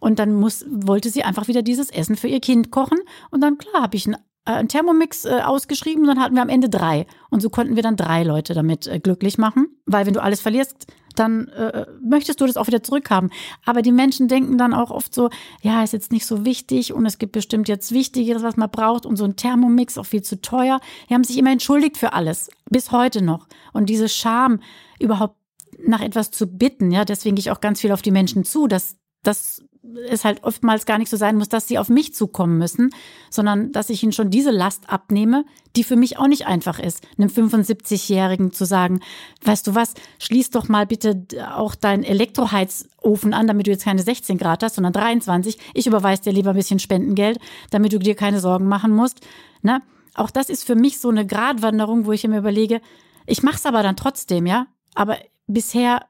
Und 0.00 0.18
dann 0.18 0.34
muss, 0.34 0.64
wollte 0.68 1.08
sie 1.08 1.22
einfach 1.22 1.48
wieder 1.48 1.62
dieses 1.62 1.90
Essen 1.90 2.16
für 2.16 2.28
ihr 2.28 2.40
Kind 2.40 2.70
kochen. 2.70 2.98
Und 3.30 3.40
dann, 3.40 3.58
klar, 3.58 3.82
habe 3.82 3.96
ich 3.96 4.06
einen, 4.06 4.16
äh, 4.44 4.52
einen 4.52 4.68
Thermomix 4.68 5.24
äh, 5.24 5.40
ausgeschrieben 5.42 6.02
und 6.02 6.08
dann 6.08 6.20
hatten 6.20 6.34
wir 6.34 6.42
am 6.42 6.50
Ende 6.50 6.68
drei. 6.68 7.06
Und 7.30 7.40
so 7.40 7.48
konnten 7.48 7.74
wir 7.74 7.82
dann 7.82 7.96
drei 7.96 8.22
Leute 8.22 8.52
damit 8.54 8.86
äh, 8.86 9.00
glücklich 9.00 9.38
machen. 9.38 9.68
Weil 9.86 10.04
wenn 10.04 10.12
du 10.12 10.22
alles 10.22 10.42
verlierst, 10.42 10.86
dann 11.14 11.48
äh, 11.48 11.86
möchtest 12.02 12.40
du 12.40 12.46
das 12.46 12.56
auch 12.56 12.66
wieder 12.66 12.82
zurückhaben. 12.82 13.30
Aber 13.64 13.82
die 13.82 13.92
Menschen 13.92 14.28
denken 14.28 14.58
dann 14.58 14.74
auch 14.74 14.90
oft 14.90 15.14
so, 15.14 15.30
ja, 15.62 15.82
ist 15.82 15.92
jetzt 15.92 16.12
nicht 16.12 16.26
so 16.26 16.44
wichtig 16.44 16.92
und 16.92 17.06
es 17.06 17.18
gibt 17.18 17.32
bestimmt 17.32 17.68
jetzt 17.68 17.92
Wichtigeres, 17.92 18.42
was 18.42 18.56
man 18.56 18.70
braucht 18.70 19.06
und 19.06 19.16
so 19.16 19.24
ein 19.24 19.36
Thermomix 19.36 19.98
auch 19.98 20.06
viel 20.06 20.22
zu 20.22 20.40
teuer. 20.40 20.80
Die 21.08 21.14
haben 21.14 21.24
sich 21.24 21.38
immer 21.38 21.52
entschuldigt 21.52 21.96
für 21.96 22.12
alles, 22.12 22.50
bis 22.70 22.90
heute 22.92 23.22
noch. 23.22 23.46
Und 23.72 23.88
diese 23.88 24.08
Scham, 24.08 24.60
überhaupt 24.98 25.36
nach 25.84 26.00
etwas 26.00 26.30
zu 26.30 26.46
bitten, 26.46 26.90
ja, 26.90 27.04
deswegen 27.04 27.36
gehe 27.36 27.40
ich 27.40 27.50
auch 27.50 27.60
ganz 27.60 27.80
viel 27.80 27.92
auf 27.92 28.02
die 28.02 28.10
Menschen 28.10 28.44
zu, 28.44 28.66
dass 28.66 28.96
das 29.22 29.62
es 30.08 30.24
halt 30.24 30.42
oftmals 30.44 30.86
gar 30.86 30.98
nicht 30.98 31.10
so 31.10 31.16
sein 31.16 31.36
muss, 31.36 31.48
dass 31.48 31.68
sie 31.68 31.78
auf 31.78 31.88
mich 31.88 32.14
zukommen 32.14 32.58
müssen, 32.58 32.90
sondern 33.30 33.72
dass 33.72 33.90
ich 33.90 34.02
ihnen 34.02 34.12
schon 34.12 34.30
diese 34.30 34.50
Last 34.50 34.88
abnehme, 34.88 35.44
die 35.76 35.84
für 35.84 35.96
mich 35.96 36.18
auch 36.18 36.26
nicht 36.26 36.46
einfach 36.46 36.78
ist, 36.78 37.02
einem 37.18 37.28
75-Jährigen 37.28 38.52
zu 38.52 38.64
sagen, 38.64 39.00
weißt 39.42 39.66
du 39.66 39.74
was, 39.74 39.94
schließ 40.18 40.50
doch 40.50 40.68
mal 40.68 40.86
bitte 40.86 41.26
auch 41.54 41.74
deinen 41.74 42.02
Elektroheizofen 42.02 43.34
an, 43.34 43.46
damit 43.46 43.66
du 43.66 43.72
jetzt 43.72 43.84
keine 43.84 44.02
16 44.02 44.38
Grad 44.38 44.62
hast, 44.62 44.76
sondern 44.76 44.92
23. 44.92 45.58
Ich 45.74 45.86
überweise 45.86 46.22
dir 46.22 46.32
lieber 46.32 46.50
ein 46.50 46.56
bisschen 46.56 46.78
Spendengeld, 46.78 47.38
damit 47.70 47.92
du 47.92 47.98
dir 47.98 48.14
keine 48.14 48.40
Sorgen 48.40 48.66
machen 48.66 48.92
musst. 48.92 49.20
Ne? 49.62 49.82
Auch 50.14 50.30
das 50.30 50.48
ist 50.48 50.64
für 50.64 50.76
mich 50.76 50.98
so 50.98 51.10
eine 51.10 51.26
Gratwanderung, 51.26 52.06
wo 52.06 52.12
ich 52.12 52.26
mir 52.26 52.38
überlege, 52.38 52.80
ich 53.26 53.42
mache 53.42 53.56
es 53.56 53.66
aber 53.66 53.82
dann 53.82 53.96
trotzdem, 53.96 54.46
ja. 54.46 54.66
Aber 54.94 55.18
bisher 55.46 56.06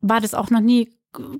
war 0.00 0.20
das 0.20 0.34
auch 0.34 0.50
noch 0.50 0.60
nie 0.60 0.90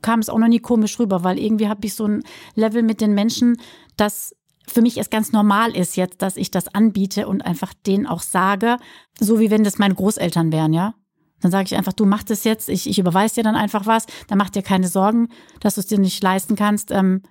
kam 0.03 0.21
es 0.21 0.29
auch 0.29 0.39
noch 0.39 0.49
nie 0.49 0.61
komisch 0.61 0.99
rüber, 0.99 1.25
weil 1.25 1.39
irgendwie 1.39 1.69
habe 1.69 1.87
ich 1.87 1.95
so 1.95 2.07
ein 2.07 2.23
Level 2.55 2.83
mit 2.83 3.01
den 3.01 3.15
Menschen, 3.15 3.57
dass 3.97 4.35
für 4.67 4.83
mich 4.83 4.99
es 4.99 5.11
ganz 5.11 5.33
normal 5.33 5.77
ist 5.77 5.97
jetzt, 5.97 6.23
dass 6.23 6.37
ich 6.37 6.51
das 6.51 6.75
anbiete 6.75 7.27
und 7.27 7.43
einfach 7.43 7.75
denen 7.87 8.07
auch 8.07 8.23
sage, 8.23 8.77
so 9.19 9.41
wie 9.41 9.51
wenn 9.51 9.65
das 9.65 9.79
meine 9.79 9.95
Großeltern 9.95 10.53
wären, 10.53 10.73
ja. 10.73 10.95
Dann 11.41 11.51
sage 11.51 11.67
ich 11.67 11.77
einfach, 11.77 11.93
du 11.93 12.07
machst 12.07 12.31
es 12.31 12.45
jetzt, 12.45 12.69
ich, 12.69 12.89
ich 12.89 13.01
überweise 13.01 13.37
dir 13.37 13.43
dann 13.43 13.57
einfach 13.57 13.87
was, 13.87 14.07
dann 14.29 14.39
mach 14.39 14.51
dir 14.51 14.63
keine 14.63 14.87
Sorgen, 14.87 15.29
dass 15.59 15.75
du 15.75 15.81
es 15.81 15.89
dir 15.89 15.99
nicht 15.99 16.23
leisten 16.23 16.55
kannst. 16.55 16.93
Ähm, 16.93 17.23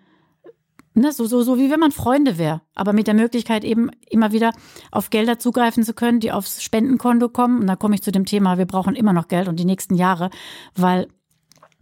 ne, 0.94 1.14
so, 1.14 1.26
so, 1.26 1.44
so 1.44 1.58
wie 1.58 1.72
wenn 1.72 1.80
man 1.80 1.94
Freunde 1.94 2.38
wäre, 2.38 2.62
aber 2.76 2.92
mit 2.92 3.08
der 3.08 3.14
Möglichkeit 3.14 3.64
eben 3.64 3.90
immer 4.10 4.34
wieder 4.34 4.52
auf 4.92 5.10
Gelder 5.10 5.40
zugreifen 5.40 5.84
zu 5.84 5.94
können, 5.94 6.20
die 6.20 6.34
aufs 6.34 6.62
Spendenkonto 6.62 7.30
kommen. 7.30 7.62
Und 7.62 7.68
da 7.68 7.78
komme 7.78 7.96
ich 7.96 8.04
zu 8.04 8.12
dem 8.12 8.26
Thema, 8.26 8.58
wir 8.58 8.66
brauchen 8.66 8.96
immer 8.96 9.14
noch 9.14 9.30
Geld 9.30 9.48
und 9.48 9.58
die 9.58 9.66
nächsten 9.66 9.96
Jahre, 9.96 10.30
weil 10.76 11.08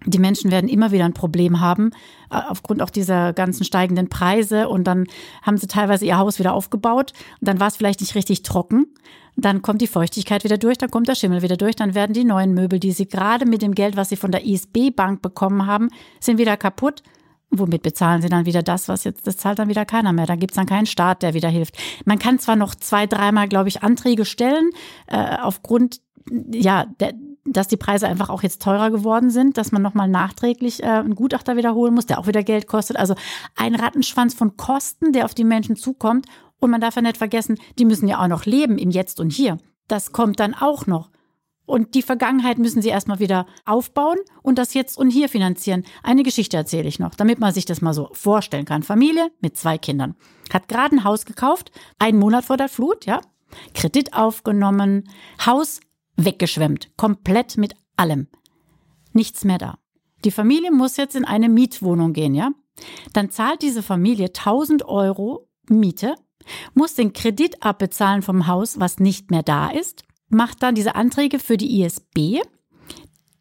die 0.06 0.20
Menschen 0.20 0.52
werden 0.52 0.70
immer 0.70 0.92
wieder 0.92 1.06
ein 1.06 1.14
Problem 1.14 1.60
haben, 1.60 1.92
äh, 2.32 2.40
aufgrund 2.48 2.82
auch 2.82 2.90
dieser 2.90 3.34
ganzen 3.34 3.64
steigenden 3.64 4.10
Preise. 4.10 4.70
Und 4.70 4.86
dann 4.86 5.06
haben 5.42 5.58
sie 5.58 5.68
teilweise 5.68 6.06
ihr 6.06 6.18
Haus 6.18 6.40
wieder 6.40 6.54
aufgebaut. 6.54 7.14
Und 7.40 7.48
dann 7.48 7.60
war 7.60 7.68
es 7.68 7.78
vielleicht 7.78 8.02
nicht 8.02 8.16
richtig 8.16 8.44
trocken. 8.44 8.88
Dann 9.36 9.62
kommt 9.62 9.82
die 9.82 9.88
Feuchtigkeit 9.88 10.44
wieder 10.44 10.58
durch, 10.58 10.78
dann 10.78 10.92
kommt 10.92 11.08
der 11.08 11.16
Schimmel 11.16 11.42
wieder 11.42 11.56
durch, 11.56 11.76
dann 11.76 11.96
werden 11.96 12.14
die 12.14 12.26
neuen 12.26 12.54
Möbel, 12.54 12.80
die 12.80 12.92
sie 12.92 13.08
gerade 13.08 13.46
mit 13.46 13.62
dem 13.62 13.74
Geld, 13.74 13.96
was 13.96 14.10
sie 14.10 14.18
von 14.18 14.32
der 14.32 14.46
ISB-Bank 14.46 15.22
bekommen 15.22 15.66
haben, 15.66 15.90
sind 16.20 16.38
wieder 16.38 16.58
kaputt. 16.58 17.04
Womit 17.52 17.82
bezahlen 17.82 18.22
sie 18.22 18.30
dann 18.30 18.46
wieder 18.46 18.62
das, 18.62 18.90
was 18.90 19.06
jetzt, 19.06 19.26
das 19.26 19.38
zahlt 19.38 19.58
dann 19.58 19.70
wieder 19.70 19.86
keiner 19.86 20.14
mehr. 20.14 20.28
Da 20.28 20.36
gibt's 20.36 20.56
dann 20.56 20.68
keinen 20.68 20.86
Staat, 20.86 21.24
der 21.24 21.34
wieder 21.34 21.50
hilft. 21.50 21.78
Man 22.06 22.20
kann 22.20 22.38
zwar 22.38 22.56
noch 22.56 22.76
zwei, 22.76 23.08
dreimal, 23.08 23.48
glaube 23.48 23.70
ich, 23.70 23.82
Anträge 23.82 24.26
stellen, 24.26 24.70
äh, 25.08 25.38
aufgrund 25.42 26.02
ja, 26.52 26.86
der, 27.00 27.14
dass 27.46 27.68
die 27.68 27.78
Preise 27.78 28.08
einfach 28.08 28.30
auch 28.30 28.44
jetzt 28.44 28.62
teurer 28.62 28.92
geworden 28.92 29.30
sind, 29.30 29.58
dass 29.58 29.72
man 29.72 29.82
nochmal 29.82 30.08
nachträglich 30.08 30.84
äh, 30.84 30.88
einen 30.88 31.16
Gutachter 31.16 31.58
wiederholen 31.58 31.94
muss, 31.94 32.06
der 32.06 32.20
auch 32.20 32.28
wieder 32.28 32.44
Geld 32.44 32.68
kostet. 32.68 32.98
Also 32.98 33.16
ein 33.56 33.76
Rattenschwanz 33.76 34.34
von 34.34 34.58
Kosten, 34.58 35.14
der 35.14 35.26
auf 35.26 35.34
die 35.34 35.44
Menschen 35.44 35.76
zukommt. 35.76 36.26
Und 36.60 36.72
man 36.72 36.82
darf 36.82 36.96
ja 36.96 37.02
nicht 37.02 37.18
vergessen, 37.18 37.58
die 37.78 37.86
müssen 37.86 38.08
ja 38.08 38.22
auch 38.22 38.28
noch 38.28 38.46
leben 38.46 38.78
im 38.78 38.92
Jetzt 38.92 39.20
und 39.20 39.32
Hier. 39.32 39.58
Das 39.88 40.12
kommt 40.12 40.40
dann 40.40 40.54
auch 40.54 40.88
noch. 40.88 41.10
Und 41.66 41.94
die 41.94 42.02
Vergangenheit 42.02 42.58
müssen 42.58 42.82
sie 42.82 42.90
erstmal 42.90 43.20
wieder 43.20 43.46
aufbauen 43.64 44.18
und 44.42 44.58
das 44.58 44.74
Jetzt 44.74 44.98
und 44.98 45.12
Hier 45.12 45.30
finanzieren. 45.30 45.86
Eine 46.02 46.24
Geschichte 46.24 46.58
erzähle 46.58 46.88
ich 46.88 46.98
noch, 46.98 47.14
damit 47.14 47.40
man 47.40 47.54
sich 47.54 47.66
das 47.66 47.82
mal 47.82 47.94
so 47.94 48.10
vorstellen 48.12 48.66
kann. 48.66 48.82
Familie 48.82 49.32
mit 49.40 49.56
zwei 49.56 49.78
Kindern. 49.78 50.16
Hat 50.52 50.68
gerade 50.68 50.96
ein 50.96 51.04
Haus 51.04 51.26
gekauft, 51.26 51.72
einen 52.00 52.18
Monat 52.18 52.44
vor 52.44 52.58
der 52.58 52.70
Flut, 52.70 53.06
ja. 53.06 53.22
Kredit 53.76 54.14
aufgenommen, 54.14 55.10
Haus 55.46 55.80
weggeschwemmt, 56.26 56.90
komplett 56.98 57.58
mit 57.58 57.74
allem. 57.96 58.28
Nichts 59.14 59.44
mehr 59.44 59.58
da. 59.58 59.80
Die 60.26 60.32
Familie 60.32 60.72
muss 60.72 60.98
jetzt 60.98 61.16
in 61.16 61.26
eine 61.26 61.50
Mietwohnung 61.50 62.14
gehen, 62.14 62.36
ja? 62.36 62.52
Dann 63.14 63.30
zahlt 63.30 63.62
diese 63.62 63.84
Familie 63.84 64.28
1000 64.28 64.86
Euro 64.86 65.50
Miete, 65.68 66.16
muss 66.74 66.96
den 66.96 67.14
Kredit 67.14 67.64
abbezahlen 67.64 68.22
vom 68.22 68.48
Haus, 68.48 68.80
was 68.80 69.00
nicht 69.00 69.32
mehr 69.32 69.44
da 69.44 69.70
ist, 69.70 70.04
macht 70.30 70.64
dann 70.64 70.76
diese 70.76 70.96
Anträge 70.96 71.40
für 71.40 71.58
die 71.58 71.82
ISB, 71.82 72.42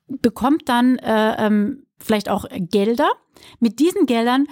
bekommt 0.08 0.68
dann 0.68 0.98
äh, 0.98 1.46
ähm, 1.46 1.86
vielleicht 1.98 2.28
auch 2.28 2.46
Gelder. 2.50 3.10
Mit 3.60 3.78
diesen 3.78 4.06
Geldern 4.06 4.46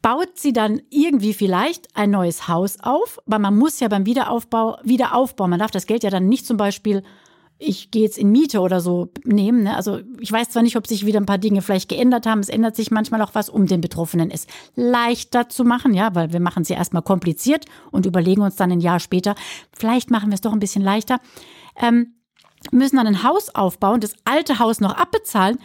baut 0.00 0.38
sie 0.38 0.52
dann 0.52 0.82
irgendwie 0.90 1.32
vielleicht 1.32 1.96
ein 1.96 2.10
neues 2.10 2.48
Haus 2.48 2.78
auf, 2.80 3.18
weil 3.26 3.38
man 3.38 3.56
muss 3.56 3.80
ja 3.80 3.88
beim 3.88 4.06
Wiederaufbau 4.06 4.78
wieder 4.82 5.14
aufbauen. 5.14 5.50
Man 5.50 5.60
darf 5.60 5.70
das 5.70 5.86
Geld 5.86 6.02
ja 6.02 6.10
dann 6.10 6.28
nicht 6.28 6.46
zum 6.46 6.56
Beispiel 6.56 7.02
ich 7.62 7.90
gehe 7.90 8.02
jetzt 8.02 8.18
in 8.18 8.30
Miete 8.30 8.60
oder 8.60 8.80
so 8.80 9.08
nehmen. 9.24 9.62
Ne? 9.62 9.76
Also 9.76 10.00
ich 10.20 10.30
weiß 10.30 10.50
zwar 10.50 10.62
nicht, 10.62 10.76
ob 10.76 10.86
sich 10.86 11.06
wieder 11.06 11.20
ein 11.20 11.26
paar 11.26 11.38
Dinge 11.38 11.62
vielleicht 11.62 11.88
geändert 11.88 12.26
haben. 12.26 12.40
Es 12.40 12.48
ändert 12.48 12.76
sich 12.76 12.90
manchmal 12.90 13.22
auch 13.22 13.34
was, 13.34 13.48
um 13.48 13.66
den 13.66 13.80
Betroffenen 13.80 14.30
es 14.30 14.46
leichter 14.74 15.48
zu 15.48 15.64
machen, 15.64 15.94
ja, 15.94 16.14
weil 16.14 16.32
wir 16.32 16.40
machen 16.40 16.62
es 16.62 16.68
ja 16.68 16.76
erstmal 16.76 17.02
kompliziert 17.02 17.66
und 17.90 18.06
überlegen 18.06 18.42
uns 18.42 18.56
dann 18.56 18.72
ein 18.72 18.80
Jahr 18.80 19.00
später, 19.00 19.34
vielleicht 19.72 20.10
machen 20.10 20.30
wir 20.30 20.34
es 20.34 20.40
doch 20.40 20.52
ein 20.52 20.58
bisschen 20.58 20.82
leichter. 20.82 21.20
Ähm, 21.76 22.14
müssen 22.70 22.96
dann 22.96 23.06
ein 23.06 23.22
Haus 23.22 23.48
aufbauen, 23.54 24.00
das 24.00 24.14
alte 24.24 24.58
Haus 24.58 24.80
noch 24.80 24.96
abbezahlen. 24.96 25.58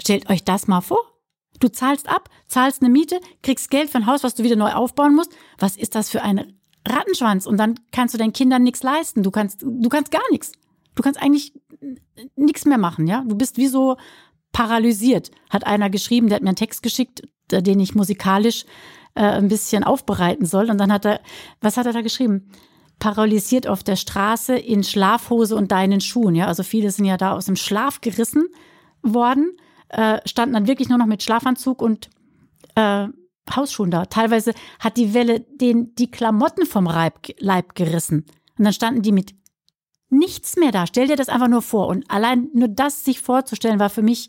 Stellt 0.00 0.28
euch 0.30 0.44
das 0.44 0.66
mal 0.66 0.80
vor. 0.80 0.98
Du 1.60 1.68
zahlst 1.68 2.08
ab, 2.08 2.28
zahlst 2.48 2.82
eine 2.82 2.90
Miete, 2.90 3.20
kriegst 3.42 3.70
Geld 3.70 3.90
für 3.90 3.98
ein 3.98 4.06
Haus, 4.06 4.24
was 4.24 4.34
du 4.34 4.42
wieder 4.42 4.56
neu 4.56 4.72
aufbauen 4.72 5.14
musst. 5.14 5.32
Was 5.58 5.76
ist 5.76 5.94
das 5.94 6.10
für 6.10 6.22
ein 6.22 6.58
Rattenschwanz? 6.86 7.46
Und 7.46 7.58
dann 7.58 7.78
kannst 7.92 8.12
du 8.12 8.18
deinen 8.18 8.32
Kindern 8.32 8.64
nichts 8.64 8.82
leisten. 8.82 9.22
Du 9.22 9.30
kannst, 9.30 9.62
du 9.62 9.88
kannst 9.88 10.10
gar 10.10 10.28
nichts. 10.30 10.52
Du 10.94 11.02
kannst 11.02 11.20
eigentlich 11.20 11.52
nichts 12.36 12.64
mehr 12.64 12.78
machen, 12.78 13.06
ja? 13.06 13.24
Du 13.26 13.34
bist 13.34 13.56
wie 13.56 13.66
so 13.66 13.96
paralysiert, 14.52 15.30
hat 15.50 15.66
einer 15.66 15.90
geschrieben, 15.90 16.28
der 16.28 16.36
hat 16.36 16.42
mir 16.42 16.50
einen 16.50 16.56
Text 16.56 16.82
geschickt, 16.82 17.22
den 17.50 17.80
ich 17.80 17.94
musikalisch 17.94 18.64
äh, 19.14 19.22
ein 19.22 19.48
bisschen 19.48 19.84
aufbereiten 19.84 20.46
soll. 20.46 20.70
Und 20.70 20.78
dann 20.78 20.92
hat 20.92 21.04
er, 21.04 21.20
was 21.60 21.76
hat 21.76 21.86
er 21.86 21.92
da 21.92 22.02
geschrieben? 22.02 22.50
Paralysiert 23.00 23.66
auf 23.66 23.82
der 23.82 23.96
Straße 23.96 24.56
in 24.56 24.84
Schlafhose 24.84 25.56
und 25.56 25.72
deinen 25.72 26.00
Schuhen, 26.00 26.34
ja? 26.34 26.46
Also 26.46 26.62
viele 26.62 26.90
sind 26.90 27.04
ja 27.04 27.16
da 27.16 27.32
aus 27.32 27.46
dem 27.46 27.56
Schlaf 27.56 28.00
gerissen 28.00 28.44
worden, 29.02 29.56
äh, 29.88 30.20
standen 30.24 30.54
dann 30.54 30.66
wirklich 30.68 30.88
nur 30.88 30.98
noch 30.98 31.06
mit 31.06 31.22
Schlafanzug 31.22 31.82
und 31.82 32.08
äh, 32.76 33.08
Hausschuhen 33.54 33.90
da. 33.90 34.06
Teilweise 34.06 34.54
hat 34.78 34.96
die 34.96 35.12
Welle 35.12 35.40
den, 35.40 35.94
die 35.96 36.10
Klamotten 36.10 36.66
vom 36.66 36.84
Leib, 36.84 37.18
Leib 37.38 37.74
gerissen. 37.74 38.24
Und 38.56 38.64
dann 38.64 38.72
standen 38.72 39.02
die 39.02 39.12
mit 39.12 39.34
nichts 40.18 40.56
mehr 40.56 40.72
da. 40.72 40.86
Stell 40.86 41.08
dir 41.08 41.16
das 41.16 41.28
einfach 41.28 41.48
nur 41.48 41.62
vor. 41.62 41.88
Und 41.88 42.10
allein 42.10 42.48
nur 42.54 42.68
das 42.68 43.04
sich 43.04 43.20
vorzustellen, 43.20 43.80
war 43.80 43.90
für 43.90 44.02
mich, 44.02 44.28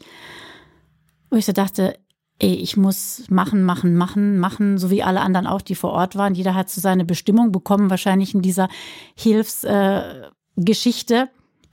wo 1.30 1.38
ich 1.38 1.46
so 1.46 1.52
dachte, 1.52 2.00
ey, 2.40 2.56
ich 2.56 2.78
muss 2.78 3.24
machen, 3.30 3.64
machen, 3.64 3.96
machen, 3.96 4.40
machen, 4.40 4.78
so 4.78 4.90
wie 4.90 5.04
alle 5.04 5.20
anderen 5.22 5.48
auch, 5.48 5.62
die 5.62 5.76
vor 5.76 5.92
Ort 5.92 6.16
waren. 6.16 6.36
Jeder 6.36 6.54
hat 6.54 6.70
so 6.70 6.80
seine 6.82 7.06
Bestimmung 7.06 7.52
bekommen, 7.52 7.90
wahrscheinlich 7.90 8.36
in 8.36 8.42
dieser 8.42 8.68
Hilfsgeschichte. 9.16 11.16
Äh, 11.16 11.28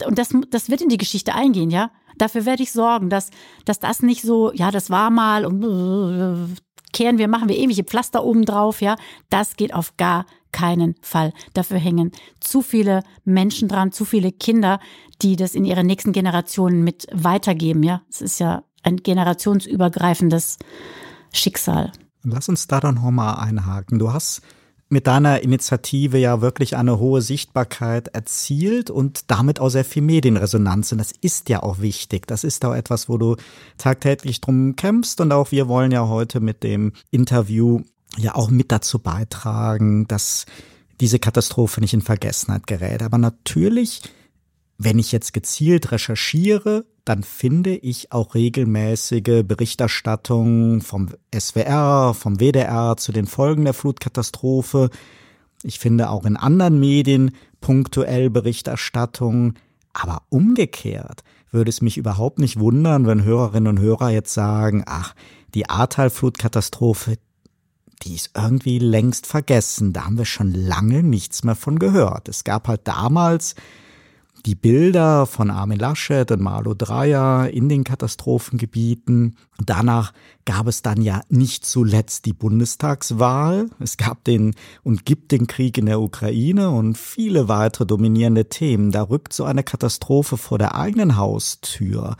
und 0.06 0.18
das, 0.18 0.30
das 0.50 0.68
wird 0.68 0.80
in 0.80 0.88
die 0.88 0.98
Geschichte 0.98 1.34
eingehen, 1.34 1.70
ja. 1.70 1.90
Dafür 2.18 2.44
werde 2.44 2.62
ich 2.62 2.72
sorgen, 2.72 3.08
dass, 3.08 3.30
dass 3.64 3.80
das 3.80 4.02
nicht 4.02 4.20
so, 4.22 4.52
ja, 4.52 4.70
das 4.70 4.90
war 4.90 5.10
mal 5.10 5.46
und 5.46 5.64
äh, 5.64 6.36
kehren 6.92 7.18
wir, 7.18 7.28
machen 7.28 7.48
wir 7.48 7.56
ewige 7.56 7.84
Pflaster 7.84 8.24
oben 8.24 8.44
drauf, 8.44 8.80
ja. 8.80 8.96
Das 9.30 9.56
geht 9.56 9.74
auf 9.74 9.96
gar 9.96 10.26
keinen 10.52 10.94
Fall. 11.00 11.32
Dafür 11.54 11.78
hängen 11.78 12.12
zu 12.40 12.62
viele 12.62 13.02
Menschen 13.24 13.68
dran, 13.68 13.92
zu 13.92 14.04
viele 14.04 14.32
Kinder, 14.32 14.80
die 15.22 15.36
das 15.36 15.54
in 15.54 15.64
ihre 15.64 15.84
nächsten 15.84 16.12
Generationen 16.12 16.84
mit 16.84 17.06
weitergeben. 17.12 17.82
Ja, 17.82 18.02
es 18.10 18.20
ist 18.20 18.38
ja 18.38 18.62
ein 18.82 18.98
generationsübergreifendes 18.98 20.58
Schicksal. 21.32 21.92
Lass 22.24 22.48
uns 22.48 22.66
da 22.66 22.80
dann 22.80 22.96
nochmal 22.96 23.36
einhaken. 23.36 23.98
Du 23.98 24.12
hast 24.12 24.42
mit 24.92 25.06
deiner 25.06 25.42
Initiative 25.42 26.18
ja 26.18 26.42
wirklich 26.42 26.76
eine 26.76 26.98
hohe 26.98 27.22
Sichtbarkeit 27.22 28.08
erzielt 28.08 28.90
und 28.90 29.30
damit 29.30 29.58
auch 29.58 29.70
sehr 29.70 29.86
viel 29.86 30.02
Medienresonanz. 30.02 30.92
Und 30.92 30.98
das 30.98 31.12
ist 31.12 31.48
ja 31.48 31.62
auch 31.62 31.80
wichtig. 31.80 32.26
Das 32.26 32.44
ist 32.44 32.62
auch 32.66 32.74
etwas, 32.74 33.08
wo 33.08 33.16
du 33.16 33.36
tagtäglich 33.78 34.42
drum 34.42 34.76
kämpfst. 34.76 35.22
Und 35.22 35.32
auch 35.32 35.50
wir 35.50 35.66
wollen 35.66 35.92
ja 35.92 36.08
heute 36.08 36.40
mit 36.40 36.62
dem 36.62 36.92
Interview 37.10 37.80
ja 38.18 38.34
auch 38.34 38.50
mit 38.50 38.70
dazu 38.70 38.98
beitragen, 38.98 40.06
dass 40.08 40.44
diese 41.00 41.18
Katastrophe 41.18 41.80
nicht 41.80 41.94
in 41.94 42.02
Vergessenheit 42.02 42.66
gerät. 42.66 43.02
Aber 43.02 43.16
natürlich, 43.16 44.02
wenn 44.76 44.98
ich 44.98 45.10
jetzt 45.10 45.32
gezielt 45.32 45.90
recherchiere, 45.90 46.84
dann 47.04 47.24
finde 47.24 47.74
ich 47.74 48.12
auch 48.12 48.34
regelmäßige 48.34 49.42
Berichterstattung 49.44 50.82
vom 50.82 51.08
SWR, 51.34 52.14
vom 52.14 52.38
WDR 52.38 52.96
zu 52.96 53.12
den 53.12 53.26
Folgen 53.26 53.64
der 53.64 53.74
Flutkatastrophe. 53.74 54.90
Ich 55.64 55.78
finde 55.78 56.10
auch 56.10 56.24
in 56.24 56.36
anderen 56.36 56.78
Medien 56.78 57.32
punktuell 57.60 58.30
Berichterstattung. 58.30 59.54
Aber 59.92 60.22
umgekehrt 60.28 61.24
würde 61.50 61.68
es 61.68 61.82
mich 61.82 61.98
überhaupt 61.98 62.38
nicht 62.38 62.58
wundern, 62.58 63.06
wenn 63.06 63.24
Hörerinnen 63.24 63.76
und 63.76 63.80
Hörer 63.80 64.10
jetzt 64.10 64.32
sagen, 64.32 64.84
ach, 64.86 65.14
die 65.54 65.68
Ahrtal-Flutkatastrophe, 65.68 67.18
die 68.04 68.14
ist 68.14 68.30
irgendwie 68.36 68.78
längst 68.78 69.26
vergessen. 69.26 69.92
Da 69.92 70.06
haben 70.06 70.18
wir 70.18 70.24
schon 70.24 70.52
lange 70.52 71.02
nichts 71.02 71.44
mehr 71.44 71.54
von 71.54 71.78
gehört. 71.78 72.28
Es 72.28 72.44
gab 72.44 72.68
halt 72.68 72.82
damals 72.84 73.54
die 74.46 74.54
Bilder 74.54 75.26
von 75.26 75.50
Armin 75.50 75.78
Laschet 75.78 76.30
und 76.30 76.40
Marlo 76.40 76.74
Dreyer 76.74 77.48
in 77.50 77.68
den 77.68 77.84
Katastrophengebieten. 77.84 79.36
Danach 79.64 80.12
gab 80.44 80.66
es 80.66 80.82
dann 80.82 81.00
ja 81.00 81.20
nicht 81.28 81.64
zuletzt 81.64 82.26
die 82.26 82.32
Bundestagswahl. 82.32 83.70
Es 83.78 83.96
gab 83.96 84.24
den 84.24 84.54
und 84.82 85.04
gibt 85.04 85.30
den 85.30 85.46
Krieg 85.46 85.78
in 85.78 85.86
der 85.86 86.00
Ukraine 86.00 86.70
und 86.70 86.98
viele 86.98 87.48
weitere 87.48 87.86
dominierende 87.86 88.48
Themen. 88.48 88.90
Da 88.90 89.02
rückt 89.02 89.32
so 89.32 89.44
eine 89.44 89.62
Katastrophe 89.62 90.36
vor 90.36 90.58
der 90.58 90.74
eigenen 90.74 91.16
Haustür 91.16 92.16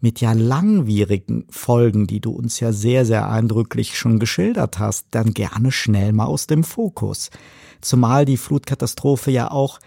mit 0.00 0.20
ja 0.20 0.32
langwierigen 0.32 1.46
Folgen, 1.48 2.06
die 2.06 2.20
du 2.20 2.30
uns 2.30 2.60
ja 2.60 2.72
sehr, 2.72 3.06
sehr 3.06 3.30
eindrücklich 3.30 3.98
schon 3.98 4.18
geschildert 4.18 4.78
hast, 4.78 5.06
dann 5.12 5.32
gerne 5.32 5.72
schnell 5.72 6.12
mal 6.12 6.26
aus 6.26 6.46
dem 6.46 6.62
Fokus. 6.62 7.30
Zumal 7.80 8.26
die 8.26 8.36
Flutkatastrophe 8.36 9.30
ja 9.30 9.50
auch 9.50 9.80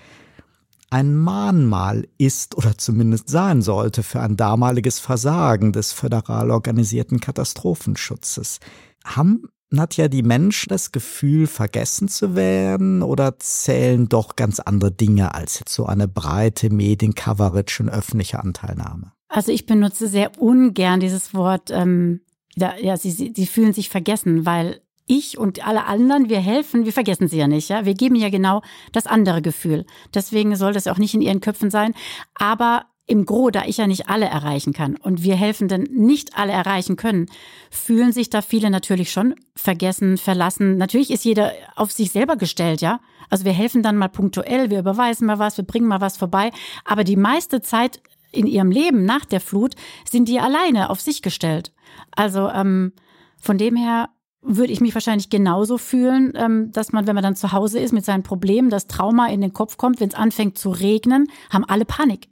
ein 0.89 1.15
Mahnmal 1.15 2.07
ist 2.17 2.57
oder 2.57 2.77
zumindest 2.77 3.29
sein 3.29 3.61
sollte 3.61 4.03
für 4.03 4.21
ein 4.21 4.37
damaliges 4.37 4.99
Versagen 4.99 5.73
des 5.73 5.91
föderal 5.91 6.51
organisierten 6.51 7.19
Katastrophenschutzes. 7.19 8.59
Haben 9.03 9.49
Nadja 9.69 10.07
die 10.07 10.23
Menschen 10.23 10.69
das 10.69 10.93
Gefühl, 10.93 11.45
vergessen 11.45 12.07
zu 12.07 12.35
werden 12.35 13.01
oder 13.03 13.37
zählen 13.39 14.07
doch 14.07 14.37
ganz 14.37 14.59
andere 14.61 14.91
Dinge 14.91 15.33
als 15.33 15.59
jetzt 15.59 15.73
so 15.73 15.85
eine 15.85 16.07
breite 16.07 16.69
Mediencoverage 16.69 17.83
und 17.83 17.89
öffentliche 17.89 18.39
Anteilnahme? 18.39 19.11
Also 19.27 19.51
ich 19.51 19.65
benutze 19.65 20.07
sehr 20.07 20.41
ungern 20.41 21.01
dieses 21.01 21.33
Wort, 21.33 21.69
ähm, 21.69 22.21
ja, 22.55 22.95
sie, 22.95 23.11
sie 23.11 23.45
fühlen 23.45 23.73
sich 23.73 23.89
vergessen, 23.89 24.45
weil 24.45 24.81
ich 25.07 25.37
und 25.37 25.65
alle 25.65 25.85
anderen, 25.85 26.29
wir 26.29 26.39
helfen, 26.39 26.85
wir 26.85 26.93
vergessen 26.93 27.27
sie 27.27 27.37
ja 27.37 27.47
nicht, 27.47 27.69
ja. 27.69 27.85
Wir 27.85 27.93
geben 27.93 28.15
ja 28.15 28.29
genau 28.29 28.61
das 28.91 29.07
andere 29.07 29.41
Gefühl. 29.41 29.85
Deswegen 30.13 30.55
soll 30.55 30.73
das 30.73 30.87
auch 30.87 30.97
nicht 30.97 31.13
in 31.13 31.21
ihren 31.21 31.41
Köpfen 31.41 31.71
sein. 31.71 31.93
Aber 32.35 32.85
im 33.07 33.25
Gro, 33.25 33.49
da 33.49 33.63
ich 33.65 33.77
ja 33.77 33.87
nicht 33.87 34.09
alle 34.09 34.25
erreichen 34.25 34.73
kann 34.73 34.97
und 34.97 35.23
wir 35.23 35.35
Helfenden 35.35 35.83
nicht 35.83 36.37
alle 36.37 36.51
erreichen 36.51 36.97
können, 36.97 37.27
fühlen 37.71 38.11
sich 38.11 38.29
da 38.29 38.41
viele 38.41 38.69
natürlich 38.69 39.11
schon 39.11 39.33
vergessen, 39.55 40.17
verlassen. 40.17 40.77
Natürlich 40.77 41.11
ist 41.11 41.23
jeder 41.23 41.53
auf 41.75 41.91
sich 41.91 42.11
selber 42.11 42.35
gestellt, 42.35 42.81
ja. 42.81 42.99
Also 43.29 43.45
wir 43.45 43.53
helfen 43.53 43.81
dann 43.81 43.97
mal 43.97 44.09
punktuell, 44.09 44.69
wir 44.69 44.79
überweisen 44.79 45.25
mal 45.25 45.39
was, 45.39 45.57
wir 45.57 45.65
bringen 45.65 45.87
mal 45.87 46.01
was 46.01 46.17
vorbei. 46.17 46.51
Aber 46.83 47.05
die 47.05 47.15
meiste 47.15 47.61
Zeit 47.61 48.01
in 48.31 48.45
ihrem 48.45 48.71
Leben 48.71 49.05
nach 49.05 49.25
der 49.25 49.39
Flut 49.39 49.75
sind 50.09 50.27
die 50.27 50.39
alleine 50.39 50.89
auf 50.89 50.99
sich 50.99 51.21
gestellt. 51.21 51.71
Also 52.11 52.49
ähm, 52.49 52.91
von 53.39 53.57
dem 53.57 53.77
her 53.77 54.09
würde 54.41 54.71
ich 54.71 54.81
mich 54.81 54.93
wahrscheinlich 54.93 55.29
genauso 55.29 55.77
fühlen, 55.77 56.33
ähm, 56.35 56.71
dass 56.71 56.91
man, 56.91 57.07
wenn 57.07 57.15
man 57.15 57.23
dann 57.23 57.35
zu 57.35 57.51
Hause 57.51 57.79
ist 57.79 57.93
mit 57.93 58.05
seinen 58.05 58.23
Problemen, 58.23 58.69
das 58.69 58.87
Trauma 58.87 59.27
in 59.27 59.41
den 59.41 59.53
Kopf 59.53 59.77
kommt, 59.77 59.99
wenn 59.99 60.09
es 60.09 60.15
anfängt 60.15 60.57
zu 60.57 60.69
regnen, 60.69 61.27
haben 61.49 61.65
alle 61.65 61.85
Panik. 61.85 62.29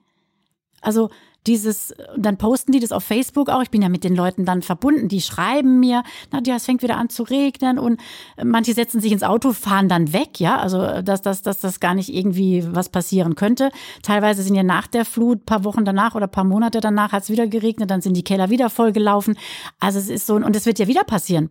Also 0.82 1.10
dieses, 1.48 1.94
dann 2.18 2.38
posten 2.38 2.72
die 2.72 2.80
das 2.80 2.92
auf 2.92 3.04
Facebook 3.04 3.50
auch. 3.50 3.62
Ich 3.62 3.70
bin 3.70 3.82
ja 3.82 3.90
mit 3.90 4.04
den 4.04 4.16
Leuten 4.16 4.46
dann 4.46 4.62
verbunden. 4.62 5.08
Die 5.08 5.22
schreiben 5.22 5.80
mir, 5.80 6.04
Nadja, 6.32 6.56
es 6.56 6.66
fängt 6.66 6.82
wieder 6.82 6.98
an 6.98 7.10
zu 7.10 7.24
regnen 7.24 7.78
und 7.78 8.00
manche 8.44 8.74
setzen 8.74 9.00
sich 9.00 9.12
ins 9.12 9.24
Auto, 9.24 9.54
fahren 9.54 9.88
dann 9.88 10.12
weg, 10.12 10.40
ja. 10.40 10.58
Also, 10.58 11.02
dass, 11.02 11.22
dass, 11.22 11.44
dass 11.44 11.60
das 11.60 11.80
gar 11.80 11.94
nicht 11.94 12.14
irgendwie 12.14 12.64
was 12.68 12.90
passieren 12.90 13.36
könnte. 13.36 13.70
Teilweise 14.02 14.42
sind 14.42 14.56
ja 14.56 14.64
nach 14.64 14.88
der 14.88 15.06
Flut, 15.06 15.46
paar 15.46 15.64
Wochen 15.64 15.86
danach 15.86 16.16
oder 16.16 16.28
paar 16.28 16.46
Monate 16.46 16.80
danach 16.80 17.12
hat 17.12 17.24
es 17.24 17.30
wieder 17.30 17.48
geregnet, 17.48 17.92
dann 17.92 18.02
sind 18.02 18.18
die 18.18 18.24
Keller 18.24 18.50
wieder 18.50 18.70
vollgelaufen. 18.70 19.38
Also 19.80 20.00
es 20.00 20.10
ist 20.10 20.26
so, 20.26 20.36
und 20.36 20.56
es 20.56 20.66
wird 20.66 20.80
ja 20.80 20.88
wieder 20.88 21.04
passieren 21.04 21.50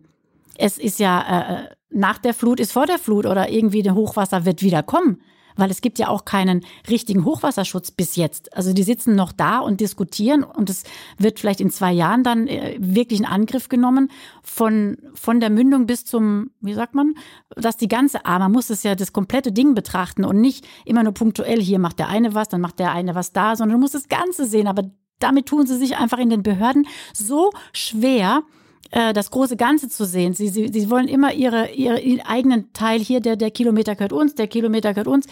es 0.57 0.77
ist 0.77 0.99
ja 0.99 1.65
äh, 1.65 1.69
nach 1.89 2.17
der 2.17 2.33
Flut 2.33 2.59
ist 2.59 2.73
vor 2.73 2.85
der 2.85 2.99
Flut 2.99 3.25
oder 3.25 3.49
irgendwie 3.49 3.81
der 3.81 3.95
Hochwasser 3.95 4.45
wird 4.45 4.61
wieder 4.61 4.83
kommen. 4.83 5.21
Weil 5.57 5.71
es 5.71 5.79
gibt 5.79 5.99
ja 5.99 6.09
auch 6.09 6.25
keinen 6.25 6.65
richtigen 6.89 7.23
Hochwasserschutz 7.23 7.91
bis 7.91 8.17
jetzt. 8.17 8.53
Also 8.57 8.73
die 8.73 8.83
sitzen 8.83 9.15
noch 9.15 9.31
da 9.31 9.59
und 9.59 9.79
diskutieren 9.79 10.43
und 10.43 10.69
es 10.69 10.83
wird 11.17 11.39
vielleicht 11.39 11.61
in 11.61 11.69
zwei 11.69 11.93
Jahren 11.93 12.23
dann 12.23 12.47
äh, 12.47 12.75
wirklich 12.77 13.19
in 13.19 13.25
Angriff 13.25 13.69
genommen 13.69 14.11
von, 14.43 14.97
von 15.13 15.39
der 15.39 15.49
Mündung 15.49 15.85
bis 15.85 16.03
zum, 16.03 16.51
wie 16.59 16.73
sagt 16.73 16.93
man, 16.93 17.13
dass 17.55 17.77
die 17.77 17.87
ganze, 17.87 18.25
ah, 18.25 18.37
man 18.37 18.51
muss 18.51 18.69
es 18.69 18.83
ja 18.83 18.95
das 18.95 19.13
komplette 19.13 19.53
Ding 19.53 19.75
betrachten 19.75 20.25
und 20.25 20.41
nicht 20.41 20.67
immer 20.83 21.03
nur 21.03 21.13
punktuell, 21.13 21.61
hier 21.61 21.79
macht 21.79 21.99
der 21.99 22.09
eine 22.09 22.33
was, 22.33 22.49
dann 22.49 22.59
macht 22.59 22.79
der 22.79 22.91
eine 22.91 23.15
was 23.15 23.31
da, 23.31 23.55
sondern 23.55 23.77
du 23.77 23.81
musst 23.81 23.95
das 23.95 24.09
Ganze 24.09 24.45
sehen. 24.45 24.67
Aber 24.67 24.83
damit 25.19 25.45
tun 25.45 25.65
sie 25.65 25.77
sich 25.77 25.95
einfach 25.95 26.17
in 26.17 26.29
den 26.29 26.43
Behörden 26.43 26.85
so 27.13 27.51
schwer, 27.71 28.43
äh, 28.91 29.13
das 29.13 29.31
große 29.31 29.57
Ganze 29.57 29.89
zu 29.89 30.05
sehen. 30.05 30.33
Sie, 30.33 30.49
sie, 30.49 30.69
sie 30.71 30.89
wollen 30.89 31.07
immer 31.07 31.33
ihre, 31.33 31.71
ihre, 31.71 31.99
ihren 31.99 32.25
eigenen 32.25 32.73
Teil 32.73 32.99
hier, 32.99 33.19
der, 33.19 33.35
der 33.35 33.51
Kilometer 33.51 33.95
gehört 33.95 34.13
uns, 34.13 34.35
der 34.35 34.47
Kilometer 34.47 34.93
gehört 34.93 35.07
uns. 35.07 35.27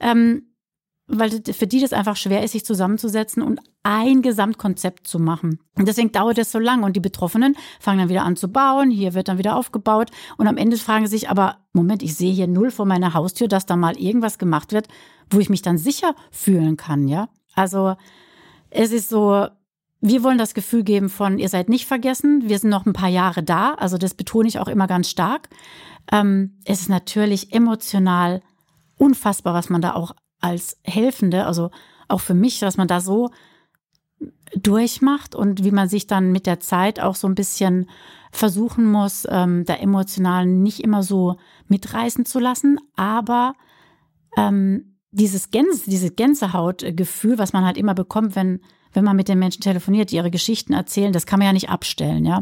Ähm, 0.00 0.42
weil 1.08 1.30
für 1.30 1.66
die 1.66 1.80
das 1.80 1.92
einfach 1.92 2.16
schwer 2.16 2.42
ist, 2.42 2.52
sich 2.52 2.64
zusammenzusetzen 2.64 3.42
und 3.42 3.60
ein 3.84 4.22
Gesamtkonzept 4.22 5.06
zu 5.06 5.20
machen. 5.20 5.60
Und 5.78 5.86
deswegen 5.86 6.10
dauert 6.10 6.38
es 6.38 6.50
so 6.50 6.58
lange. 6.58 6.84
Und 6.84 6.96
die 6.96 7.00
Betroffenen 7.00 7.56
fangen 7.78 8.00
dann 8.00 8.08
wieder 8.08 8.24
an 8.24 8.34
zu 8.34 8.48
bauen, 8.48 8.90
hier 8.90 9.14
wird 9.14 9.28
dann 9.28 9.38
wieder 9.38 9.56
aufgebaut. 9.56 10.10
Und 10.36 10.48
am 10.48 10.56
Ende 10.56 10.76
fragen 10.76 11.06
sie 11.06 11.16
sich 11.18 11.30
aber, 11.30 11.58
Moment, 11.72 12.02
ich 12.02 12.16
sehe 12.16 12.32
hier 12.32 12.48
null 12.48 12.72
vor 12.72 12.86
meiner 12.86 13.14
Haustür, 13.14 13.46
dass 13.46 13.66
da 13.66 13.76
mal 13.76 13.96
irgendwas 13.96 14.38
gemacht 14.38 14.72
wird, 14.72 14.88
wo 15.30 15.38
ich 15.38 15.48
mich 15.48 15.62
dann 15.62 15.78
sicher 15.78 16.14
fühlen 16.32 16.76
kann, 16.76 17.06
ja. 17.06 17.28
Also 17.54 17.94
es 18.70 18.90
ist 18.90 19.08
so, 19.08 19.46
wir 20.00 20.22
wollen 20.22 20.38
das 20.38 20.54
Gefühl 20.54 20.84
geben 20.84 21.08
von, 21.08 21.38
ihr 21.38 21.48
seid 21.48 21.68
nicht 21.68 21.86
vergessen, 21.86 22.48
wir 22.48 22.58
sind 22.58 22.70
noch 22.70 22.86
ein 22.86 22.92
paar 22.92 23.08
Jahre 23.08 23.42
da. 23.42 23.74
Also 23.74 23.98
das 23.98 24.14
betone 24.14 24.48
ich 24.48 24.58
auch 24.58 24.68
immer 24.68 24.86
ganz 24.86 25.08
stark. 25.08 25.48
Ähm, 26.12 26.58
es 26.64 26.82
ist 26.82 26.88
natürlich 26.88 27.52
emotional 27.52 28.42
unfassbar, 28.98 29.54
was 29.54 29.70
man 29.70 29.80
da 29.80 29.94
auch 29.94 30.14
als 30.40 30.78
Helfende, 30.82 31.46
also 31.46 31.70
auch 32.08 32.20
für 32.20 32.34
mich, 32.34 32.62
was 32.62 32.76
man 32.76 32.88
da 32.88 33.00
so 33.00 33.30
durchmacht 34.54 35.34
und 35.34 35.64
wie 35.64 35.70
man 35.70 35.88
sich 35.88 36.06
dann 36.06 36.32
mit 36.32 36.46
der 36.46 36.60
Zeit 36.60 37.00
auch 37.00 37.14
so 37.14 37.26
ein 37.26 37.34
bisschen 37.34 37.88
versuchen 38.30 38.90
muss, 38.90 39.26
ähm, 39.28 39.64
da 39.64 39.74
emotional 39.74 40.46
nicht 40.46 40.80
immer 40.80 41.02
so 41.02 41.36
mitreißen 41.68 42.24
zu 42.24 42.38
lassen, 42.38 42.78
aber 42.94 43.54
ähm, 44.36 44.98
dieses 45.10 45.50
Gänse, 45.50 45.90
dieses 45.90 46.14
Gänsehautgefühl, 46.16 47.38
was 47.38 47.52
man 47.52 47.64
halt 47.64 47.76
immer 47.76 47.94
bekommt, 47.94 48.36
wenn 48.36 48.60
wenn 48.96 49.04
man 49.04 49.14
mit 49.14 49.28
den 49.28 49.38
Menschen 49.38 49.60
telefoniert, 49.60 50.10
die 50.10 50.16
ihre 50.16 50.30
Geschichten 50.30 50.72
erzählen, 50.72 51.12
das 51.12 51.26
kann 51.26 51.38
man 51.38 51.46
ja 51.46 51.52
nicht 51.52 51.68
abstellen, 51.68 52.24
ja. 52.24 52.40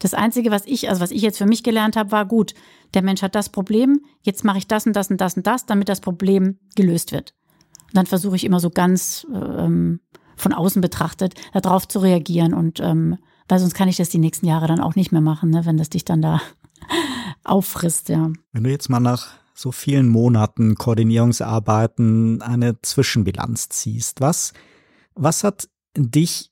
Das 0.00 0.14
Einzige, 0.14 0.50
was 0.50 0.66
ich, 0.66 0.88
also 0.88 1.00
was 1.00 1.12
ich 1.12 1.22
jetzt 1.22 1.38
für 1.38 1.46
mich 1.46 1.62
gelernt 1.62 1.94
habe, 1.94 2.10
war 2.10 2.26
gut, 2.26 2.54
der 2.94 3.02
Mensch 3.02 3.22
hat 3.22 3.36
das 3.36 3.50
Problem, 3.50 4.00
jetzt 4.22 4.42
mache 4.42 4.58
ich 4.58 4.66
das 4.66 4.84
und 4.84 4.94
das 4.94 5.10
und 5.10 5.20
das 5.20 5.36
und 5.36 5.46
das, 5.46 5.64
damit 5.66 5.88
das 5.88 6.00
Problem 6.00 6.58
gelöst 6.74 7.12
wird. 7.12 7.34
Und 7.86 7.96
dann 7.96 8.06
versuche 8.06 8.34
ich 8.34 8.42
immer 8.42 8.58
so 8.58 8.70
ganz 8.70 9.24
ähm, 9.32 10.00
von 10.34 10.52
außen 10.52 10.82
betrachtet, 10.82 11.34
darauf 11.52 11.86
zu 11.86 12.00
reagieren 12.00 12.52
und 12.52 12.80
ähm, 12.80 13.18
weil 13.48 13.58
sonst 13.58 13.74
kann 13.74 13.88
ich 13.88 13.96
das 13.96 14.08
die 14.08 14.18
nächsten 14.18 14.46
Jahre 14.46 14.66
dann 14.66 14.80
auch 14.80 14.94
nicht 14.94 15.12
mehr 15.12 15.20
machen, 15.20 15.50
ne, 15.50 15.66
wenn 15.66 15.76
das 15.76 15.90
dich 15.90 16.04
dann 16.04 16.22
da 16.22 16.40
auffrisst, 17.44 18.08
ja. 18.08 18.32
Wenn 18.52 18.64
du 18.64 18.70
jetzt 18.70 18.88
mal 18.88 18.98
nach 18.98 19.28
so 19.54 19.70
vielen 19.70 20.08
Monaten 20.08 20.74
Koordinierungsarbeiten 20.74 22.42
eine 22.42 22.80
Zwischenbilanz 22.82 23.68
ziehst, 23.68 24.20
was, 24.20 24.52
was 25.14 25.44
hat 25.44 25.68
dich 25.96 26.50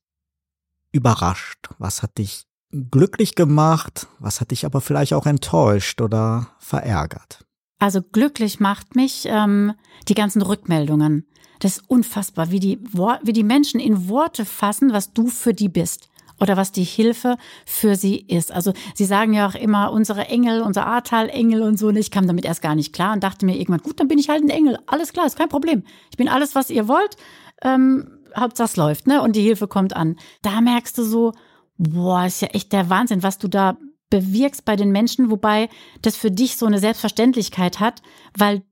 überrascht? 0.93 1.69
Was 1.79 2.03
hat 2.03 2.19
dich 2.19 2.47
glücklich 2.71 3.35
gemacht? 3.35 4.07
Was 4.19 4.41
hat 4.41 4.51
dich 4.51 4.65
aber 4.65 4.81
vielleicht 4.81 5.13
auch 5.13 5.27
enttäuscht 5.27 6.01
oder 6.01 6.49
verärgert? 6.59 7.45
Also 7.79 8.03
glücklich 8.03 8.61
macht 8.61 8.95
mich 8.95 9.25
ähm, 9.27 9.73
die 10.09 10.15
ganzen 10.15 10.43
Rückmeldungen. 10.43 11.27
Das 11.61 11.79
ist 11.79 11.91
unfassbar, 11.91 12.51
wie 12.51 12.61
die, 12.61 12.79
wie 13.23 13.33
die 13.33 13.45
Menschen 13.45 13.81
in 13.81 14.09
Worte 14.09 14.45
fassen, 14.45 14.93
was 14.93 15.13
du 15.13 15.29
für 15.29 15.55
die 15.55 15.69
bist. 15.69 16.09
oder 16.41 16.57
was 16.57 16.73
die 16.73 16.85
Hilfe 16.85 17.37
für 17.67 17.97
sie 17.97 18.17
ist. 18.17 18.51
Also 18.51 18.73
sie 18.95 19.05
sagen 19.05 19.35
ja 19.35 19.47
auch 19.47 19.55
immer, 19.55 19.93
unsere 19.93 20.27
Engel, 20.27 20.63
unser 20.63 20.87
Ahrtal-Engel 20.87 21.63
und 21.63 21.79
so. 21.79 21.89
Und 21.89 21.97
ich 21.97 22.11
kam 22.11 22.27
damit 22.27 22.45
erst 22.45 22.63
gar 22.63 22.75
nicht 22.75 22.93
klar 22.93 23.13
und 23.13 23.23
dachte 23.23 23.45
mir 23.45 23.57
irgendwann, 23.57 23.83
gut, 23.83 24.01
dann 24.01 24.09
bin 24.09 24.19
ich 24.19 24.29
halt 24.31 24.43
ein 24.43 24.49
Engel. 24.49 24.79
Alles 24.87 25.13
klar, 25.13 25.27
ist 25.27 25.37
kein 25.37 25.51
Problem. 25.51 25.85
Ich 26.11 26.17
bin 26.17 26.29
alles, 26.29 26.55
was 26.55 26.71
ihr 26.71 26.89
wollt. 26.89 27.17
Ähm, 27.63 28.20
Hauptsache 28.37 28.67
es 28.67 28.77
läuft, 28.77 29.07
ne? 29.07 29.23
Und 29.23 29.37
die 29.37 29.43
Hilfe 29.43 29.69
kommt 29.69 29.95
an. 29.95 30.17
Da 30.43 30.61
merkst 30.61 30.97
du 30.99 31.05
so, 31.05 31.33
boah, 31.79 32.27
ist 32.27 32.43
ja 32.43 32.49
echt 32.49 32.73
der 32.73 32.91
Wahnsinn, 32.91 33.23
was 33.23 33.39
du 33.39 33.49
da 33.49 33.77
bewirkst 34.11 34.65
bei 34.65 34.77
den 34.77 34.91
Menschen, 34.91 35.31
wobei 35.31 35.69
das 36.03 36.17
für 36.17 36.31
dich 36.31 36.57
so 36.57 36.67
eine 36.67 36.79
Selbstverständlichkeit 36.79 37.81
hat, 37.81 38.03
weil 38.37 38.63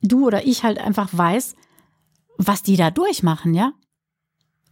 du 0.00 0.26
oder 0.26 0.46
ich 0.46 0.62
halt 0.62 0.78
einfach 0.78 1.08
weiß, 1.12 1.54
was 2.38 2.62
die 2.62 2.76
da 2.76 2.90
durchmachen, 2.90 3.54
ja? 3.54 3.72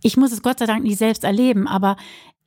Ich 0.02 0.16
muss 0.16 0.32
es 0.32 0.42
Gott 0.42 0.58
sei 0.58 0.66
Dank 0.66 0.84
nicht 0.84 0.98
selbst 0.98 1.24
erleben, 1.24 1.66
aber 1.66 1.96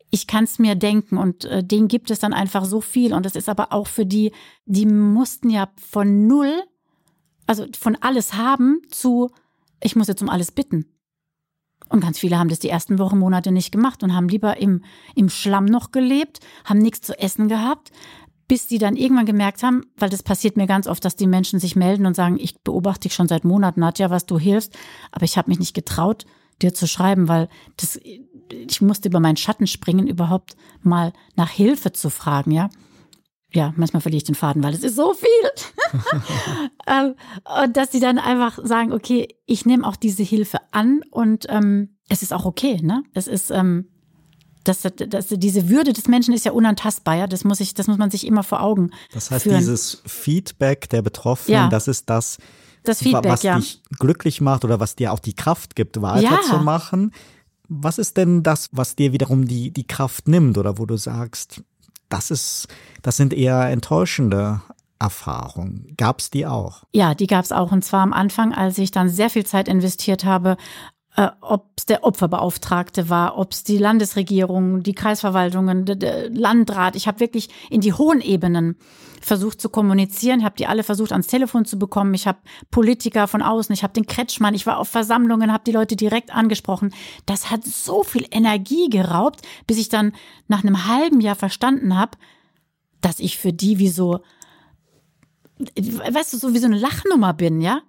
ich 0.10 0.28
kann 0.28 0.46
es 0.46 0.60
mir 0.60 0.76
denken 0.76 1.18
und 1.18 1.46
äh, 1.46 1.64
denen 1.64 1.88
gibt 1.88 2.12
es 2.12 2.20
dann 2.20 2.34
einfach 2.34 2.66
so 2.66 2.82
viel. 2.82 3.14
Und 3.14 3.26
das 3.26 3.36
ist 3.36 3.50
aber 3.50 3.74
auch 3.74 3.88
für 3.88 4.06
die, 4.06 4.32
die 4.66 4.86
mussten 4.86 5.50
ja 5.50 5.70
von 5.76 6.28
null, 6.28 6.64
also 7.46 7.66
von 7.78 7.98
alles 8.00 8.34
haben 8.34 8.82
zu, 8.90 9.32
ich 9.82 9.96
muss 9.96 10.08
jetzt 10.08 10.22
um 10.22 10.30
alles 10.30 10.52
bitten. 10.52 10.86
Und 11.90 12.02
ganz 12.02 12.20
viele 12.20 12.38
haben 12.38 12.50
das 12.50 12.60
die 12.60 12.70
ersten 12.70 13.00
Wochen, 13.00 13.18
Monate 13.18 13.52
nicht 13.52 13.72
gemacht 13.72 14.04
und 14.04 14.14
haben 14.14 14.30
lieber 14.30 14.58
im, 14.58 14.84
im 15.16 15.30
Schlamm 15.30 15.66
noch 15.66 15.92
gelebt, 15.92 16.40
haben 16.66 16.80
nichts 16.80 17.02
zu 17.02 17.18
essen 17.18 17.48
gehabt, 17.48 17.92
bis 18.48 18.68
die 18.68 18.78
dann 18.78 18.96
irgendwann 18.96 19.26
gemerkt 19.26 19.64
haben, 19.64 19.86
weil 19.98 20.10
das 20.10 20.24
passiert 20.24 20.58
mir 20.58 20.68
ganz 20.68 20.88
oft, 20.88 21.04
dass 21.04 21.16
die 21.16 21.28
Menschen 21.28 21.60
sich 21.60 21.76
melden 21.76 22.06
und 22.06 22.16
sagen, 22.16 22.38
ich 22.40 22.60
beobachte 22.62 23.02
dich 23.02 23.14
schon 23.14 23.28
seit 23.28 23.44
Monaten, 23.44 23.82
Nadja, 23.82 24.10
was 24.10 24.26
du 24.26 24.40
hilfst, 24.40 24.78
aber 25.12 25.26
ich 25.26 25.38
habe 25.38 25.50
mich 25.50 25.60
nicht 25.60 25.74
getraut, 25.74 26.26
dir 26.62 26.74
zu 26.74 26.88
schreiben, 26.88 27.28
weil 27.28 27.50
das, 27.76 28.00
ich 28.50 28.82
musste 28.82 29.10
über 29.10 29.20
meinen 29.20 29.38
Schatten 29.38 29.68
springen, 29.68 30.08
überhaupt 30.08 30.56
mal 30.82 31.14
nach 31.36 31.50
Hilfe 31.50 31.92
zu 31.92 32.10
fragen, 32.10 32.52
ja. 32.52 32.70
Ja, 33.58 33.74
manchmal 33.76 34.02
verliere 34.02 34.18
ich 34.20 34.24
den 34.24 34.36
Faden, 34.36 34.62
weil 34.62 34.76
es 34.76 34.84
ist 34.84 34.96
so 34.96 35.14
viel. 35.16 36.00
Ähm, 36.90 37.16
und 37.64 37.76
dass 37.76 37.92
sie 37.92 38.00
dann 38.00 38.18
einfach 38.18 38.60
sagen, 38.64 38.94
okay, 38.94 39.28
ich 39.46 39.66
nehme 39.66 39.86
auch 39.86 39.98
diese 39.98 40.24
Hilfe 40.24 40.60
an 40.72 41.02
und 41.12 41.46
ähm, 41.50 41.98
es 42.08 42.22
ist 42.22 42.32
auch 42.34 42.46
okay, 42.46 42.80
ne? 42.82 43.04
Es 43.14 43.28
ist, 43.28 43.52
ähm, 43.52 43.90
das, 44.64 44.88
das, 44.96 45.28
diese 45.30 45.68
Würde 45.70 45.92
des 45.92 46.08
Menschen 46.08 46.34
ist 46.34 46.46
ja 46.46 46.54
unantastbar, 46.54 47.16
ja. 47.16 47.28
Das 47.28 47.44
muss 47.44 47.60
ich, 47.60 47.74
das 47.74 47.88
muss 47.88 47.98
man 47.98 48.10
sich 48.10 48.26
immer 48.26 48.44
vor 48.44 48.62
Augen. 48.62 48.92
Das 49.12 49.32
heißt, 49.32 49.44
führen. 49.44 49.58
dieses 49.58 50.02
Feedback 50.06 50.88
der 50.90 51.02
Betroffenen, 51.02 51.60
Ja. 51.60 51.68
das 51.68 51.90
ist 51.90 52.10
das, 52.10 52.38
Das 52.84 53.00
Feedback, 53.00 53.32
was 53.32 53.44
ja. 53.44 53.58
dich 53.58 53.82
glücklich 54.00 54.40
macht 54.40 54.64
oder 54.64 54.80
was 54.80 54.96
dir 54.96 55.12
auch 55.12 55.20
die 55.20 55.34
Kraft 55.36 55.76
gibt, 55.76 56.02
weiterzumachen. 56.02 57.12
Was 57.68 57.98
ist 57.98 58.16
denn 58.16 58.44
das, 58.44 58.70
was 58.72 58.96
dir 58.96 59.12
wiederum 59.12 59.46
die, 59.46 59.72
die 59.72 59.86
Kraft 59.88 60.30
nimmt 60.30 60.58
oder 60.58 60.78
wo 60.78 60.86
du 60.86 60.96
sagst, 60.96 61.64
das 62.10 62.32
ist, 62.32 62.68
das 63.02 63.18
sind 63.18 63.34
eher 63.34 63.70
enttäuschende 63.70 64.62
Erfahrungen. 65.00 65.94
Gab's 65.98 66.30
die 66.30 66.46
auch? 66.46 66.84
Ja, 66.92 67.14
die 67.14 67.28
gab 67.28 67.46
es 67.46 67.52
auch. 67.52 67.72
Und 67.72 67.84
zwar 67.84 68.02
am 68.02 68.14
Anfang, 68.14 68.54
als 68.54 68.78
ich 68.78 68.92
dann 68.92 69.10
sehr 69.10 69.30
viel 69.30 69.46
Zeit 69.46 69.68
investiert 69.68 70.26
habe, 70.26 70.58
äh, 71.18 71.32
ob 71.42 71.72
es 71.76 71.88
der 71.88 72.04
Opferbeauftragte 72.04 73.10
war, 73.10 73.38
ob 73.40 73.52
es 73.52 73.64
die 73.64 73.80
Landesregierung, 73.80 74.84
die 74.84 74.94
Kreisverwaltungen, 74.94 75.84
der, 75.86 75.96
der 75.96 76.30
Landrat. 76.30 76.96
Ich 76.96 77.08
habe 77.08 77.20
wirklich 77.20 77.50
in 77.72 77.82
die 77.82 77.92
hohen 77.92 78.22
Ebenen 78.22 78.78
versucht 79.20 79.60
zu 79.60 79.70
kommunizieren, 79.70 80.44
habe 80.44 80.56
die 80.56 80.68
alle 80.68 80.84
versucht 80.84 81.12
ans 81.12 81.26
Telefon 81.26 81.66
zu 81.66 81.80
bekommen. 81.80 82.14
Ich 82.14 82.28
habe 82.28 82.38
Politiker 82.70 83.28
von 83.28 83.42
außen, 83.42 83.74
ich 83.74 83.82
habe 83.82 83.94
den 83.94 84.06
Kretschmann, 84.06 84.54
ich 84.54 84.68
war 84.68 84.78
auf 84.78 84.90
Versammlungen, 84.90 85.52
habe 85.52 85.64
die 85.66 85.72
Leute 85.72 85.96
direkt 85.96 86.32
angesprochen. 86.32 86.94
Das 87.26 87.50
hat 87.50 87.66
so 87.66 88.04
viel 88.04 88.28
Energie 88.30 88.88
geraubt, 88.90 89.42
bis 89.66 89.80
ich 89.80 89.90
dann 89.90 90.14
nach 90.48 90.64
einem 90.64 90.88
halben 90.88 91.20
Jahr 91.20 91.36
verstanden 91.36 91.98
habe, 91.98 92.12
dass 93.02 93.20
ich 93.20 93.40
für 93.40 93.54
die 93.54 93.80
wie 93.80 93.90
so 93.90 94.20
weißt 95.58 96.34
du, 96.34 96.38
so 96.38 96.54
wie 96.54 96.60
so 96.60 96.68
eine 96.68 96.78
Lachnummer 96.78 97.34
bin, 97.34 97.60
ja? 97.60 97.82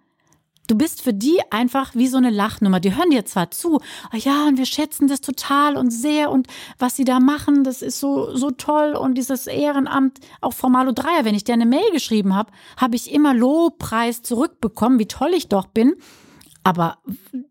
Du 0.68 0.76
bist 0.76 1.00
für 1.00 1.14
die 1.14 1.40
einfach 1.50 1.94
wie 1.94 2.08
so 2.08 2.18
eine 2.18 2.28
Lachnummer. 2.28 2.78
Die 2.78 2.94
hören 2.94 3.08
dir 3.08 3.24
zwar 3.24 3.50
zu, 3.50 3.80
ah 4.10 4.16
ja, 4.18 4.46
und 4.46 4.58
wir 4.58 4.66
schätzen 4.66 5.08
das 5.08 5.22
total 5.22 5.78
und 5.78 5.90
sehr 5.90 6.30
und 6.30 6.46
was 6.78 6.94
sie 6.94 7.04
da 7.04 7.20
machen, 7.20 7.64
das 7.64 7.80
ist 7.80 7.98
so, 7.98 8.36
so 8.36 8.50
toll 8.50 8.94
und 8.94 9.16
dieses 9.16 9.46
Ehrenamt, 9.46 10.18
auch 10.42 10.52
Frau 10.52 10.68
Malo 10.68 10.92
Dreier, 10.92 11.24
wenn 11.24 11.34
ich 11.34 11.44
dir 11.44 11.54
eine 11.54 11.64
Mail 11.64 11.90
geschrieben 11.92 12.34
habe, 12.34 12.52
habe 12.76 12.96
ich 12.96 13.10
immer 13.10 13.32
Lobpreis 13.32 14.20
zurückbekommen, 14.20 14.98
wie 14.98 15.08
toll 15.08 15.32
ich 15.32 15.48
doch 15.48 15.66
bin. 15.66 15.94
Aber 16.64 16.98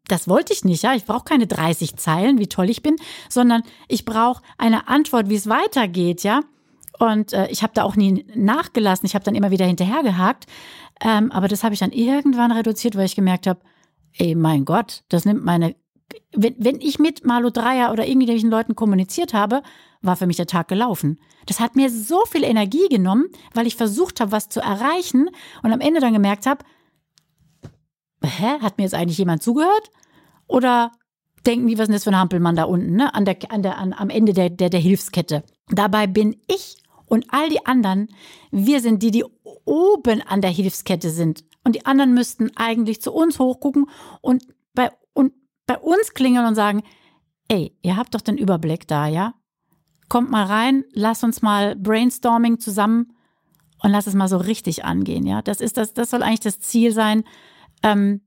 das 0.08 0.28
wollte 0.28 0.54
ich 0.54 0.64
nicht, 0.64 0.84
ja. 0.84 0.94
Ich 0.94 1.06
brauche 1.06 1.24
keine 1.26 1.48
30 1.48 1.96
Zeilen, 1.96 2.38
wie 2.38 2.48
toll 2.48 2.70
ich 2.70 2.84
bin, 2.84 2.98
sondern 3.30 3.64
ich 3.88 4.06
brauche 4.06 4.44
eine 4.60 4.90
Antwort, 4.90 5.28
wie 5.28 5.36
es 5.36 5.50
weitergeht, 5.50 6.22
ja. 6.22 6.42
Und 7.00 7.34
äh, 7.34 7.48
ich 7.50 7.64
habe 7.64 7.74
da 7.74 7.84
auch 7.84 7.96
nie 7.96 8.26
nachgelassen. 8.36 9.06
Ich 9.06 9.16
habe 9.16 9.26
dann 9.26 9.36
immer 9.36 9.52
wieder 9.52 9.66
hinterhergehakt. 9.66 10.46
Ähm, 11.02 11.32
aber 11.32 11.48
das 11.48 11.64
habe 11.64 11.74
ich 11.74 11.80
dann 11.80 11.92
irgendwann 11.92 12.52
reduziert, 12.52 12.96
weil 12.96 13.06
ich 13.06 13.16
gemerkt 13.16 13.48
habe, 13.48 13.60
ey, 14.18 14.36
mein 14.36 14.66
Gott, 14.66 15.04
das 15.10 15.26
nimmt 15.26 15.44
meine. 15.44 15.76
Wenn, 16.34 16.56
wenn 16.58 16.82
ich 16.82 17.00
mit 17.00 17.26
Malu 17.26 17.50
Dreier 17.50 17.92
oder 17.92 18.08
irgendwelchen 18.08 18.50
Leuten 18.50 18.76
kommuniziert 18.76 19.34
habe, 19.34 19.62
war 20.02 20.16
für 20.16 20.26
mich 20.26 20.38
der 20.38 20.48
Tag 20.48 20.68
gelaufen. 20.68 21.20
Das 21.46 21.60
hat 21.60 21.76
mir 21.76 21.90
so 21.90 22.24
viel 22.26 22.44
Energie 22.44 22.88
genommen, 22.90 23.26
weil 23.54 23.68
ich 23.68 23.76
versucht 23.76 24.20
habe, 24.20 24.32
was 24.32 24.50
zu 24.50 24.62
erreichen 24.62 25.30
und 25.64 25.72
am 25.72 25.82
Ende 25.82 26.00
dann 26.00 26.14
gemerkt 26.14 26.46
habe, 26.46 26.64
hä, 28.24 28.60
hat 28.62 28.78
mir 28.78 28.86
jetzt 28.86 28.96
eigentlich 28.96 29.18
jemand 29.18 29.44
zugehört? 29.44 29.92
Oder 30.48 30.92
denken 31.46 31.68
die, 31.68 31.78
was 31.78 31.84
ist 31.84 31.88
denn 31.88 31.96
das 31.96 32.04
für 32.04 32.10
ein 32.12 32.20
Hampelmann 32.20 32.56
da 32.56 32.64
unten, 32.64 32.96
ne? 32.96 33.14
An 33.14 33.26
der, 33.26 33.38
an 33.50 33.64
der, 33.64 33.78
an, 33.78 33.94
am 33.94 34.10
Ende 34.10 34.34
der, 34.34 34.50
der, 34.50 34.70
der 34.70 34.80
Hilfskette. 34.80 35.44
Dabei 35.70 36.08
bin 36.08 36.36
ich 36.48 36.78
und 37.08 37.26
all 37.30 37.50
die 37.50 37.66
anderen, 37.66 38.10
wir 38.52 38.82
sind 38.82 39.02
die, 39.02 39.12
die 39.12 39.26
oben 39.66 40.22
an 40.22 40.42
der 40.42 40.52
Hilfskette 40.52 41.10
sind. 41.10 41.44
Und 41.64 41.76
die 41.76 41.86
anderen 41.86 42.14
müssten 42.14 42.52
eigentlich 42.56 43.02
zu 43.02 43.12
uns 43.12 43.40
hochgucken 43.40 43.90
und 44.22 44.44
bei, 44.74 44.92
und 45.14 45.34
bei 45.66 45.78
uns 45.78 46.14
klingeln 46.14 46.46
und 46.46 46.56
sagen, 46.56 46.84
ey, 47.48 47.76
ihr 47.82 47.98
habt 47.98 48.14
doch 48.14 48.22
den 48.22 48.38
Überblick 48.38 48.88
da, 48.88 49.08
ja? 49.08 49.34
Kommt 50.10 50.30
mal 50.32 50.46
rein, 50.46 50.86
lasst 50.94 51.24
uns 51.24 51.42
mal 51.42 51.76
Brainstorming 51.76 52.60
zusammen 52.60 53.14
und 53.82 53.92
lass 53.92 54.08
es 54.08 54.14
mal 54.14 54.30
so 54.30 54.38
richtig 54.38 54.86
angehen, 54.86 55.26
ja? 55.26 55.42
Das 55.42 55.60
ist 55.60 55.78
das, 55.78 55.94
das 55.94 56.10
soll 56.10 56.24
eigentlich 56.24 56.42
das 56.42 56.60
Ziel 56.60 56.92
sein, 56.92 57.24
ähm, 57.84 58.22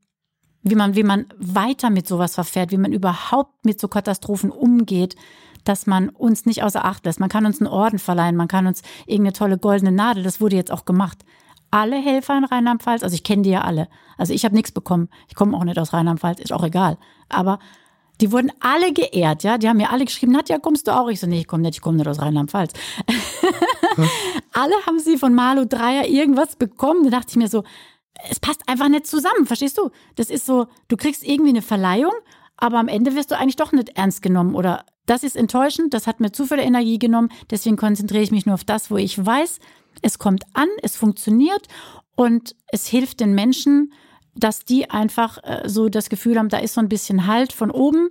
wie 0.63 0.75
man, 0.75 0.95
wie 0.95 1.03
man 1.03 1.27
weiter 1.39 1.89
mit 1.89 2.07
sowas 2.07 2.35
verfährt, 2.35 2.71
wie 2.71 2.77
man 2.77 2.93
überhaupt 2.93 3.65
mit 3.65 3.81
so 3.81 3.89
Katastrophen 3.89 4.51
umgeht, 4.51 5.17
dass 5.65 5.87
man 5.87 6.09
uns 6.09 6.47
nicht 6.47 6.63
außer 6.63 6.85
Acht 6.85 7.05
lässt. 7.05 7.21
Man 7.21 7.29
kann 7.29 7.47
uns 7.47 7.61
einen 7.61 7.69
Orden 7.69 7.99
verleihen, 7.99 8.37
man 8.37 8.49
kann 8.49 8.67
uns 8.67 8.83
irgendeine 9.07 9.33
tolle 9.33 9.59
goldene 9.59 9.93
Nadel, 9.93 10.23
das 10.23 10.41
wurde 10.41 10.57
jetzt 10.57 10.71
auch 10.71 10.85
gemacht. 10.85 11.25
Alle 11.71 11.97
Helfer 11.97 12.37
in 12.37 12.45
Rheinland-Pfalz, 12.45 13.03
also 13.03 13.15
ich 13.15 13.23
kenne 13.23 13.43
die 13.43 13.51
ja 13.51 13.63
alle. 13.63 13.89
Also 14.19 14.33
ich 14.33 14.45
habe 14.45 14.57
nichts 14.57 14.73
bekommen. 14.73 15.09
Ich 15.29 15.37
komme 15.37 15.57
auch 15.57 15.65
nicht 15.65 15.79
aus 15.79 15.93
Rheinland-Pfalz, 15.93 16.41
ist 16.41 16.53
auch 16.53 16.65
egal. 16.65 16.99
Aber 17.29 17.61
die 18.21 18.33
wurden 18.33 18.53
alle 18.61 18.93
geehrt, 18.93 19.45
ja. 19.45 19.57
Die 19.57 19.69
haben 19.69 19.79
mir 19.79 19.91
alle 19.91 20.05
geschrieben, 20.05 20.33
Nadja, 20.33 20.59
kommst 20.59 20.89
du 20.89 20.97
auch? 20.97 21.09
Ich 21.09 21.21
so, 21.21 21.27
nee, 21.27 21.41
ich 21.41 21.47
komme 21.47 21.63
nicht, 21.63 21.77
ich 21.77 21.81
komme 21.81 21.97
nicht 21.97 22.09
aus 22.09 22.21
Rheinland-Pfalz. 22.21 22.73
alle 24.53 24.75
haben 24.87 24.99
sie 24.99 25.17
von 25.17 25.35
Malu 25.35 25.65
Dreier 25.65 26.07
irgendwas 26.07 26.57
bekommen. 26.57 27.05
Da 27.05 27.11
dachte 27.11 27.31
ich 27.31 27.37
mir 27.37 27.49
so, 27.49 27.65
es 28.29 28.41
passt 28.41 28.69
einfach 28.69 28.89
nicht 28.89 29.07
zusammen, 29.07 29.47
verstehst 29.47 29.79
du? 29.79 29.91
Das 30.17 30.31
ist 30.31 30.45
so, 30.45 30.67
du 30.89 30.97
kriegst 30.97 31.25
irgendwie 31.25 31.51
eine 31.51 31.63
Verleihung, 31.63 32.13
aber 32.57 32.79
am 32.79 32.89
Ende 32.89 33.15
wirst 33.15 33.31
du 33.31 33.39
eigentlich 33.39 33.57
doch 33.57 33.73
nicht 33.73 33.91
ernst 33.97 34.23
genommen 34.23 34.55
oder 34.55 34.85
das 35.11 35.25
ist 35.25 35.37
enttäuschend, 35.37 35.93
das 35.93 36.07
hat 36.07 36.21
mir 36.21 36.31
zu 36.31 36.47
viel 36.47 36.61
Energie 36.61 37.01
genommen, 37.01 37.31
deswegen 37.51 37.77
konzentriere 37.77 38.23
ich 38.23 38.31
mich 38.31 38.47
nur 38.47 38.55
auf 38.55 38.63
das, 38.63 38.93
wo 38.93 38.97
ich 38.97 39.19
weiß, 39.19 39.59
es 40.03 40.21
kommt 40.21 40.45
an, 40.53 40.69
es 40.85 40.97
funktioniert 40.97 41.67
und 42.15 42.55
es 42.69 42.87
hilft 42.87 43.19
den 43.19 43.35
Menschen, 43.35 43.93
dass 44.37 44.65
die 44.65 44.89
einfach 44.89 45.39
äh, 45.43 45.69
so 45.69 45.89
das 45.89 46.11
Gefühl 46.11 46.39
haben, 46.39 46.49
da 46.49 46.59
ist 46.59 46.75
so 46.75 46.81
ein 46.81 46.89
bisschen 46.89 47.27
Halt 47.27 47.53
von 47.53 47.73
oben 47.73 48.09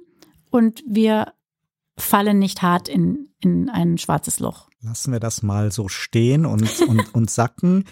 und 0.52 0.84
wir 0.86 1.32
fallen 1.98 2.38
nicht 2.38 2.62
hart 2.62 2.90
in, 2.90 3.30
in 3.40 3.70
ein 3.70 3.98
schwarzes 3.98 4.42
Loch. 4.42 4.68
Lassen 4.82 5.14
wir 5.14 5.22
das 5.22 5.42
mal 5.42 5.72
so 5.72 5.88
stehen 5.88 6.46
und, 6.46 6.82
und, 6.82 7.14
und 7.16 7.32
sacken. 7.32 7.86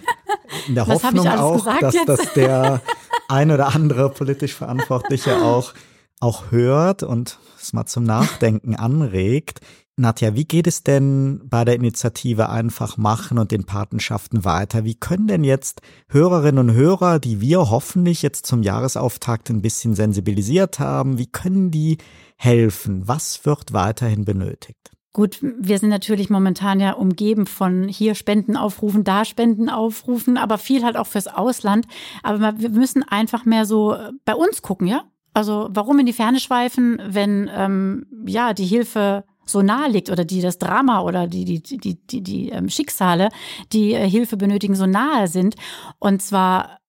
In 0.68 0.76
der 0.76 0.86
Was 0.86 1.04
Hoffnung 1.04 1.28
auch, 1.28 1.66
dass, 1.80 1.94
jetzt? 1.94 2.10
dass 2.10 2.34
der 2.34 2.82
ein 3.30 3.52
oder 3.52 3.74
andere 3.74 4.10
politisch 4.10 4.54
Verantwortliche 4.54 5.42
auch, 5.42 5.74
auch 6.20 6.52
hört 6.52 7.04
und 7.04 7.40
es 7.60 7.74
mal 7.74 7.86
zum 7.86 8.04
Nachdenken 8.04 8.76
anregt. 8.76 9.62
Nadja, 10.00 10.36
wie 10.36 10.46
geht 10.46 10.68
es 10.68 10.84
denn 10.84 11.42
bei 11.46 11.66
der 11.66 11.74
Initiative 11.74 12.50
Einfach 12.50 12.98
machen 12.98 13.40
und 13.40 13.52
den 13.52 13.64
Patenschaften 13.64 14.46
weiter? 14.46 14.84
Wie 14.84 14.94
können 14.94 15.26
denn 15.26 15.44
jetzt 15.44 15.82
Hörerinnen 16.10 16.70
und 16.70 16.76
Hörer, 16.76 17.18
die 17.18 17.42
wir 17.42 17.72
hoffentlich 17.72 18.22
jetzt 18.22 18.46
zum 18.46 18.62
Jahresauftakt 18.62 19.50
ein 19.50 19.64
bisschen 19.64 19.96
sensibilisiert 19.96 20.78
haben, 20.78 21.18
wie 21.18 21.26
können 21.26 21.72
die 21.72 21.98
helfen? 22.38 23.08
Was 23.08 23.44
wird 23.44 23.74
weiterhin 23.74 24.24
benötigt? 24.24 24.92
Gut, 25.14 25.40
wir 25.42 25.80
sind 25.80 25.90
natürlich 25.90 26.30
momentan 26.30 26.80
ja 26.80 26.92
umgeben 26.92 27.48
von 27.48 27.88
hier 27.88 28.14
Spenden 28.14 28.56
aufrufen, 28.56 29.04
da 29.04 29.26
Spenden 29.26 29.68
aufrufen, 29.68 30.38
aber 30.38 30.60
viel 30.60 30.84
halt 30.84 30.96
auch 30.96 31.08
fürs 31.08 31.26
Ausland. 31.26 31.88
Aber 32.22 32.60
wir 32.60 32.70
müssen 32.70 33.02
einfach 33.02 33.46
mehr 33.46 33.66
so 33.66 33.96
bei 34.26 34.36
uns 34.36 34.62
gucken, 34.62 34.86
ja? 34.86 35.06
Also 35.38 35.68
warum 35.70 36.00
in 36.00 36.08
die 36.08 36.14
Ferne 36.14 36.40
schweifen, 36.40 37.00
wenn 37.06 37.48
ähm, 37.54 38.08
ja 38.26 38.56
die 38.56 38.66
Hilfe 38.66 39.24
so 39.46 39.62
nahe 39.62 39.88
liegt 39.88 40.10
oder 40.10 40.26
die 40.26 40.42
das 40.42 40.58
Drama 40.58 41.02
oder 41.02 41.28
die, 41.28 41.46
die, 41.46 41.62
die, 41.62 41.94
die, 41.94 42.24
die, 42.24 42.50
ähm, 42.50 42.70
Schicksale, 42.70 43.30
die 43.72 43.94
äh, 43.94 44.10
Hilfe 44.10 44.36
benötigen, 44.36 44.74
so 44.74 44.88
nahe 44.88 45.28
sind. 45.28 45.56
Und 46.00 46.24
zwar 46.24 46.80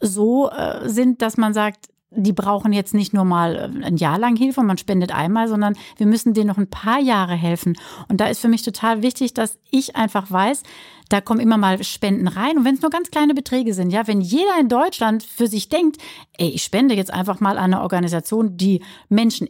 so 0.00 0.50
äh, 0.50 0.88
sind, 0.88 1.22
dass 1.22 1.36
man 1.36 1.54
sagt, 1.54 1.90
die 2.10 2.32
brauchen 2.32 2.72
jetzt 2.72 2.92
nicht 2.92 3.14
nur 3.14 3.24
mal 3.24 3.54
äh, 3.54 3.86
ein 3.86 3.96
Jahr 3.98 4.18
lang 4.18 4.34
Hilfe 4.34 4.62
und 4.62 4.66
man 4.66 4.78
spendet 4.78 5.14
einmal, 5.14 5.46
sondern 5.46 5.76
wir 5.96 6.06
müssen 6.06 6.34
denen 6.34 6.48
noch 6.48 6.58
ein 6.58 6.70
paar 6.70 6.98
Jahre 6.98 7.34
helfen. 7.34 7.76
Und 8.08 8.20
da 8.20 8.26
ist 8.26 8.40
für 8.40 8.48
mich 8.48 8.62
total 8.62 9.02
wichtig, 9.02 9.32
dass 9.32 9.60
ich 9.70 9.94
einfach 9.94 10.28
weiß, 10.28 10.64
da 11.12 11.20
kommen 11.20 11.40
immer 11.40 11.58
mal 11.58 11.82
Spenden 11.84 12.26
rein. 12.26 12.56
Und 12.56 12.64
wenn 12.64 12.74
es 12.74 12.82
nur 12.82 12.90
ganz 12.90 13.10
kleine 13.10 13.34
Beträge 13.34 13.74
sind, 13.74 13.90
ja, 13.90 14.06
wenn 14.06 14.20
jeder 14.20 14.58
in 14.58 14.68
Deutschland 14.68 15.22
für 15.22 15.46
sich 15.46 15.68
denkt, 15.68 15.98
ey, 16.38 16.48
ich 16.48 16.62
spende 16.62 16.94
jetzt 16.94 17.12
einfach 17.12 17.40
mal 17.40 17.58
an 17.58 17.74
eine 17.74 17.82
Organisation, 17.82 18.56
die 18.56 18.82
Menschen 19.08 19.48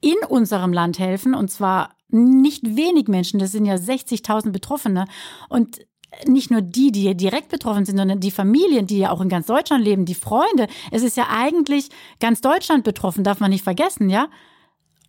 in 0.00 0.16
unserem 0.28 0.72
Land 0.72 0.98
helfen, 0.98 1.34
und 1.34 1.50
zwar 1.50 1.96
nicht 2.08 2.76
wenig 2.76 3.08
Menschen, 3.08 3.40
das 3.40 3.52
sind 3.52 3.64
ja 3.64 3.74
60.000 3.74 4.50
Betroffene. 4.50 5.06
Und 5.48 5.78
nicht 6.26 6.50
nur 6.50 6.62
die, 6.62 6.92
die 6.92 7.14
direkt 7.16 7.48
betroffen 7.48 7.84
sind, 7.84 7.98
sondern 7.98 8.20
die 8.20 8.30
Familien, 8.30 8.86
die 8.86 8.98
ja 8.98 9.10
auch 9.10 9.20
in 9.20 9.28
ganz 9.28 9.46
Deutschland 9.46 9.84
leben, 9.84 10.04
die 10.04 10.14
Freunde. 10.14 10.66
Es 10.90 11.02
ist 11.02 11.16
ja 11.16 11.28
eigentlich 11.30 11.88
ganz 12.20 12.40
Deutschland 12.40 12.84
betroffen, 12.84 13.24
darf 13.24 13.40
man 13.40 13.50
nicht 13.50 13.64
vergessen, 13.64 14.08
ja? 14.08 14.28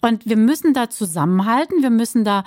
Und 0.02 0.26
wir 0.26 0.38
müssen 0.38 0.74
da 0.74 0.90
zusammenhalten, 0.90 1.82
wir 1.82 1.90
müssen 1.90 2.24
da 2.24 2.44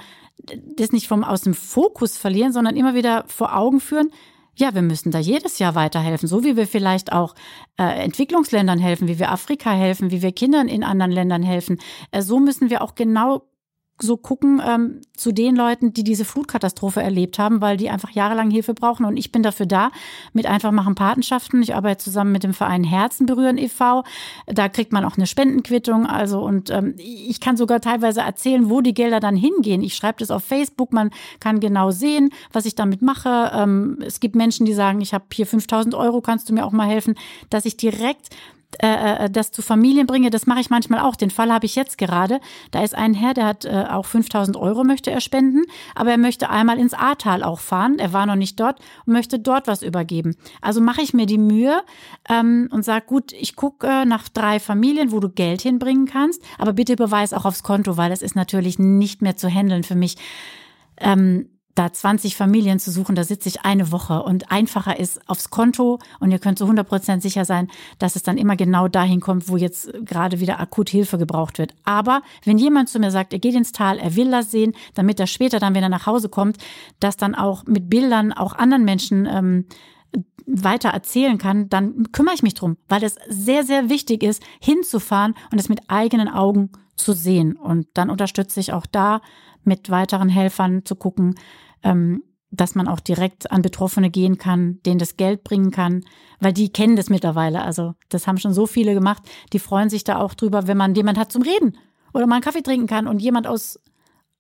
das 0.76 0.93
nicht 0.93 1.09
vom, 1.09 1.24
aus 1.24 1.43
dem 1.43 1.55
Fokus 1.55 2.16
verlieren, 2.16 2.53
sondern 2.53 2.76
immer 2.76 2.95
wieder 2.95 3.24
vor 3.28 3.57
Augen 3.57 3.80
führen, 3.80 4.11
ja, 4.55 4.74
wir 4.74 4.82
müssen 4.82 5.11
da 5.11 5.18
jedes 5.18 5.59
Jahr 5.59 5.74
weiterhelfen, 5.74 6.28
so 6.28 6.45
wie 6.45 6.57
wir 6.57 6.66
vielleicht 6.66 7.12
auch 7.12 7.34
äh, 7.78 8.05
Entwicklungsländern 8.05 8.78
helfen, 8.78 9.09
wie 9.09 9.18
wir 9.18 9.30
Afrika 9.30 9.72
helfen, 9.72 10.11
wie 10.11 10.20
wir 10.20 10.32
Kindern 10.32 10.68
in 10.68 10.84
anderen 10.84 11.11
Ländern 11.11 11.43
helfen. 11.43 11.80
Äh, 12.11 12.20
so 12.20 12.38
müssen 12.38 12.68
wir 12.68 12.82
auch 12.82 12.95
genau 12.95 13.47
so 14.03 14.16
gucken 14.16 14.61
ähm, 14.66 15.00
zu 15.16 15.32
den 15.32 15.57
Leuten, 15.57 15.92
die 15.92 16.05
diese 16.05 16.24
Flutkatastrophe 16.24 17.03
erlebt 17.03 17.38
haben, 17.38 17.61
weil 17.61 17.76
die 17.76 17.90
einfach 17.90 18.11
jahrelang 18.11 18.50
Hilfe 18.50 18.74
brauchen. 18.74 19.07
Und 19.07 19.16
ich 19.16 19.32
bin 19.32 19.42
dafür 19.42 19.66
da 19.66 19.90
mit 20.32 20.46
einfach 20.46 20.72
machen 20.72 20.94
Patenschaften. 20.94 21.62
Ich 21.62 21.74
arbeite 21.74 22.03
zusammen 22.05 22.32
mit 22.32 22.42
dem 22.42 22.55
Verein 22.55 22.84
Herzen 22.84 23.26
berühren 23.26 23.59
e.V. 23.59 24.05
Da 24.46 24.68
kriegt 24.68 24.92
man 24.92 25.05
auch 25.05 25.16
eine 25.16 25.26
Spendenquittung. 25.26 26.07
Also 26.07 26.40
und 26.40 26.70
ähm, 26.70 26.94
ich 26.98 27.40
kann 27.40 27.57
sogar 27.57 27.80
teilweise 27.80 28.20
erzählen, 28.20 28.68
wo 28.68 28.80
die 28.80 28.94
Gelder 28.94 29.20
dann 29.20 29.36
hingehen. 29.36 29.82
Ich 29.82 29.94
schreibe 29.94 30.18
das 30.18 30.30
auf 30.30 30.44
Facebook. 30.44 30.92
Man 30.92 31.11
kann 31.40 31.61
genau 31.61 31.90
sehen, 31.90 32.30
was 32.53 32.66
ich 32.66 32.74
damit 32.74 33.03
mache. 33.03 33.53
Ähm, 33.55 33.98
es 34.05 34.20
gibt 34.20 34.34
Menschen, 34.34 34.66
die 34.66 34.74
sagen, 34.74 35.00
ich 35.00 35.14
habe 35.14 35.24
hier 35.32 35.46
5000 35.46 35.94
Euro, 35.94 36.20
kannst 36.20 36.48
du 36.48 36.53
mir 36.53 36.66
auch 36.66 36.72
mal 36.72 36.88
helfen, 36.88 37.14
dass 37.50 37.64
ich 37.64 37.76
direkt 37.76 38.30
äh, 38.81 39.25
äh, 39.25 39.31
das 39.31 39.51
zu 39.51 39.62
Familien 39.62 40.07
bringe, 40.07 40.31
das 40.31 40.47
mache 40.47 40.61
ich 40.61 40.70
manchmal 40.70 41.01
auch. 41.01 41.16
Den 41.16 41.31
Fall 41.31 41.53
habe 41.53 41.66
ich 41.66 41.75
jetzt 41.75 41.99
gerade. 41.99 42.41
Da 42.70 42.83
ist 42.83 42.95
ein 42.95 43.14
Herr, 43.14 43.35
der 43.35 43.47
hat 43.47 43.64
äh, 43.64 43.85
auch 43.89 44.07
5000 44.07 44.57
Euro 44.57 44.85
möchte 44.85 45.11
er 45.11 45.20
spenden, 45.20 45.64
aber 45.95 46.11
er 46.11 46.18
möchte 46.18 46.51
einmal 46.51 46.79
ins 46.79 46.95
Ahrtal 46.95 47.43
auch 47.43 47.61
fahren. 47.61 47.99
Er 47.99 48.12
war 48.12 48.27
noch 48.27 48.37
nicht 48.37 48.59
dort 48.59 48.81
und 49.07 49.12
möchte 49.12 49.39
dort 49.39 49.66
was 49.66 49.83
übergeben. 49.83 50.37
Also 50.61 50.81
mache 50.81 51.03
ich 51.03 51.14
mir 51.14 51.27
die 51.27 51.39
Mühe 51.39 51.83
ähm, 52.29 52.68
und 52.73 52.85
sage, 52.85 53.05
gut, 53.07 53.33
ich 53.33 53.57
gucke 53.57 53.87
äh, 53.87 54.05
nach 54.05 54.29
drei 54.29 54.61
Familien, 54.61 55.12
wo 55.12 55.20
du 55.20 55.29
Geld 55.29 55.62
hinbringen 55.62 56.07
kannst, 56.07 56.43
aber 56.59 56.73
bitte 56.73 56.95
überweis 56.95 57.33
auch 57.33 57.45
aufs 57.45 57.62
Konto, 57.62 57.97
weil 57.97 58.11
das 58.11 58.23
ist 58.23 58.37
natürlich 58.37 58.79
nicht 58.79 59.23
mehr 59.23 59.37
zu 59.37 59.49
handeln 59.49 59.83
für 59.83 59.97
mich. 59.97 60.16
Ähm, 60.99 61.49
da 61.75 61.93
20 61.93 62.37
Familien 62.37 62.79
zu 62.79 62.91
suchen, 62.91 63.14
da 63.14 63.25
sitze 63.25 63.49
ich 63.49 63.64
eine 63.64 63.93
Woche 63.93 64.23
und 64.23 64.51
einfacher 64.51 64.99
ist 64.99 65.20
aufs 65.29 65.51
Konto 65.51 65.99
und 66.20 66.31
ihr 66.31 66.39
könnt 66.39 66.59
zu 66.59 66.64
100 66.64 66.87
Prozent 66.87 67.23
sicher 67.23 67.45
sein, 67.45 67.68
dass 67.99 68.16
es 68.16 68.23
dann 68.23 68.37
immer 68.37 68.57
genau 68.57 68.89
dahin 68.89 69.20
kommt, 69.20 69.49
wo 69.49 69.57
jetzt 69.57 69.91
gerade 70.05 70.41
wieder 70.41 70.61
akut 70.61 70.91
Hilfe 70.91 71.18
gebraucht 71.18 71.59
wird. 71.59 71.75
Aber 71.85 72.23
wenn 72.45 72.59
jemand 72.59 72.89
zu 72.89 72.99
mir 72.99 73.11
sagt, 73.11 73.33
er 73.33 73.39
geht 73.39 73.55
ins 73.55 73.73
Tal, 73.73 73.99
er 73.99 74.16
will 74.16 74.31
das 74.31 74.51
sehen, 74.51 74.75
damit 74.95 75.18
er 75.18 75.27
später 75.27 75.61
dann, 75.61 75.75
wenn 75.75 75.83
er 75.83 75.89
nach 75.89 76.07
Hause 76.07 76.29
kommt, 76.29 76.59
das 77.01 77.16
dann 77.16 77.35
auch 77.35 77.64
mit 77.64 77.89
Bildern 77.89 78.33
auch 78.33 78.55
anderen 78.55 78.85
Menschen 78.85 79.27
ähm, 79.27 79.66
weiter 80.47 80.91
erzählen 80.91 81.39
kann, 81.39 81.68
dann 81.68 82.12
kümmere 82.12 82.35
ich 82.35 82.43
mich 82.43 82.55
drum, 82.55 82.77
weil 82.89 83.03
es 83.05 83.16
sehr, 83.29 83.64
sehr 83.64 83.89
wichtig 83.89 84.23
ist, 84.23 84.43
hinzufahren 84.61 85.35
und 85.51 85.59
es 85.59 85.68
mit 85.68 85.81
eigenen 85.89 86.29
Augen 86.29 86.70
zu 86.97 87.12
sehen. 87.12 87.57
Und 87.57 87.87
dann 87.95 88.11
unterstütze 88.11 88.61
ich 88.61 88.73
auch 88.73 88.87
da 88.87 89.20
mit 89.64 89.90
weiteren 89.90 90.28
Helfern 90.28 90.84
zu 90.84 90.96
gucken, 90.96 91.34
ähm, 91.82 92.22
dass 92.50 92.74
man 92.74 92.86
auch 92.86 93.00
direkt 93.00 93.50
an 93.50 93.62
Betroffene 93.62 94.10
gehen 94.10 94.36
kann, 94.36 94.78
denen 94.84 94.98
das 94.98 95.16
Geld 95.16 95.42
bringen 95.42 95.70
kann, 95.70 96.04
weil 96.38 96.52
die 96.52 96.70
kennen 96.70 96.96
das 96.96 97.08
mittlerweile. 97.08 97.62
Also 97.62 97.94
das 98.10 98.26
haben 98.26 98.36
schon 98.36 98.52
so 98.52 98.66
viele 98.66 98.94
gemacht, 98.94 99.22
die 99.52 99.58
freuen 99.58 99.88
sich 99.88 100.04
da 100.04 100.18
auch 100.18 100.34
drüber, 100.34 100.66
wenn 100.66 100.76
man 100.76 100.94
jemand 100.94 101.18
hat 101.18 101.32
zum 101.32 101.42
Reden 101.42 101.78
oder 102.12 102.26
mal 102.26 102.36
einen 102.36 102.44
Kaffee 102.44 102.62
trinken 102.62 102.86
kann 102.86 103.08
und 103.08 103.20
jemand 103.20 103.46
aus 103.46 103.80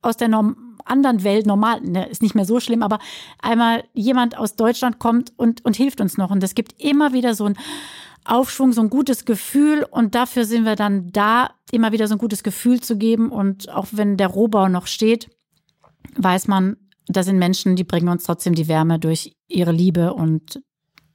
aus 0.04 0.16
der 0.16 0.26
Norm 0.28 0.76
anderen 0.84 1.22
Welt 1.22 1.46
normal, 1.46 1.80
ne, 1.80 2.08
ist 2.08 2.22
nicht 2.22 2.34
mehr 2.34 2.44
so 2.44 2.58
schlimm, 2.58 2.82
aber 2.82 2.98
einmal 3.40 3.84
jemand 3.94 4.36
aus 4.36 4.56
Deutschland 4.56 4.98
kommt 4.98 5.32
und 5.36 5.64
und 5.64 5.76
hilft 5.76 6.00
uns 6.00 6.18
noch 6.18 6.30
und 6.30 6.42
das 6.42 6.54
gibt 6.54 6.82
immer 6.82 7.12
wieder 7.12 7.34
so 7.34 7.46
ein 7.46 7.56
Aufschwung, 8.24 8.72
so 8.72 8.80
ein 8.80 8.90
gutes 8.90 9.24
Gefühl 9.24 9.84
und 9.90 10.14
dafür 10.14 10.44
sind 10.44 10.64
wir 10.64 10.76
dann 10.76 11.10
da, 11.12 11.50
immer 11.70 11.92
wieder 11.92 12.06
so 12.08 12.14
ein 12.14 12.18
gutes 12.18 12.42
Gefühl 12.42 12.80
zu 12.80 12.96
geben 12.96 13.30
und 13.30 13.68
auch 13.68 13.86
wenn 13.92 14.16
der 14.16 14.28
Rohbau 14.28 14.68
noch 14.68 14.86
steht, 14.86 15.30
weiß 16.16 16.48
man, 16.48 16.76
da 17.06 17.22
sind 17.22 17.38
Menschen, 17.38 17.76
die 17.76 17.84
bringen 17.84 18.08
uns 18.08 18.24
trotzdem 18.24 18.54
die 18.54 18.68
Wärme 18.68 18.98
durch 18.98 19.36
ihre 19.48 19.72
Liebe 19.72 20.14
und 20.14 20.62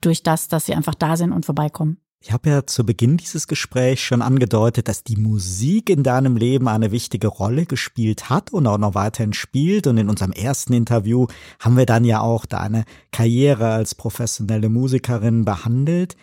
durch 0.02 0.24
das, 0.24 0.48
dass 0.48 0.66
sie 0.66 0.74
einfach 0.74 0.96
da 0.96 1.18
sind 1.18 1.32
und 1.32 1.46
vorbeikommen. 1.46 1.98
Ich 2.20 2.32
habe 2.34 2.50
ja 2.50 2.66
zu 2.66 2.86
Beginn 2.86 3.18
dieses 3.18 3.48
Gesprächs 3.48 4.02
schon 4.02 4.22
angedeutet, 4.22 4.88
dass 4.88 5.04
die 5.04 5.16
Musik 5.16 5.90
in 5.90 6.04
deinem 6.04 6.36
Leben 6.36 6.68
eine 6.68 6.92
wichtige 6.92 7.28
Rolle 7.28 7.66
gespielt 7.66 8.30
hat 8.30 8.52
und 8.52 8.66
auch 8.66 8.80
noch 8.80 8.96
weiterhin 8.96 9.34
spielt. 9.34 9.86
Und 9.88 9.98
in 9.98 10.10
unserem 10.10 10.32
ersten 10.32 10.74
Interview 10.74 11.28
haben 11.60 11.78
wir 11.78 11.86
dann 11.86 12.04
ja 12.04 12.20
auch 12.20 12.46
deine 12.46 12.86
Karriere 13.12 13.70
als 13.70 13.94
professionelle 13.94 14.68
Musikerin 14.68 15.46
behandelt. 15.46 16.18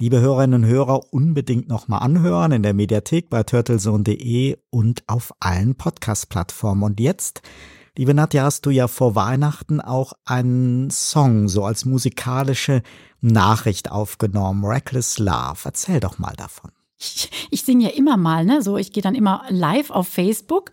Liebe 0.00 0.20
Hörerinnen 0.20 0.62
und 0.62 0.70
Hörer, 0.70 1.12
unbedingt 1.12 1.68
nochmal 1.68 2.04
anhören 2.04 2.52
in 2.52 2.62
der 2.62 2.72
Mediathek 2.72 3.28
bei 3.28 3.42
turtlezone.de 3.42 4.56
und 4.70 5.02
auf 5.08 5.34
allen 5.40 5.74
Podcast-Plattformen. 5.74 6.84
Und 6.84 7.00
jetzt, 7.00 7.42
liebe 7.96 8.14
Nadja, 8.14 8.44
hast 8.44 8.64
du 8.64 8.70
ja 8.70 8.86
vor 8.86 9.16
Weihnachten 9.16 9.80
auch 9.80 10.12
einen 10.24 10.88
Song 10.90 11.48
so 11.48 11.64
als 11.64 11.84
musikalische 11.84 12.84
Nachricht 13.20 13.90
aufgenommen, 13.90 14.64
Reckless 14.64 15.18
Love. 15.18 15.58
Erzähl 15.64 15.98
doch 15.98 16.20
mal 16.20 16.34
davon 16.36 16.70
ich, 17.00 17.30
ich 17.50 17.62
singe 17.62 17.84
ja 17.84 17.90
immer 17.90 18.16
mal, 18.16 18.44
ne? 18.44 18.60
So, 18.60 18.76
ich 18.76 18.92
gehe 18.92 19.02
dann 19.02 19.14
immer 19.14 19.44
live 19.48 19.90
auf 19.90 20.08
Facebook. 20.08 20.70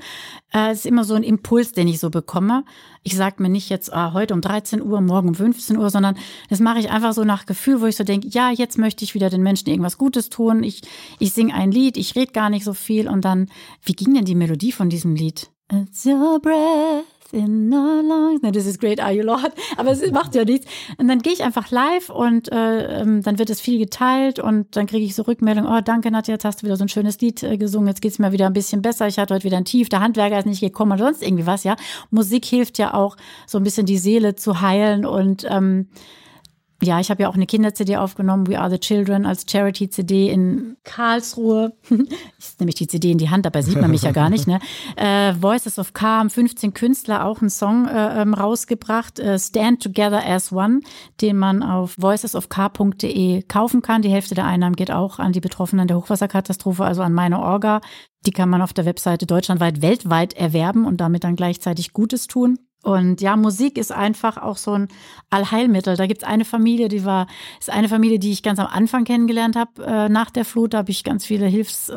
Äh, 0.54 0.74
ist 0.74 0.86
immer 0.86 1.04
so 1.04 1.14
ein 1.14 1.24
Impuls, 1.24 1.72
den 1.72 1.88
ich 1.88 2.00
so 2.00 2.10
bekomme. 2.10 2.64
Ich 3.04 3.16
sage 3.16 3.42
mir 3.44 3.50
nicht 3.50 3.70
jetzt 3.70 3.94
ah, 3.94 4.14
heute 4.14 4.34
um 4.34 4.42
13 4.42 4.82
Uhr, 4.82 5.02
morgen 5.02 5.30
um 5.30 5.36
15 5.36 5.78
Uhr, 5.78 5.90
sondern 5.92 6.18
das 6.50 6.60
mache 6.60 6.80
ich 6.80 6.90
einfach 6.90 7.14
so 7.14 7.24
nach 7.24 7.46
Gefühl, 7.46 7.80
wo 7.82 7.86
ich 7.86 7.96
so 7.96 8.04
denke, 8.04 8.28
ja, 8.30 8.50
jetzt 8.50 8.78
möchte 8.78 9.04
ich 9.04 9.14
wieder 9.14 9.30
den 9.30 9.44
Menschen 9.44 9.70
irgendwas 9.70 9.98
Gutes 9.98 10.30
tun. 10.30 10.64
Ich, 10.64 10.82
ich 11.20 11.34
singe 11.34 11.54
ein 11.54 11.72
Lied, 11.72 11.98
ich 11.98 12.16
rede 12.16 12.32
gar 12.32 12.50
nicht 12.50 12.66
so 12.66 12.74
viel 12.74 13.08
und 13.08 13.24
dann, 13.24 13.48
wie 13.84 13.94
ging 13.94 14.16
denn 14.16 14.26
die 14.26 14.36
Melodie 14.36 14.72
von 14.72 14.90
diesem 14.90 15.16
Lied? 15.16 15.52
It's 15.72 16.06
your 16.06 16.40
breath 16.40 17.15
in 17.36 17.74
our 17.74 18.02
lungs. 18.02 18.42
Ne, 18.42 18.52
this 18.52 18.66
is 18.66 18.80
great, 18.80 19.00
are 19.00 19.12
you 19.12 19.24
Lord? 19.24 19.52
Aber 19.78 19.92
es 19.92 20.12
macht 20.12 20.36
ja 20.36 20.46
nichts. 20.46 20.66
Und 20.98 21.08
dann 21.08 21.20
gehe 21.20 21.34
ich 21.34 21.44
einfach 21.44 21.70
live 21.70 22.10
und 22.10 22.52
äh, 22.52 23.02
ähm, 23.02 23.22
dann 23.22 23.38
wird 23.38 23.50
es 23.50 23.60
viel 23.60 23.78
geteilt 23.78 24.40
und 24.40 24.76
dann 24.76 24.88
kriege 24.88 25.06
ich 25.06 25.16
so 25.16 25.24
Rückmeldung, 25.24 25.66
oh 25.66 25.82
danke 25.82 26.10
Nadja, 26.12 26.34
jetzt 26.36 26.46
hast 26.46 26.62
du 26.62 26.66
wieder 26.66 26.78
so 26.78 26.86
ein 26.86 26.90
schönes 26.90 27.20
Lied 27.20 27.44
äh, 27.44 27.58
gesungen, 27.58 27.88
jetzt 27.90 28.02
geht's 28.02 28.20
mir 28.20 28.32
wieder 28.32 28.48
ein 28.48 28.54
bisschen 28.54 28.82
besser, 28.82 29.08
ich 29.08 29.20
hatte 29.20 29.34
heute 29.34 29.44
wieder 29.44 29.58
ein 29.58 29.66
Tief, 29.66 29.90
der 29.90 30.00
Handwerker 30.00 30.40
ist 30.40 30.46
nicht 30.46 30.62
gekommen 30.62 30.94
oder 30.94 31.06
sonst 31.06 31.22
irgendwie 31.22 31.46
was, 31.46 31.64
ja. 31.64 31.76
Musik 32.10 32.46
hilft 32.46 32.78
ja 32.78 32.94
auch, 32.94 33.18
so 33.46 33.58
ein 33.58 33.64
bisschen 33.64 33.86
die 33.86 33.98
Seele 33.98 34.36
zu 34.36 34.62
heilen 34.62 35.06
und 35.06 35.46
ähm, 35.50 35.88
ja, 36.84 37.00
ich 37.00 37.10
habe 37.10 37.24
ja 37.24 37.30
auch 37.30 37.36
eine 37.36 37.46
Kinder-CD 37.46 37.98
aufgenommen, 37.98 38.48
We 38.48 38.60
Are 38.60 38.70
the 38.70 38.80
Children, 38.80 39.26
als 39.26 39.46
Charity-CD 39.50 40.30
in 40.30 40.78
Karlsruhe. 40.84 41.74
ich 41.90 42.60
nehme 42.60 42.72
die 42.72 42.88
CD 42.88 43.12
in 43.12 43.18
die 43.18 43.30
Hand, 43.30 43.46
dabei 43.46 43.62
sieht 43.62 43.80
man 43.80 43.92
mich 43.92 44.02
ja 44.02 44.12
gar 44.12 44.30
nicht. 44.30 44.48
Ne? 44.48 44.60
Äh, 44.98 45.34
Voices 45.40 45.78
of 45.78 45.94
Car 45.94 46.20
haben 46.20 46.30
15 46.30 46.74
Künstler 46.74 47.26
auch 47.26 47.42
einen 47.42 47.50
Song 47.50 47.88
äh, 47.88 48.22
ähm, 48.22 48.34
rausgebracht, 48.34 49.20
äh, 49.20 49.38
Stand 49.38 49.84
Together 49.84 50.26
as 50.26 50.52
One, 50.52 50.82
den 51.22 51.38
man 51.38 51.64
auf 51.64 51.96
voicesofcar.de 51.98 53.44
kaufen 53.44 53.82
kann. 53.82 54.02
Die 54.02 54.10
Hälfte 54.10 54.36
der 54.36 54.46
Einnahmen 54.46 54.76
geht 54.76 54.92
auch 54.92 55.20
an 55.20 55.34
die 55.34 55.42
Betroffenen 55.42 55.88
der 55.88 55.98
Hochwasserkatastrophe, 55.98 56.84
also 56.84 57.02
an 57.02 57.14
meine 57.14 57.40
Orga. 57.40 57.82
Die 58.26 58.32
kann 58.32 58.50
man 58.50 58.62
auf 58.62 58.74
der 58.74 58.86
Webseite 58.86 59.26
deutschlandweit, 59.26 59.82
weltweit 59.82 60.34
erwerben 60.34 60.86
und 60.86 60.98
damit 60.98 61.24
dann 61.24 61.36
gleichzeitig 61.36 61.94
Gutes 61.94 62.28
tun. 62.28 62.58
Und 62.86 63.20
ja, 63.20 63.36
Musik 63.36 63.80
ist 63.80 63.92
einfach 63.92 64.38
auch 64.38 64.58
so 64.58 64.74
ein 64.74 64.90
Allheilmittel. 65.32 65.98
Da 65.98 66.06
gibt's 66.06 66.24
eine 66.24 66.46
Familie, 66.46 66.88
die 66.88 67.04
war, 67.04 67.26
ist 67.60 67.72
eine 67.72 67.90
Familie, 67.90 68.20
die 68.20 68.32
ich 68.32 68.44
ganz 68.44 68.60
am 68.60 68.68
Anfang 68.68 69.06
kennengelernt 69.06 69.56
habe. 69.56 69.84
Äh, 69.84 70.08
nach 70.08 70.30
der 70.30 70.46
Flut 70.46 70.76
habe 70.76 70.92
ich 70.92 71.04
ganz 71.04 71.26
viele 71.26 71.48
Hilfs 71.48 71.92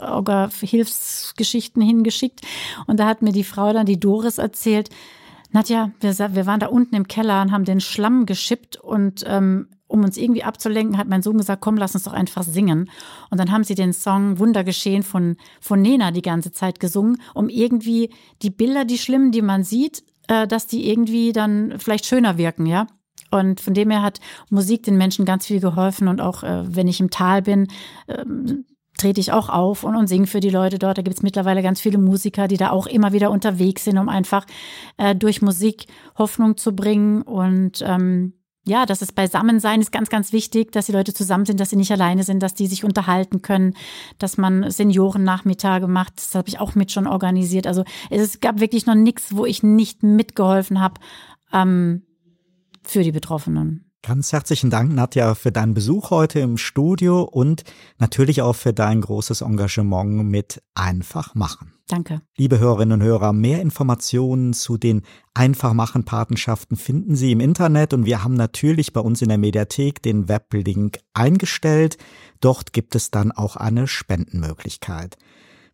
Hilfsgeschichten 0.62 1.82
hingeschickt. 1.82 2.40
Und 2.86 3.00
da 3.00 3.06
hat 3.06 3.20
mir 3.20 3.32
die 3.32 3.44
Frau 3.44 3.74
dann, 3.74 3.84
die 3.84 4.00
Doris, 4.00 4.38
erzählt, 4.38 4.88
Nadja, 5.50 5.90
wir, 6.00 6.16
wir 6.34 6.46
waren 6.46 6.60
da 6.60 6.68
unten 6.68 6.94
im 6.94 7.06
Keller 7.06 7.42
und 7.42 7.52
haben 7.52 7.66
den 7.66 7.82
Schlamm 7.82 8.24
geschippt 8.24 8.78
und 8.78 9.24
ähm, 9.26 9.68
um 9.88 10.04
uns 10.04 10.16
irgendwie 10.16 10.44
abzulenken, 10.44 10.96
hat 10.96 11.08
mein 11.08 11.22
Sohn 11.22 11.36
gesagt, 11.36 11.60
komm, 11.60 11.76
lass 11.76 11.94
uns 11.94 12.04
doch 12.04 12.14
einfach 12.14 12.44
singen. 12.44 12.90
Und 13.30 13.38
dann 13.38 13.50
haben 13.50 13.64
sie 13.64 13.74
den 13.74 13.92
Song 13.92 14.38
Wundergeschehen 14.38 15.02
von, 15.02 15.36
von 15.60 15.82
Nena 15.82 16.12
die 16.12 16.22
ganze 16.22 16.50
Zeit 16.50 16.80
gesungen, 16.80 17.20
um 17.34 17.50
irgendwie 17.50 18.08
die 18.40 18.50
Bilder, 18.50 18.86
die 18.86 18.98
schlimmen, 18.98 19.32
die 19.32 19.42
man 19.42 19.64
sieht, 19.64 20.02
äh, 20.28 20.46
dass 20.46 20.66
die 20.66 20.88
irgendwie 20.88 21.32
dann 21.32 21.74
vielleicht 21.78 22.06
schöner 22.06 22.38
wirken, 22.38 22.66
ja. 22.66 22.86
Und 23.30 23.60
von 23.60 23.74
dem 23.74 23.90
her 23.90 24.02
hat 24.02 24.20
Musik 24.48 24.84
den 24.84 24.96
Menschen 24.96 25.24
ganz 25.24 25.46
viel 25.46 25.60
geholfen. 25.60 26.08
Und 26.08 26.20
auch 26.20 26.42
äh, 26.42 26.62
wenn 26.64 26.88
ich 26.88 27.00
im 27.00 27.10
Tal 27.10 27.42
bin, 27.42 27.68
äh, 28.06 28.24
trete 28.96 29.20
ich 29.20 29.32
auch 29.32 29.48
auf 29.48 29.84
und, 29.84 29.96
und 29.96 30.08
singe 30.08 30.26
für 30.26 30.40
die 30.40 30.50
Leute 30.50 30.78
dort. 30.78 30.98
Da 30.98 31.02
gibt 31.02 31.16
es 31.16 31.22
mittlerweile 31.22 31.62
ganz 31.62 31.80
viele 31.80 31.98
Musiker, 31.98 32.48
die 32.48 32.56
da 32.56 32.70
auch 32.70 32.86
immer 32.86 33.12
wieder 33.12 33.30
unterwegs 33.30 33.84
sind, 33.84 33.98
um 33.98 34.08
einfach 34.08 34.46
äh, 34.96 35.14
durch 35.14 35.42
Musik 35.42 35.86
Hoffnung 36.16 36.56
zu 36.56 36.74
bringen. 36.74 37.22
Und 37.22 37.82
ähm, 37.86 38.34
ja, 38.68 38.86
das 38.86 39.02
ist 39.02 39.14
Beisammensein 39.14 39.80
ist 39.80 39.92
ganz, 39.92 40.10
ganz 40.10 40.32
wichtig, 40.32 40.72
dass 40.72 40.86
die 40.86 40.92
Leute 40.92 41.14
zusammen 41.14 41.46
sind, 41.46 41.58
dass 41.58 41.70
sie 41.70 41.76
nicht 41.76 41.90
alleine 41.90 42.22
sind, 42.22 42.42
dass 42.42 42.54
die 42.54 42.66
sich 42.66 42.84
unterhalten 42.84 43.42
können, 43.42 43.74
dass 44.18 44.36
man 44.36 44.70
Seniorennachmittage 44.70 45.88
macht. 45.88 46.18
Das 46.18 46.34
habe 46.34 46.48
ich 46.48 46.60
auch 46.60 46.74
mit 46.74 46.92
schon 46.92 47.06
organisiert. 47.06 47.66
Also 47.66 47.84
es 48.10 48.40
gab 48.40 48.60
wirklich 48.60 48.86
noch 48.86 48.94
nichts, 48.94 49.34
wo 49.34 49.46
ich 49.46 49.62
nicht 49.62 50.02
mitgeholfen 50.02 50.80
habe 50.80 51.00
ähm, 51.52 52.02
für 52.82 53.02
die 53.02 53.12
Betroffenen. 53.12 53.87
Ganz 54.02 54.32
herzlichen 54.32 54.70
Dank, 54.70 54.94
Nadja, 54.94 55.34
für 55.34 55.50
deinen 55.50 55.74
Besuch 55.74 56.10
heute 56.10 56.38
im 56.38 56.56
Studio 56.56 57.22
und 57.22 57.64
natürlich 57.98 58.42
auch 58.42 58.54
für 58.54 58.72
dein 58.72 59.00
großes 59.00 59.40
Engagement 59.40 60.24
mit 60.24 60.62
Einfach 60.74 61.34
machen. 61.34 61.74
Danke. 61.88 62.22
Liebe 62.36 62.60
Hörerinnen 62.60 63.00
und 63.00 63.06
Hörer, 63.06 63.32
mehr 63.32 63.60
Informationen 63.60 64.52
zu 64.52 64.76
den 64.76 65.02
Einfach 65.34 65.72
machen 65.72 66.04
Patenschaften 66.04 66.76
finden 66.76 67.16
Sie 67.16 67.32
im 67.32 67.40
Internet 67.40 67.92
und 67.92 68.06
wir 68.06 68.22
haben 68.22 68.34
natürlich 68.34 68.92
bei 68.92 69.00
uns 69.00 69.20
in 69.20 69.30
der 69.30 69.38
Mediathek 69.38 70.00
den 70.00 70.28
Weblink 70.28 71.00
eingestellt. 71.12 71.96
Dort 72.40 72.72
gibt 72.72 72.94
es 72.94 73.10
dann 73.10 73.32
auch 73.32 73.56
eine 73.56 73.88
Spendenmöglichkeit. 73.88 75.16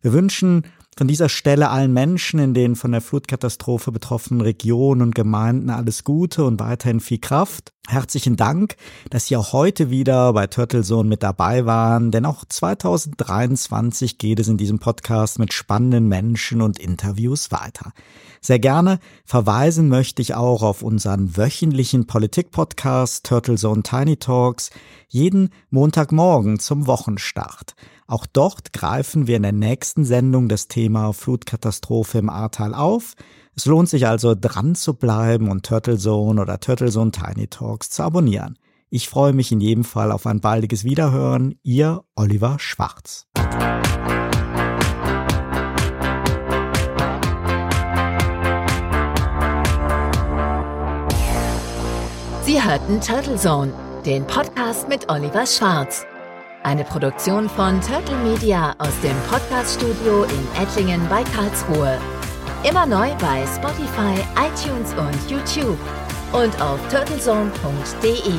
Wir 0.01 0.13
wünschen 0.13 0.65
von 0.97 1.07
dieser 1.09 1.27
Stelle 1.27 1.69
allen 1.69 1.91
Menschen 1.91 2.39
in 2.39 2.53
den 2.53 2.75
von 2.75 2.93
der 2.93 3.01
Flutkatastrophe 3.01 3.91
betroffenen 3.91 4.39
Regionen 4.39 5.01
und 5.01 5.13
Gemeinden 5.13 5.69
alles 5.69 6.05
Gute 6.05 6.45
und 6.45 6.59
weiterhin 6.61 7.01
viel 7.01 7.19
Kraft. 7.19 7.73
Herzlichen 7.87 8.37
Dank, 8.37 8.77
dass 9.09 9.27
Sie 9.27 9.35
auch 9.35 9.51
heute 9.51 9.89
wieder 9.89 10.31
bei 10.31 10.47
Turtle 10.47 10.83
Zone 10.83 11.09
mit 11.09 11.21
dabei 11.21 11.65
waren, 11.65 12.11
denn 12.11 12.25
auch 12.25 12.45
2023 12.45 14.17
geht 14.17 14.39
es 14.39 14.47
in 14.47 14.57
diesem 14.57 14.79
Podcast 14.79 15.37
mit 15.37 15.53
spannenden 15.53 16.07
Menschen 16.07 16.61
und 16.61 16.79
Interviews 16.79 17.51
weiter. 17.51 17.91
Sehr 18.39 18.59
gerne 18.59 18.99
verweisen 19.25 19.89
möchte 19.89 20.21
ich 20.21 20.33
auch 20.33 20.63
auf 20.63 20.81
unseren 20.81 21.35
wöchentlichen 21.35 22.07
Politik-Podcast 22.07 23.25
Turtle 23.25 23.55
Zone 23.55 23.83
Tiny 23.83 24.17
Talks 24.17 24.69
jeden 25.09 25.49
Montagmorgen 25.69 26.59
zum 26.59 26.87
Wochenstart. 26.87 27.75
Auch 28.07 28.27
dort 28.27 28.71
greifen 28.71 29.25
wir 29.25 29.37
in 29.37 29.43
der 29.43 29.51
nächsten 29.51 30.05
Sendung 30.05 30.47
das 30.47 30.67
Thema 30.67 31.11
Flutkatastrophe 31.11 32.19
im 32.19 32.29
Ahrtal 32.29 32.75
auf. 32.75 33.15
Es 33.55 33.65
lohnt 33.65 33.89
sich 33.89 34.05
also 34.05 34.35
dran 34.39 34.75
zu 34.75 34.93
bleiben 34.93 35.49
und 35.49 35.65
Turtle 35.65 35.97
Zone 35.97 36.39
oder 36.39 36.59
Turtle 36.59 36.91
Zone 36.91 37.11
Tiny 37.11 37.47
Talks 37.47 37.89
zu 37.89 38.03
abonnieren. 38.03 38.59
Ich 38.91 39.09
freue 39.09 39.33
mich 39.33 39.51
in 39.51 39.59
jedem 39.59 39.83
Fall 39.83 40.11
auf 40.11 40.27
ein 40.27 40.39
baldiges 40.39 40.83
Wiederhören. 40.83 41.55
Ihr 41.63 42.03
Oliver 42.15 42.57
Schwarz. 42.59 43.25
Sie 52.43 52.61
hörten 52.61 53.01
Turtle 53.01 53.37
Zone, 53.37 53.73
den 54.05 54.27
Podcast 54.27 54.87
mit 54.87 55.09
Oliver 55.09 55.47
Schwarz. 55.47 56.05
Eine 56.65 56.83
Produktion 56.83 57.47
von 57.47 57.79
Turtle 57.79 58.17
Media 58.23 58.73
aus 58.79 58.99
dem 59.01 59.15
Podcaststudio 59.29 60.23
in 60.23 60.63
Ettlingen 60.63 60.99
bei 61.09 61.23
Karlsruhe. 61.25 61.99
Immer 62.67 62.87
neu 62.87 63.13
bei 63.21 63.45
Spotify, 63.45 64.15
iTunes 64.35 64.91
und 64.95 65.29
YouTube 65.29 65.77
und 66.33 66.59
auf 66.59 66.79
turtlezone.de. 66.89 68.33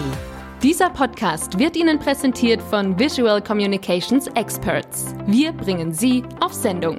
Dieser 0.60 0.90
Podcast 0.90 1.56
wird 1.56 1.76
Ihnen 1.76 2.00
präsentiert 2.00 2.60
von 2.62 2.98
Visual 2.98 3.40
Communications 3.40 4.26
Experts. 4.34 5.14
Wir 5.26 5.52
bringen 5.52 5.92
Sie 5.92 6.24
auf 6.40 6.52
Sendung. 6.52 6.98